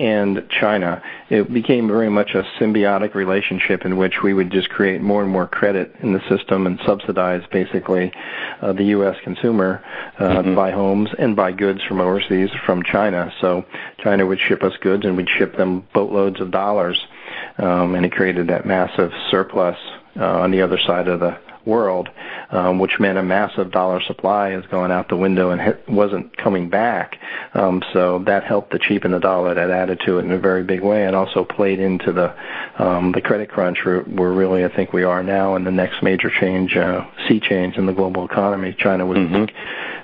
and 0.00 0.48
China. 0.48 1.02
It 1.28 1.52
became 1.52 1.86
very 1.86 2.08
much 2.08 2.30
a 2.34 2.42
symbiotic 2.58 3.14
relationship 3.14 3.84
in 3.84 3.98
which 3.98 4.22
we 4.24 4.32
would 4.32 4.50
just 4.50 4.70
create 4.70 5.02
more 5.02 5.22
and 5.22 5.30
more 5.30 5.46
credit 5.46 5.94
in 6.00 6.14
the 6.14 6.22
system 6.26 6.66
and 6.66 6.80
subsidize 6.86 7.42
basically 7.52 8.10
uh, 8.62 8.72
the 8.72 8.84
U.S. 8.84 9.16
consumer 9.22 9.84
uh, 10.18 10.40
Mm-hmm. 10.40 10.54
buy 10.54 10.70
homes 10.70 11.10
and 11.18 11.36
buy 11.36 11.52
goods 11.52 11.82
from 11.86 12.00
overseas 12.00 12.48
from 12.64 12.82
China. 12.82 13.30
So 13.42 13.64
China 13.98 14.24
would 14.26 14.38
ship 14.40 14.62
us 14.62 14.72
goods 14.80 15.04
and 15.04 15.16
we'd 15.16 15.28
ship 15.28 15.56
them 15.56 15.86
boatloads 15.92 16.40
of 16.40 16.50
dollars, 16.50 16.98
um, 17.58 17.94
and 17.94 18.06
it 18.06 18.12
created 18.12 18.48
that 18.48 18.64
massive 18.64 19.12
surplus 19.30 19.76
uh, 20.18 20.24
on 20.40 20.50
the 20.50 20.62
other 20.62 20.78
side 20.78 21.08
of 21.08 21.20
the 21.20 21.38
world, 21.64 22.08
um, 22.50 22.78
which 22.78 22.98
meant 22.98 23.18
a 23.18 23.22
massive 23.22 23.70
dollar 23.70 24.00
supply 24.02 24.52
is 24.52 24.64
going 24.66 24.90
out 24.90 25.08
the 25.08 25.16
window 25.16 25.50
and 25.50 25.60
hit, 25.60 25.88
wasn't 25.88 26.36
coming 26.36 26.68
back. 26.68 27.16
Um, 27.54 27.82
so 27.92 28.22
that 28.26 28.44
helped 28.44 28.72
to 28.72 28.78
cheapen 28.78 29.12
the 29.12 29.18
dollar. 29.18 29.54
That 29.54 29.70
added 29.70 30.00
to 30.06 30.18
it 30.18 30.24
in 30.24 30.32
a 30.32 30.38
very 30.38 30.64
big 30.64 30.82
way, 30.82 31.06
and 31.06 31.14
also 31.14 31.44
played 31.44 31.78
into 31.78 32.12
the 32.12 32.34
um, 32.78 33.12
the 33.12 33.20
credit 33.20 33.50
crunch 33.50 33.78
where, 33.84 34.00
where 34.02 34.32
really 34.32 34.64
I 34.64 34.74
think 34.74 34.92
we 34.92 35.04
are 35.04 35.22
now, 35.22 35.54
and 35.56 35.66
the 35.66 35.70
next 35.70 36.02
major 36.02 36.30
change, 36.30 36.76
uh, 36.76 37.04
sea 37.28 37.40
change 37.40 37.76
in 37.76 37.86
the 37.86 37.92
global 37.92 38.24
economy. 38.24 38.74
China 38.78 39.06
was 39.06 39.20
Mm-hmm. 39.20 39.34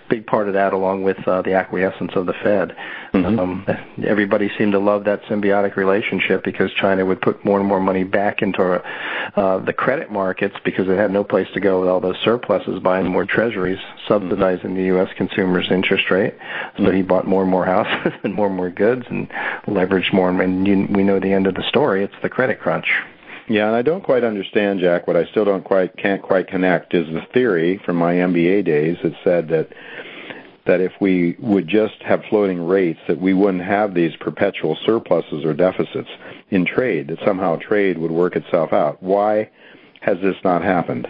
Big, 0.08 0.26
part 0.26 0.48
of 0.48 0.54
that, 0.54 0.72
along 0.72 1.02
with 1.02 1.18
uh, 1.26 1.42
the 1.42 1.54
acquiescence 1.54 2.12
of 2.14 2.26
the 2.26 2.32
Fed. 2.32 2.76
Mm-hmm. 3.12 3.38
Um, 3.38 3.66
everybody 4.04 4.50
seemed 4.58 4.72
to 4.72 4.78
love 4.78 5.04
that 5.04 5.22
symbiotic 5.24 5.76
relationship 5.76 6.44
because 6.44 6.72
China 6.72 7.04
would 7.04 7.20
put 7.20 7.44
more 7.44 7.58
and 7.58 7.66
more 7.66 7.80
money 7.80 8.04
back 8.04 8.42
into 8.42 8.82
uh, 9.36 9.58
the 9.58 9.72
credit 9.72 10.10
markets 10.10 10.56
because 10.64 10.88
it 10.88 10.96
had 10.96 11.10
no 11.10 11.24
place 11.24 11.48
to 11.54 11.60
go 11.60 11.80
with 11.80 11.88
all 11.88 12.00
those 12.00 12.18
surpluses, 12.22 12.80
buying 12.80 13.06
more 13.06 13.24
treasuries, 13.24 13.78
subsidizing 14.06 14.74
the 14.74 14.84
U.S. 14.84 15.08
consumer's 15.16 15.70
interest 15.70 16.10
rate. 16.10 16.34
So 16.78 16.90
he 16.90 17.02
bought 17.02 17.26
more 17.26 17.42
and 17.42 17.50
more 17.50 17.64
houses 17.64 18.12
and 18.24 18.34
more 18.34 18.46
and 18.46 18.56
more 18.56 18.70
goods 18.70 19.06
and 19.08 19.28
leveraged 19.66 20.12
more. 20.12 20.30
And 20.30 20.66
you, 20.66 20.86
we 20.90 21.02
know 21.02 21.20
the 21.20 21.32
end 21.32 21.46
of 21.46 21.54
the 21.54 21.64
story. 21.68 22.02
It's 22.04 22.14
the 22.22 22.28
credit 22.28 22.60
crunch. 22.60 22.88
Yeah, 23.48 23.68
and 23.68 23.76
I 23.76 23.82
don't 23.82 24.02
quite 24.02 24.24
understand, 24.24 24.80
Jack. 24.80 25.06
What 25.06 25.16
I 25.16 25.24
still 25.26 25.44
don't 25.44 25.64
quite 25.64 25.96
can't 25.96 26.22
quite 26.22 26.48
connect 26.48 26.94
is 26.94 27.06
the 27.06 27.22
theory 27.32 27.80
from 27.84 27.96
my 27.96 28.14
MBA 28.14 28.64
days 28.64 28.96
that 29.02 29.12
said 29.22 29.48
that 29.48 29.68
that 30.66 30.80
if 30.80 30.92
we 31.00 31.36
would 31.38 31.68
just 31.68 31.94
have 32.02 32.24
floating 32.28 32.60
rates, 32.66 32.98
that 33.06 33.20
we 33.20 33.32
wouldn't 33.32 33.62
have 33.62 33.94
these 33.94 34.16
perpetual 34.16 34.76
surpluses 34.84 35.44
or 35.44 35.54
deficits 35.54 36.08
in 36.50 36.66
trade. 36.66 37.06
That 37.06 37.20
somehow 37.24 37.56
trade 37.56 37.98
would 37.98 38.10
work 38.10 38.34
itself 38.34 38.72
out. 38.72 39.00
Why 39.00 39.48
has 40.00 40.18
this 40.20 40.34
not 40.42 40.64
happened? 40.64 41.06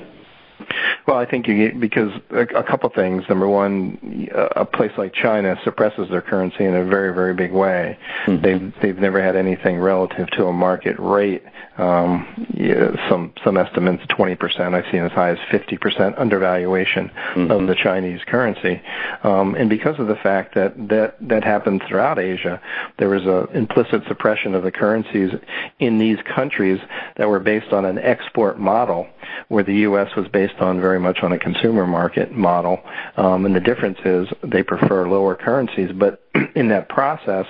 Well, 1.07 1.17
I 1.19 1.27
think 1.27 1.47
you 1.47 1.73
because 1.79 2.11
a, 2.31 2.41
a 2.41 2.63
couple 2.63 2.89
things. 2.91 3.25
Number 3.29 3.49
one, 3.49 4.29
a 4.35 4.65
place 4.65 4.93
like 4.99 5.13
China 5.13 5.59
suppresses 5.65 6.09
their 6.11 6.23
currency 6.23 6.65
in 6.65 6.75
a 6.75 6.85
very, 6.85 7.15
very 7.15 7.35
big 7.35 7.53
way. 7.53 7.99
Mm-hmm. 8.27 8.43
They've 8.43 8.75
they've 8.83 8.99
never 8.99 9.23
had 9.23 9.37
anything 9.37 9.79
relative 9.79 10.31
to 10.33 10.47
a 10.47 10.53
market 10.53 10.97
rate. 10.99 11.43
Um, 11.79 12.49
yeah, 12.55 13.09
some 13.11 13.35
some 13.45 13.57
estimates 13.59 14.03
20%. 14.07 14.75
I've 14.75 14.91
seen 14.91 15.03
as 15.03 15.13
high 15.13 15.31
as 15.31 15.39
50% 15.51 16.19
undervaluation 16.19 17.11
Mm-hmm. 17.37 17.51
of 17.51 17.67
the 17.67 17.75
Chinese 17.75 18.21
currency. 18.27 18.81
Um, 19.23 19.55
and 19.57 19.69
because 19.69 19.99
of 19.99 20.07
the 20.07 20.17
fact 20.17 20.55
that 20.55 20.89
that 20.89 21.17
that 21.21 21.45
happened 21.45 21.83
throughout 21.87 22.19
Asia, 22.19 22.61
there 22.99 23.09
was 23.11 23.25
a 23.27 23.45
implicit 23.55 24.03
suppression 24.09 24.55
of 24.55 24.63
the 24.63 24.71
currencies 24.71 25.33
in 25.79 25.99
these 25.99 26.17
countries 26.35 26.81
that 27.17 27.29
were 27.29 27.41
based 27.41 27.73
on 27.73 27.85
an 27.85 27.99
export 27.99 28.59
model, 28.59 29.07
where 29.49 29.65
the 29.65 29.75
U.S. 29.89 30.15
was 30.17 30.29
based 30.29 30.46
on 30.59 30.81
very 30.81 31.01
much 31.01 31.19
on 31.23 31.33
a 31.33 31.39
consumer 31.39 31.87
market 31.87 32.33
model. 32.33 32.81
Um, 33.17 33.47
and 33.47 33.55
the 33.55 33.61
difference 33.61 33.99
is 34.05 34.29
they 34.43 34.63
prefer 34.63 35.09
lower 35.09 35.35
currencies, 35.35 35.91
but 35.93 36.26
in 36.55 36.69
that 36.69 36.89
process, 36.89 37.47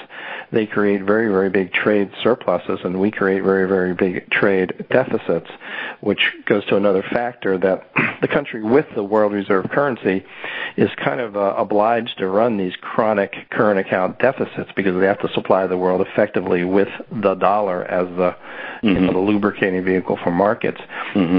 they 0.53 0.67
create 0.67 1.03
very, 1.03 1.29
very 1.29 1.51
big 1.51 1.73
trade 1.73 2.11
surpluses, 2.23 2.81
and 2.85 3.01
we 3.01 3.11
create 3.11 3.43
very, 3.43 3.67
very 3.69 3.95
big 3.95 4.29
trade 4.31 4.87
deficits, 4.91 5.51
which 6.01 6.33
goes 6.47 6.65
to 6.67 6.77
another 6.77 7.03
factor 7.03 7.59
that 7.59 7.91
the 8.21 8.29
country 8.29 8.63
with 8.63 8.87
the 8.95 9.03
world 9.03 9.33
reserve 9.33 9.69
currency 9.71 10.25
is 10.77 10.91
kind 10.97 11.21
of 11.21 11.37
uh, 11.37 11.55
obliged 11.57 12.19
to 12.19 12.29
run 12.29 12.57
these 12.57 12.75
chronic 12.81 13.35
current 13.51 13.79
account 13.79 14.19
deficits 14.19 14.71
because 14.77 14.99
they 14.99 15.07
have 15.07 15.21
to 15.21 15.29
supply 15.33 15.67
the 15.67 15.77
world 15.77 16.07
effectively 16.07 16.65
with 16.65 16.89
the 17.11 17.35
dollar 17.35 17.85
as 17.85 18.07
the 18.17 18.37
you 18.83 18.93
know, 18.93 19.13
the 19.13 19.19
lubricating 19.19 19.85
vehicle 19.85 20.19
for 20.23 20.31
markets. 20.31 20.81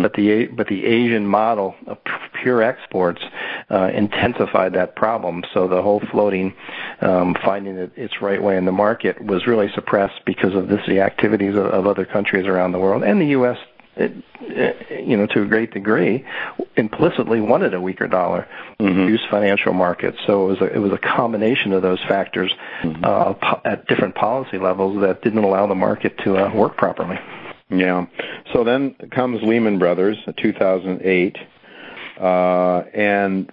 But 0.01 0.13
the 0.13 0.47
but 0.47 0.67
the 0.67 0.85
Asian 0.85 1.25
model 1.27 1.75
of 1.85 1.97
pure 2.43 2.61
exports 2.61 3.21
uh, 3.69 3.89
intensified 3.93 4.73
that 4.73 4.95
problem. 4.95 5.43
So 5.53 5.67
the 5.67 5.81
whole 5.81 6.01
floating, 6.11 6.53
um, 7.01 7.35
finding 7.43 7.77
it, 7.77 7.91
its 7.95 8.21
right 8.21 8.41
way 8.41 8.57
in 8.57 8.65
the 8.65 8.71
market 8.71 9.23
was 9.23 9.47
really 9.47 9.69
suppressed 9.75 10.21
because 10.25 10.53
of 10.55 10.67
this 10.67 10.81
the 10.87 11.01
activities 11.01 11.55
of, 11.55 11.65
of 11.65 11.87
other 11.87 12.05
countries 12.05 12.45
around 12.45 12.71
the 12.71 12.79
world 12.79 13.03
and 13.03 13.19
the 13.21 13.27
U.S. 13.27 13.57
It, 13.99 14.13
you 15.07 15.17
know, 15.17 15.25
to 15.25 15.41
a 15.41 15.45
great 15.47 15.73
degree, 15.73 16.23
implicitly 16.75 17.41
wanted 17.41 17.73
a 17.73 17.81
weaker 17.81 18.07
dollar, 18.07 18.47
Mm-hmm. 18.79 18.99
reduce 18.99 19.21
financial 19.31 19.73
markets. 19.73 20.19
So 20.27 20.45
it 20.45 20.49
was 20.49 20.61
a, 20.61 20.75
it 20.75 20.77
was 20.77 20.91
a 20.91 20.99
combination 20.99 21.73
of 21.73 21.81
those 21.81 21.99
factors 22.07 22.53
Mm-hmm. 22.83 23.03
uh, 23.03 23.33
po- 23.33 23.61
at 23.65 23.87
different 23.87 24.13
policy 24.13 24.59
levels 24.59 25.01
that 25.01 25.23
didn't 25.23 25.43
allow 25.43 25.65
the 25.65 25.73
market 25.73 26.15
to 26.25 26.37
uh, 26.37 26.53
work 26.53 26.77
properly. 26.77 27.17
Yeah. 27.71 28.05
So 28.53 28.63
then 28.63 28.93
comes 29.11 29.41
Lehman 29.41 29.79
Brothers, 29.79 30.17
2008, 30.37 31.35
uh, 32.19 32.83
and 32.93 33.51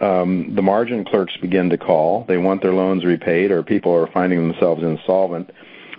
um, 0.00 0.54
the 0.54 0.62
margin 0.62 1.04
clerks 1.04 1.36
begin 1.40 1.70
to 1.70 1.78
call. 1.78 2.24
They 2.26 2.36
want 2.36 2.62
their 2.62 2.74
loans 2.74 3.04
repaid, 3.04 3.50
or 3.50 3.62
people 3.62 3.92
are 3.94 4.06
finding 4.06 4.46
themselves 4.46 4.82
insolvent. 4.82 5.50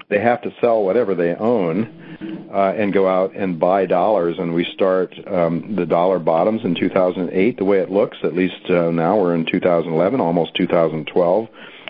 They 0.09 0.19
have 0.19 0.41
to 0.43 0.53
sell 0.61 0.83
whatever 0.83 1.15
they 1.15 1.35
own 1.35 2.49
uh, 2.53 2.73
and 2.77 2.93
go 2.93 3.07
out 3.07 3.35
and 3.35 3.59
buy 3.59 3.85
dollars. 3.85 4.37
And 4.39 4.53
we 4.53 4.65
start 4.73 5.13
um, 5.27 5.75
the 5.75 5.85
dollar 5.85 6.19
bottoms 6.19 6.61
in 6.63 6.75
2008. 6.75 7.57
The 7.57 7.65
way 7.65 7.79
it 7.79 7.91
looks, 7.91 8.17
at 8.23 8.33
least 8.33 8.69
uh, 8.69 8.91
now 8.91 9.19
we're 9.19 9.35
in 9.35 9.45
2011, 9.45 10.21
almost 10.21 10.55
2012 10.55 11.47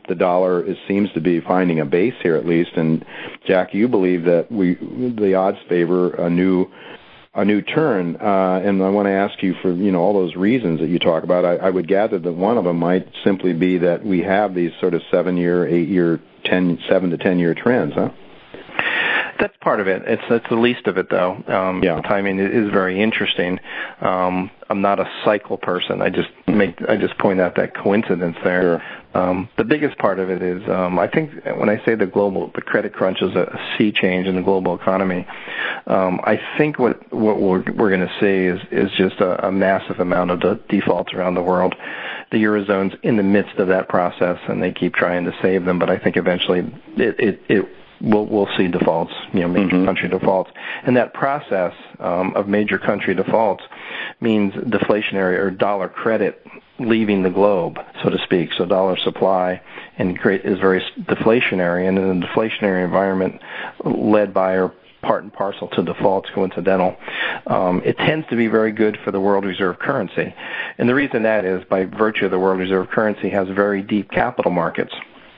the 0.08 0.16
dollar 0.16 0.64
is, 0.64 0.78
seems 0.88 1.12
to 1.14 1.22
be 1.22 1.42
finding 1.42 1.80
a 1.80 1.86
base 1.86 2.14
here 2.24 2.36
at 2.36 2.46
least. 2.46 2.72
And 2.76 3.06
Jack, 3.46 3.74
you 3.74 3.88
believe 3.88 4.24
that 4.24 4.52
we 4.52 4.76
the 4.76 5.36
odds 5.36 5.58
favor 5.70 6.12
a 6.16 6.30
new 6.30 6.72
a 7.38 7.46
new 7.46 7.62
turn. 7.62 8.16
Uh, 8.18 8.62
and 8.66 8.82
I 8.84 8.90
want 8.90 9.06
to 9.06 9.12
ask 9.12 9.42
you 9.42 9.54
for 9.62 9.72
you 9.72 9.92
know 9.92 10.00
all 10.02 10.14
those 10.14 10.36
reasons 10.36 10.80
that 10.82 10.90
you 10.90 11.00
talk 11.00 11.24
about. 11.24 11.46
I, 11.46 11.56
I 11.56 11.70
would 11.70 11.88
gather 11.88 12.20
that 12.20 12.34
one 12.34 12.58
of 12.58 12.66
them 12.66 12.78
might 12.78 13.08
simply 13.24 13.54
be 13.54 13.78
that 13.78 14.04
we 14.04 14.20
have 14.22 14.54
these 14.54 14.72
sort 14.82 14.94
of 14.94 15.02
seven 15.12 15.38
year, 15.38 15.66
eight 15.68 15.88
year, 15.88 16.20
ten, 16.44 16.80
seven 16.90 17.12
to 17.12 17.18
ten 17.18 17.40
year 17.40 17.54
trends, 17.54 17.94
huh? 17.94 18.10
That's 19.40 19.56
part 19.62 19.80
of 19.80 19.88
it. 19.88 20.02
It's 20.08 20.22
that's 20.30 20.50
the 20.50 20.56
least 20.56 20.88
of 20.88 20.98
it, 20.98 21.12
though. 21.12 21.36
Um, 21.48 21.84
Yeah. 21.84 22.02
Timing 22.02 22.40
is 22.40 22.72
very 22.72 23.00
interesting. 23.02 23.60
Um, 24.02 24.50
I'm 24.68 24.82
not 24.82 25.00
a 25.00 25.08
cycle 25.24 25.58
person. 25.58 26.02
I 26.02 26.10
just 26.10 26.30
make 26.48 26.82
I 26.90 26.98
just 26.98 27.18
point 27.20 27.40
out 27.40 27.56
that 27.58 27.76
coincidence 27.76 28.36
there. 28.44 28.82
Um, 29.18 29.50
the 29.58 29.64
biggest 29.64 29.98
part 29.98 30.20
of 30.20 30.30
it 30.30 30.44
is 30.44 30.62
um, 30.70 31.00
I 31.00 31.08
think 31.08 31.32
when 31.58 31.70
I 31.70 31.84
say 31.86 31.96
the 31.96 32.06
global 32.06 32.52
the 32.54 32.62
credit 32.62 32.94
crunch 32.94 33.18
is 33.22 33.34
a 33.36 33.60
sea 33.78 33.92
change 33.92 34.28
in 34.28 34.36
the 34.36 34.44
global 34.44 34.76
economy. 34.76 35.26
Um, 35.88 36.20
I 36.24 36.40
think 36.58 36.78
what 36.78 37.12
what 37.12 37.42
we're 37.42 37.64
we're 37.74 37.90
going 37.90 38.08
to 38.08 38.14
see 38.20 38.46
is 38.46 38.60
is 38.72 38.92
just 38.96 39.20
a, 39.20 39.48
a 39.48 39.52
massive 39.52 40.00
amount 40.00 40.30
of 40.32 40.40
de- 40.42 40.60
defaults 40.70 41.14
around 41.14 41.34
the 41.34 41.42
world. 41.42 41.74
The 42.32 42.38
eurozone's 42.38 42.94
in 43.02 43.18
the 43.18 43.24
midst 43.24 43.56
of 43.58 43.70
that 43.70 43.90
process, 43.90 44.38
and 44.48 44.62
they 44.62 44.72
keep 44.72 44.94
trying 44.94 45.26
to 45.26 45.34
save 45.42 45.66
them. 45.66 45.80
But 45.80 45.90
I 45.90 45.98
think 45.98 46.16
eventually 46.16 46.60
it 46.98 47.20
it, 47.20 47.42
it 47.50 47.66
we'll 48.02 48.28
we'll 48.28 48.50
see 48.56 48.68
defaults, 48.68 49.14
you 49.34 49.40
know, 49.40 49.48
major 49.48 49.84
country 49.84 50.10
defaults, 50.10 50.52
and 50.84 50.96
that 50.96 51.16
process 51.16 51.74
um, 52.00 52.36
of 52.36 52.48
major 52.48 52.78
country 52.78 53.16
defaults 53.16 53.64
means 54.22 54.54
deflationary 54.54 55.40
or 55.40 55.50
dollar 55.50 55.90
credit 55.90 56.46
leaving 56.80 57.24
the 57.24 57.30
globe, 57.30 57.78
so 58.04 58.10
to 58.10 58.18
speak. 58.24 58.52
So 58.58 58.66
dollar 58.66 58.98
supply 58.98 59.62
and 59.98 60.18
create 60.20 60.46
is 60.46 60.60
very 60.60 60.84
deflationary, 61.02 61.88
and 61.88 61.98
in 61.98 62.24
a 62.24 62.28
deflationary 62.28 62.84
environment 62.84 63.42
led 63.84 64.34
by 64.34 64.54
or 64.54 64.74
part 65.02 65.24
and 65.24 65.32
parcel 65.32 65.68
to 65.70 65.84
defaults 65.84 66.30
coincidental. 66.34 66.96
Um, 67.46 67.82
it 67.86 67.98
tends 67.98 68.28
to 68.30 68.36
be 68.36 68.48
very 68.48 68.72
good 68.72 68.98
for 69.04 69.12
the 69.12 69.20
world 69.20 69.46
reserve 69.46 69.80
currency. 69.80 70.34
And 70.78 70.90
the 70.90 70.96
reason 70.96 71.24
that 71.24 71.46
is 71.46 71.64
by 71.66 71.86
virtue 71.86 72.26
of 72.26 72.32
the 72.32 72.40
world 72.40 72.60
reserve 72.60 72.90
currency 72.90 73.30
has 73.30 73.48
very 73.50 73.82
deep 73.82 74.12
capital 74.12 74.52
markets. 74.52 74.94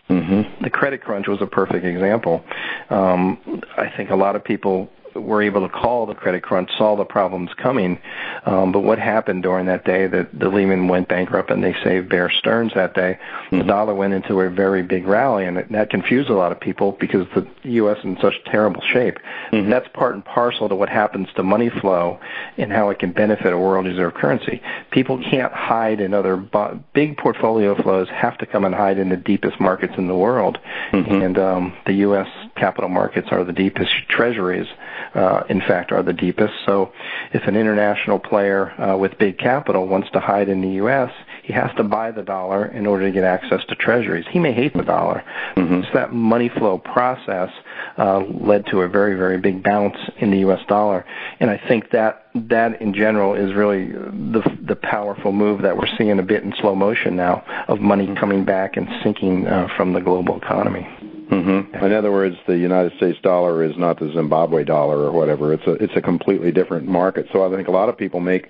Mm-hmm. 0.09 0.63
The 0.63 0.69
credit 0.69 1.03
crunch 1.03 1.27
was 1.27 1.39
a 1.41 1.45
perfect 1.45 1.85
example. 1.85 2.43
Um, 2.89 3.61
I 3.77 3.93
think 3.95 4.09
a 4.09 4.15
lot 4.15 4.35
of 4.35 4.43
people 4.43 4.89
were 5.16 5.41
able 5.41 5.68
to 5.68 5.70
call 5.70 6.05
the 6.05 6.14
credit 6.14 6.43
crunch, 6.43 6.70
saw 6.78 6.95
the 6.95 7.05
problems 7.05 7.49
coming. 7.57 7.99
Um, 8.45 8.72
but 8.72 8.82
what 8.82 8.99
happened 8.99 9.43
during 9.43 9.66
that 9.68 9.86
day 9.86 10.07
that 10.07 10.38
the 10.38 10.49
Lehman 10.49 10.88
went 10.88 11.07
bankrupt 11.07 11.51
and 11.51 11.64
they 11.64 11.76
saved 11.84 12.10
Bear 12.10 12.30
Stearns 12.30 12.74
that 12.76 12.93
day? 12.93 13.20
Mm-hmm. 13.45 13.60
The 13.60 13.64
dollar 13.64 13.95
went 13.95 14.14
into 14.14 14.39
a 14.41 14.49
very 14.49 14.84
big 14.84 15.05
rally, 15.05 15.45
and 15.45 15.57
that 15.72 15.89
confused 15.89 16.30
a 16.30 16.34
lot 16.34 16.51
of 16.51 16.60
people 16.60 16.97
because 16.99 17.28
the 17.36 17.47
U.S. 17.64 17.97
is 17.99 18.05
in 18.05 18.18
such 18.22 18.36
terrible 18.45 18.82
shape. 18.82 19.18
Mm-hmm. 19.51 19.70
That's 19.70 19.88
part 19.93 20.16
and 20.16 20.24
parcel 20.24 20.70
to 20.70 20.76
what 20.76 20.89
happens 20.89 21.28
to 21.36 21.43
money 21.43 21.70
flow 21.70 22.20
and 22.57 22.72
how 22.72 22.89
it 22.89 22.99
can 22.99 23.12
benefit 23.12 23.53
a 23.53 23.57
world 23.57 23.86
reserve 23.86 24.14
currency. 24.14 24.62
People 24.91 25.22
can't 25.30 25.53
hide 25.53 25.99
in 25.99 26.14
other 26.14 26.38
bo- 26.38 26.80
big 26.93 27.18
portfolio 27.18 27.82
flows 27.82 28.07
have 28.10 28.38
to 28.38 28.45
come 28.45 28.66
and 28.66 28.76
hide 28.76 28.97
in 28.97 29.10
the 29.10 29.18
deepest 29.18 29.60
markets 29.60 29.93
in 29.97 30.07
the 30.07 30.16
world, 30.16 30.57
mm-hmm. 30.91 31.22
and 31.22 31.38
um, 31.38 31.78
the 31.86 31.93
U.S. 31.93 32.28
capital 32.55 32.89
markets 32.89 33.28
are 33.32 33.43
the 33.43 33.53
deepest. 33.53 33.91
Treasuries 34.10 34.68
uh, 35.14 35.43
in 35.50 35.60
fact, 35.62 35.91
are 35.91 36.04
the 36.04 36.14
deepest. 36.14 36.54
So 36.66 36.91
if 37.34 37.43
an 37.47 37.56
international 37.56 38.20
player 38.20 38.72
uh, 38.80 38.97
with 38.97 39.18
big 39.18 39.38
capital 39.38 39.88
wants 39.88 40.10
to 40.12 40.20
hide 40.20 40.50
in 40.50 40.62
the 40.62 40.72
U.S., 40.84 41.12
he 41.43 41.54
has 41.54 41.72
to 41.78 41.84
buy 41.84 42.12
the 42.12 42.22
dollar 42.22 42.66
in 42.66 42.86
order 42.86 43.08
to 43.08 43.12
get 43.12 43.24
access 43.24 43.64
to 43.70 43.76
treasuries. 43.76 44.26
He 44.30 44.39
may 44.39 44.54
hate 44.54 44.74
the 44.74 44.84
dollar. 44.84 45.24
Mm-hmm. 45.56 45.82
So 45.82 45.89
that 45.93 46.14
money 46.14 46.50
flow 46.50 46.78
process 46.78 47.50
uh, 47.97 48.20
led 48.20 48.66
to 48.68 48.82
a 48.82 48.88
very, 48.88 49.16
very 49.16 49.38
big 49.38 49.64
bounce 49.64 49.97
in 50.18 50.32
the 50.32 50.39
U.S. 50.39 50.60
dollar. 50.68 51.06
And 51.39 51.50
I 51.50 51.58
think 51.68 51.91
that 51.91 52.26
that 52.36 52.80
in 52.82 52.93
general 52.93 53.34
is 53.34 53.54
really 53.56 53.88
the 53.88 54.58
the 54.62 54.76
powerful 54.76 55.32
move 55.32 55.64
that 55.64 55.76
we're 55.76 55.89
seeing 55.97 56.20
a 56.20 56.24
bit 56.24 56.43
in 56.43 56.54
slow 56.60 56.76
motion 56.76 57.16
now 57.16 57.43
of 57.68 57.80
money 57.80 58.14
coming 58.20 58.45
back 58.45 58.78
and 58.78 58.88
sinking 59.04 59.47
uh, 59.47 59.68
from 59.76 59.93
the 59.93 60.00
global 60.00 60.38
economy. 60.38 60.88
Mm-hmm. 61.30 61.86
In 61.86 61.93
other 61.93 62.11
words, 62.11 62.36
the 62.47 62.57
United 62.57 62.93
States 62.97 63.19
dollar 63.21 63.63
is 63.63 63.77
not 63.77 63.99
the 63.99 64.11
Zimbabwe 64.13 64.63
dollar 64.63 64.97
or 64.97 65.11
whatever. 65.11 65.53
It's 65.53 65.65
a 65.67 65.73
it's 65.73 65.95
a 65.95 66.01
completely 66.01 66.51
different 66.51 66.88
market. 66.88 67.27
So 67.32 67.45
I 67.45 67.55
think 67.55 67.67
a 67.67 67.71
lot 67.71 67.88
of 67.88 67.97
people 67.97 68.19
make 68.19 68.47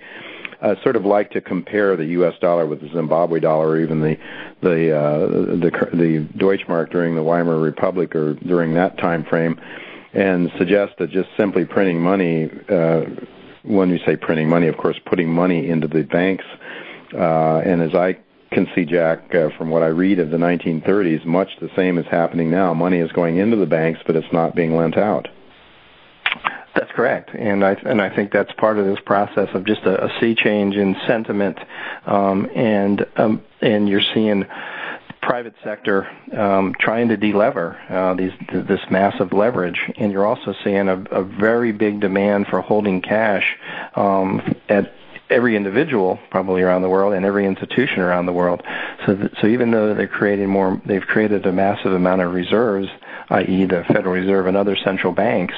uh, 0.61 0.75
sort 0.84 0.95
of 0.95 1.05
like 1.05 1.32
to 1.32 1.41
compare 1.41 1.95
the 1.95 2.05
U.S. 2.05 2.36
dollar 2.39 2.65
with 2.65 2.82
the 2.82 2.89
Zimbabwe 2.93 3.39
dollar, 3.39 3.69
or 3.69 3.80
even 3.82 3.99
the 4.01 4.17
the 4.61 4.95
uh, 4.95 5.27
the 5.27 5.89
the 5.93 6.27
Deutschmark 6.38 6.91
during 6.91 7.15
the 7.15 7.23
Weimar 7.23 7.57
Republic 7.57 8.15
or 8.15 8.34
during 8.36 8.73
that 8.75 8.97
time 8.97 9.25
frame, 9.25 9.59
and 10.13 10.51
suggest 10.57 10.93
that 10.99 11.11
just 11.11 11.30
simply 11.38 11.65
printing 11.65 12.01
money. 12.01 12.49
Uh, 12.69 13.01
when 13.63 13.91
we 13.91 14.01
say 14.05 14.15
printing 14.15 14.47
money, 14.47 14.67
of 14.67 14.77
course, 14.77 14.97
putting 15.05 15.30
money 15.30 15.69
into 15.69 15.88
the 15.88 16.03
banks, 16.03 16.45
uh, 17.13 17.57
and 17.57 17.82
as 17.82 17.93
I 17.93 18.17
can 18.52 18.68
see, 18.74 18.86
Jack, 18.86 19.34
uh, 19.34 19.50
from 19.58 19.70
what 19.70 19.84
I 19.84 19.88
read 19.88 20.20
of 20.20 20.32
the 20.32 20.38
1930s, 20.38 21.26
much 21.26 21.50
the 21.60 21.70
same 21.76 21.97
is 21.97 22.06
happening 22.08 22.50
now. 22.50 22.74
Money 22.74 23.00
is 23.00 23.12
going 23.12 23.38
into 23.38 23.58
the 23.58 23.66
banks, 23.66 24.00
but 24.06 24.16
it's 24.16 24.32
not 24.34 24.56
being 24.56 24.76
lent 24.76 24.97
out. 24.97 25.28
That's 26.76 26.91
correct, 26.91 27.32
and 27.34 27.66
I 27.66 27.74
and 27.86 28.00
I 28.00 28.16
think 28.16 28.32
that's 28.32 28.52
part 28.54 28.78
of 28.78 28.86
this 28.86 29.00
process 29.06 29.50
of 29.54 29.66
just 29.66 29.82
a, 29.82 30.06
a 30.06 30.20
sea 30.20 30.36
change 30.36 30.76
in 30.76 30.95
sentiment, 31.08 31.58
um, 32.06 32.47
and 32.56 33.06
um, 33.18 33.41
and 33.60 33.89
you're 33.89 34.04
seeing 34.14 34.45
private 35.22 35.56
sector 35.64 36.08
um, 36.38 36.74
trying 36.80 37.10
to 37.10 37.18
delever 37.18 37.76
uh, 37.91 38.14
these 38.14 38.32
this 38.52 38.80
massive 38.89 39.34
leverage, 39.34 39.80
and 39.97 40.12
you're 40.12 40.26
also 40.26 40.54
seeing 40.64 40.88
a, 40.88 41.02
a 41.12 41.24
very 41.24 41.72
big 41.72 42.00
demand 42.00 42.47
for 42.47 42.62
holding 42.62 43.02
cash 43.02 43.58
um, 43.95 44.56
at 44.70 44.93
every 45.30 45.55
individual 45.55 46.19
probably 46.32 46.61
around 46.61 46.82
the 46.82 46.89
world 46.89 47.13
and 47.13 47.25
every 47.25 47.45
institution 47.45 47.99
around 47.99 48.25
the 48.25 48.34
world. 48.34 48.63
So, 49.05 49.15
th- 49.15 49.32
so 49.41 49.47
even 49.47 49.71
though 49.71 49.93
they're 49.93 50.07
creating 50.07 50.49
more, 50.49 50.82
they've 50.86 51.01
created 51.01 51.45
a 51.45 51.51
massive 51.51 51.93
amount 51.93 52.21
of 52.21 52.34
reserves, 52.34 52.88
i.e., 53.30 53.65
the 53.65 53.84
Federal 53.88 54.13
Reserve 54.13 54.47
and 54.47 54.57
other 54.57 54.75
central 54.84 55.13
banks. 55.13 55.53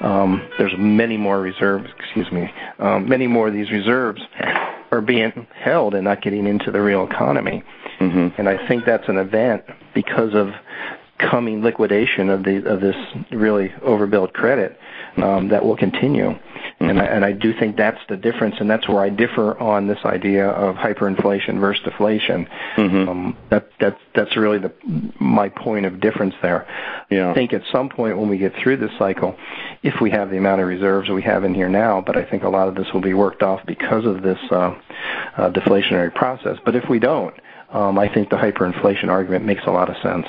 Um, 0.00 0.48
there's 0.58 0.74
many 0.78 1.16
more 1.16 1.40
reserves. 1.40 1.88
Excuse 1.98 2.30
me, 2.32 2.50
um, 2.78 3.08
many 3.08 3.26
more 3.26 3.48
of 3.48 3.54
these 3.54 3.70
reserves 3.70 4.20
are 4.90 5.00
being 5.00 5.46
held 5.54 5.94
and 5.94 6.04
not 6.04 6.22
getting 6.22 6.46
into 6.46 6.70
the 6.70 6.80
real 6.80 7.04
economy. 7.04 7.62
Mm-hmm. 8.00 8.40
And 8.40 8.48
I 8.48 8.66
think 8.66 8.84
that's 8.84 9.08
an 9.08 9.18
event 9.18 9.64
because 9.94 10.34
of 10.34 10.48
coming 11.18 11.62
liquidation 11.62 12.30
of 12.30 12.44
the 12.44 12.66
of 12.66 12.80
this 12.80 12.96
really 13.30 13.72
overbuilt 13.82 14.32
credit 14.32 14.78
um, 15.18 15.48
that 15.48 15.64
will 15.64 15.76
continue. 15.76 16.30
And 16.80 16.98
I, 16.98 17.04
and 17.04 17.24
I 17.26 17.32
do 17.32 17.52
think 17.52 17.76
that's 17.76 18.00
the 18.08 18.16
difference, 18.16 18.56
and 18.58 18.70
that's 18.70 18.88
where 18.88 19.00
I 19.00 19.10
differ 19.10 19.58
on 19.58 19.86
this 19.86 19.98
idea 20.04 20.48
of 20.48 20.76
hyperinflation 20.76 21.60
versus 21.60 21.84
deflation. 21.84 22.48
Mm-hmm. 22.76 23.08
Um, 23.08 23.36
that 23.50 23.68
that's 23.78 24.00
that's 24.14 24.34
really 24.34 24.58
the 24.58 24.72
my 25.20 25.50
point 25.50 25.84
of 25.84 26.00
difference 26.00 26.34
there. 26.40 26.66
Yeah. 27.10 27.30
I 27.30 27.34
think 27.34 27.52
at 27.52 27.62
some 27.70 27.90
point 27.90 28.16
when 28.16 28.30
we 28.30 28.38
get 28.38 28.54
through 28.62 28.78
this 28.78 28.92
cycle, 28.98 29.36
if 29.82 30.00
we 30.00 30.10
have 30.10 30.30
the 30.30 30.38
amount 30.38 30.62
of 30.62 30.68
reserves 30.68 31.10
we 31.10 31.22
have 31.22 31.44
in 31.44 31.54
here 31.54 31.68
now, 31.68 32.00
but 32.00 32.16
I 32.16 32.24
think 32.24 32.44
a 32.44 32.48
lot 32.48 32.68
of 32.68 32.74
this 32.74 32.86
will 32.94 33.02
be 33.02 33.14
worked 33.14 33.42
off 33.42 33.60
because 33.66 34.06
of 34.06 34.22
this 34.22 34.38
uh, 34.50 34.74
uh, 35.36 35.50
deflationary 35.50 36.14
process. 36.14 36.56
But 36.64 36.76
if 36.76 36.88
we 36.88 36.98
don't, 36.98 37.34
um, 37.72 37.98
I 37.98 38.12
think 38.12 38.30
the 38.30 38.36
hyperinflation 38.36 39.08
argument 39.08 39.44
makes 39.44 39.62
a 39.66 39.70
lot 39.70 39.90
of 39.90 39.96
sense. 40.02 40.26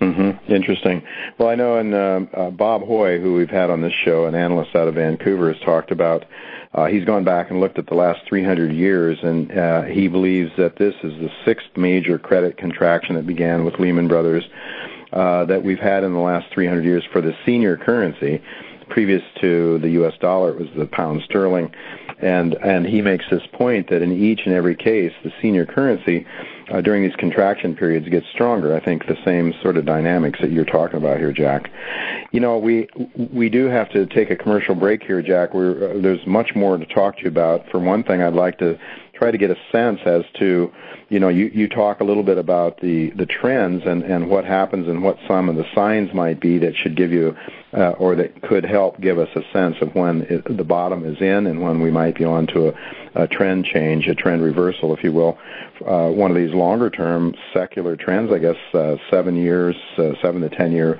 Mm-hmm. 0.00 0.52
Interesting. 0.52 1.02
Well, 1.38 1.48
I 1.48 1.54
know, 1.54 1.76
and 1.76 1.94
uh, 1.94 2.20
uh, 2.34 2.50
Bob 2.50 2.82
Hoye, 2.82 3.20
who 3.20 3.34
we've 3.34 3.50
had 3.50 3.68
on 3.68 3.82
this 3.82 3.92
show, 3.92 4.24
an 4.24 4.34
analyst 4.34 4.74
out 4.74 4.88
of 4.88 4.94
Vancouver, 4.94 5.52
has 5.52 5.62
talked 5.62 5.90
about. 5.90 6.24
Uh, 6.72 6.86
he's 6.86 7.04
gone 7.04 7.24
back 7.24 7.50
and 7.50 7.60
looked 7.60 7.78
at 7.78 7.86
the 7.86 7.94
last 7.94 8.20
300 8.28 8.72
years, 8.72 9.18
and 9.22 9.50
uh, 9.52 9.82
he 9.82 10.08
believes 10.08 10.52
that 10.56 10.76
this 10.76 10.94
is 11.02 11.12
the 11.20 11.28
sixth 11.44 11.66
major 11.76 12.18
credit 12.18 12.56
contraction 12.56 13.16
that 13.16 13.26
began 13.26 13.64
with 13.64 13.74
Lehman 13.78 14.08
Brothers 14.08 14.44
uh, 15.12 15.44
that 15.46 15.62
we've 15.64 15.80
had 15.80 16.04
in 16.04 16.12
the 16.12 16.20
last 16.20 16.46
300 16.54 16.84
years 16.84 17.04
for 17.12 17.20
the 17.20 17.34
senior 17.44 17.76
currency. 17.76 18.40
Previous 18.88 19.22
to 19.40 19.78
the 19.78 19.90
U.S. 19.90 20.14
dollar, 20.20 20.50
it 20.50 20.58
was 20.58 20.68
the 20.76 20.86
pound 20.86 21.22
sterling, 21.24 21.72
and 22.20 22.54
and 22.54 22.84
he 22.84 23.00
makes 23.00 23.24
this 23.30 23.42
point 23.52 23.88
that 23.88 24.02
in 24.02 24.10
each 24.10 24.40
and 24.46 24.54
every 24.54 24.74
case, 24.74 25.12
the 25.22 25.32
senior 25.40 25.64
currency 25.64 26.26
uh, 26.70 26.80
during 26.80 27.02
these 27.02 27.16
contraction 27.16 27.74
periods 27.74 28.08
gets 28.08 28.26
stronger. 28.32 28.76
I 28.76 28.80
think 28.80 29.06
the 29.06 29.18
same 29.24 29.52
sort 29.62 29.76
of 29.76 29.84
dynamics 29.84 30.38
that 30.40 30.50
you're 30.50 30.64
talking 30.64 30.96
about 30.96 31.18
here, 31.18 31.32
Jack. 31.32 31.70
You 32.32 32.40
know, 32.40 32.58
we 32.58 32.88
we 33.32 33.48
do 33.48 33.66
have 33.66 33.90
to 33.90 34.06
take 34.06 34.30
a 34.30 34.36
commercial 34.36 34.74
break 34.74 35.02
here, 35.02 35.20
Jack. 35.20 35.52
We're, 35.52 35.90
uh, 35.90 36.00
there's 36.00 36.24
much 36.26 36.54
more 36.54 36.76
to 36.76 36.86
talk 36.86 37.16
to 37.16 37.22
you 37.22 37.28
about. 37.28 37.68
For 37.70 37.80
one 37.80 38.04
thing, 38.04 38.22
I'd 38.22 38.34
like 38.34 38.58
to 38.58 38.78
try 39.20 39.30
to 39.30 39.36
get 39.36 39.50
a 39.50 39.56
sense 39.70 40.00
as 40.06 40.22
to, 40.38 40.72
you 41.10 41.20
know, 41.20 41.28
you, 41.28 41.50
you 41.52 41.68
talk 41.68 42.00
a 42.00 42.04
little 42.04 42.22
bit 42.22 42.38
about 42.38 42.80
the, 42.80 43.10
the 43.10 43.26
trends 43.26 43.82
and, 43.84 44.02
and 44.02 44.30
what 44.30 44.46
happens 44.46 44.88
and 44.88 45.02
what 45.02 45.18
some 45.28 45.50
of 45.50 45.56
the 45.56 45.64
signs 45.74 46.12
might 46.14 46.40
be 46.40 46.56
that 46.56 46.74
should 46.74 46.96
give 46.96 47.12
you, 47.12 47.36
uh, 47.74 47.90
or 47.90 48.16
that 48.16 48.40
could 48.40 48.64
help 48.64 48.98
give 48.98 49.18
us 49.18 49.28
a 49.36 49.42
sense 49.52 49.76
of 49.82 49.94
when 49.94 50.22
it, 50.30 50.56
the 50.56 50.64
bottom 50.64 51.04
is 51.04 51.20
in 51.20 51.46
and 51.46 51.60
when 51.60 51.82
we 51.82 51.90
might 51.90 52.14
be 52.14 52.24
on 52.24 52.46
to 52.46 52.68
a, 52.68 53.24
a 53.24 53.28
trend 53.28 53.66
change, 53.66 54.06
a 54.06 54.14
trend 54.14 54.42
reversal, 54.42 54.96
if 54.96 55.04
you 55.04 55.12
will. 55.12 55.36
Uh, 55.86 56.08
one 56.08 56.30
of 56.30 56.36
these 56.36 56.54
longer 56.54 56.88
term 56.88 57.34
secular 57.52 57.96
trends, 57.96 58.32
I 58.32 58.38
guess, 58.38 58.56
uh, 58.72 58.96
seven 59.10 59.36
years, 59.36 59.76
uh, 59.98 60.12
seven 60.22 60.40
to 60.40 60.48
ten 60.48 60.72
year 60.72 60.98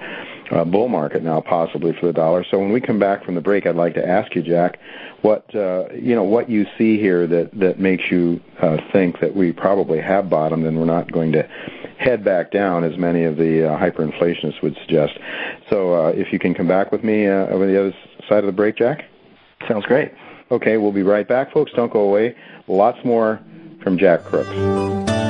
uh, 0.50 0.64
bull 0.64 0.88
market 0.88 1.22
now 1.22 1.40
possibly 1.40 1.92
for 1.98 2.06
the 2.06 2.12
dollar. 2.12 2.44
So 2.50 2.58
when 2.58 2.72
we 2.72 2.80
come 2.80 2.98
back 2.98 3.24
from 3.24 3.34
the 3.34 3.40
break, 3.40 3.66
I'd 3.66 3.76
like 3.76 3.94
to 3.94 4.06
ask 4.06 4.34
you, 4.34 4.42
Jack, 4.42 4.78
what 5.22 5.54
uh, 5.54 5.88
you 5.92 6.14
know 6.14 6.24
what 6.24 6.48
you 6.48 6.66
see 6.78 6.98
here 6.98 7.26
that 7.26 7.50
that 7.58 7.78
makes 7.78 8.10
you 8.10 8.40
uh, 8.60 8.78
think 8.92 9.20
that 9.20 9.34
we 9.34 9.52
probably 9.52 10.00
have 10.00 10.30
bottomed 10.30 10.66
and 10.66 10.78
we're 10.78 10.84
not 10.84 11.10
going 11.12 11.32
to 11.32 11.42
head 11.98 12.24
back 12.24 12.50
down 12.50 12.82
as 12.82 12.96
many 12.96 13.24
of 13.24 13.36
the 13.36 13.70
uh, 13.70 13.78
hyperinflationists 13.78 14.62
would 14.62 14.74
suggest. 14.76 15.18
So 15.68 15.94
uh, 15.94 16.08
if 16.08 16.32
you 16.32 16.38
can 16.38 16.54
come 16.54 16.66
back 16.66 16.90
with 16.90 17.04
me 17.04 17.26
uh, 17.26 17.46
over 17.48 17.66
the 17.66 17.78
other 17.78 17.94
side 18.28 18.38
of 18.38 18.46
the 18.46 18.52
break, 18.52 18.76
Jack. 18.76 19.04
Sounds 19.68 19.84
great. 19.84 20.12
Okay, 20.50 20.78
we'll 20.78 20.92
be 20.92 21.02
right 21.02 21.28
back, 21.28 21.52
folks. 21.52 21.70
Don't 21.76 21.92
go 21.92 22.00
away. 22.00 22.34
Lots 22.66 23.04
more 23.04 23.40
from 23.82 23.98
Jack 23.98 24.24
Crooks. 24.24 25.29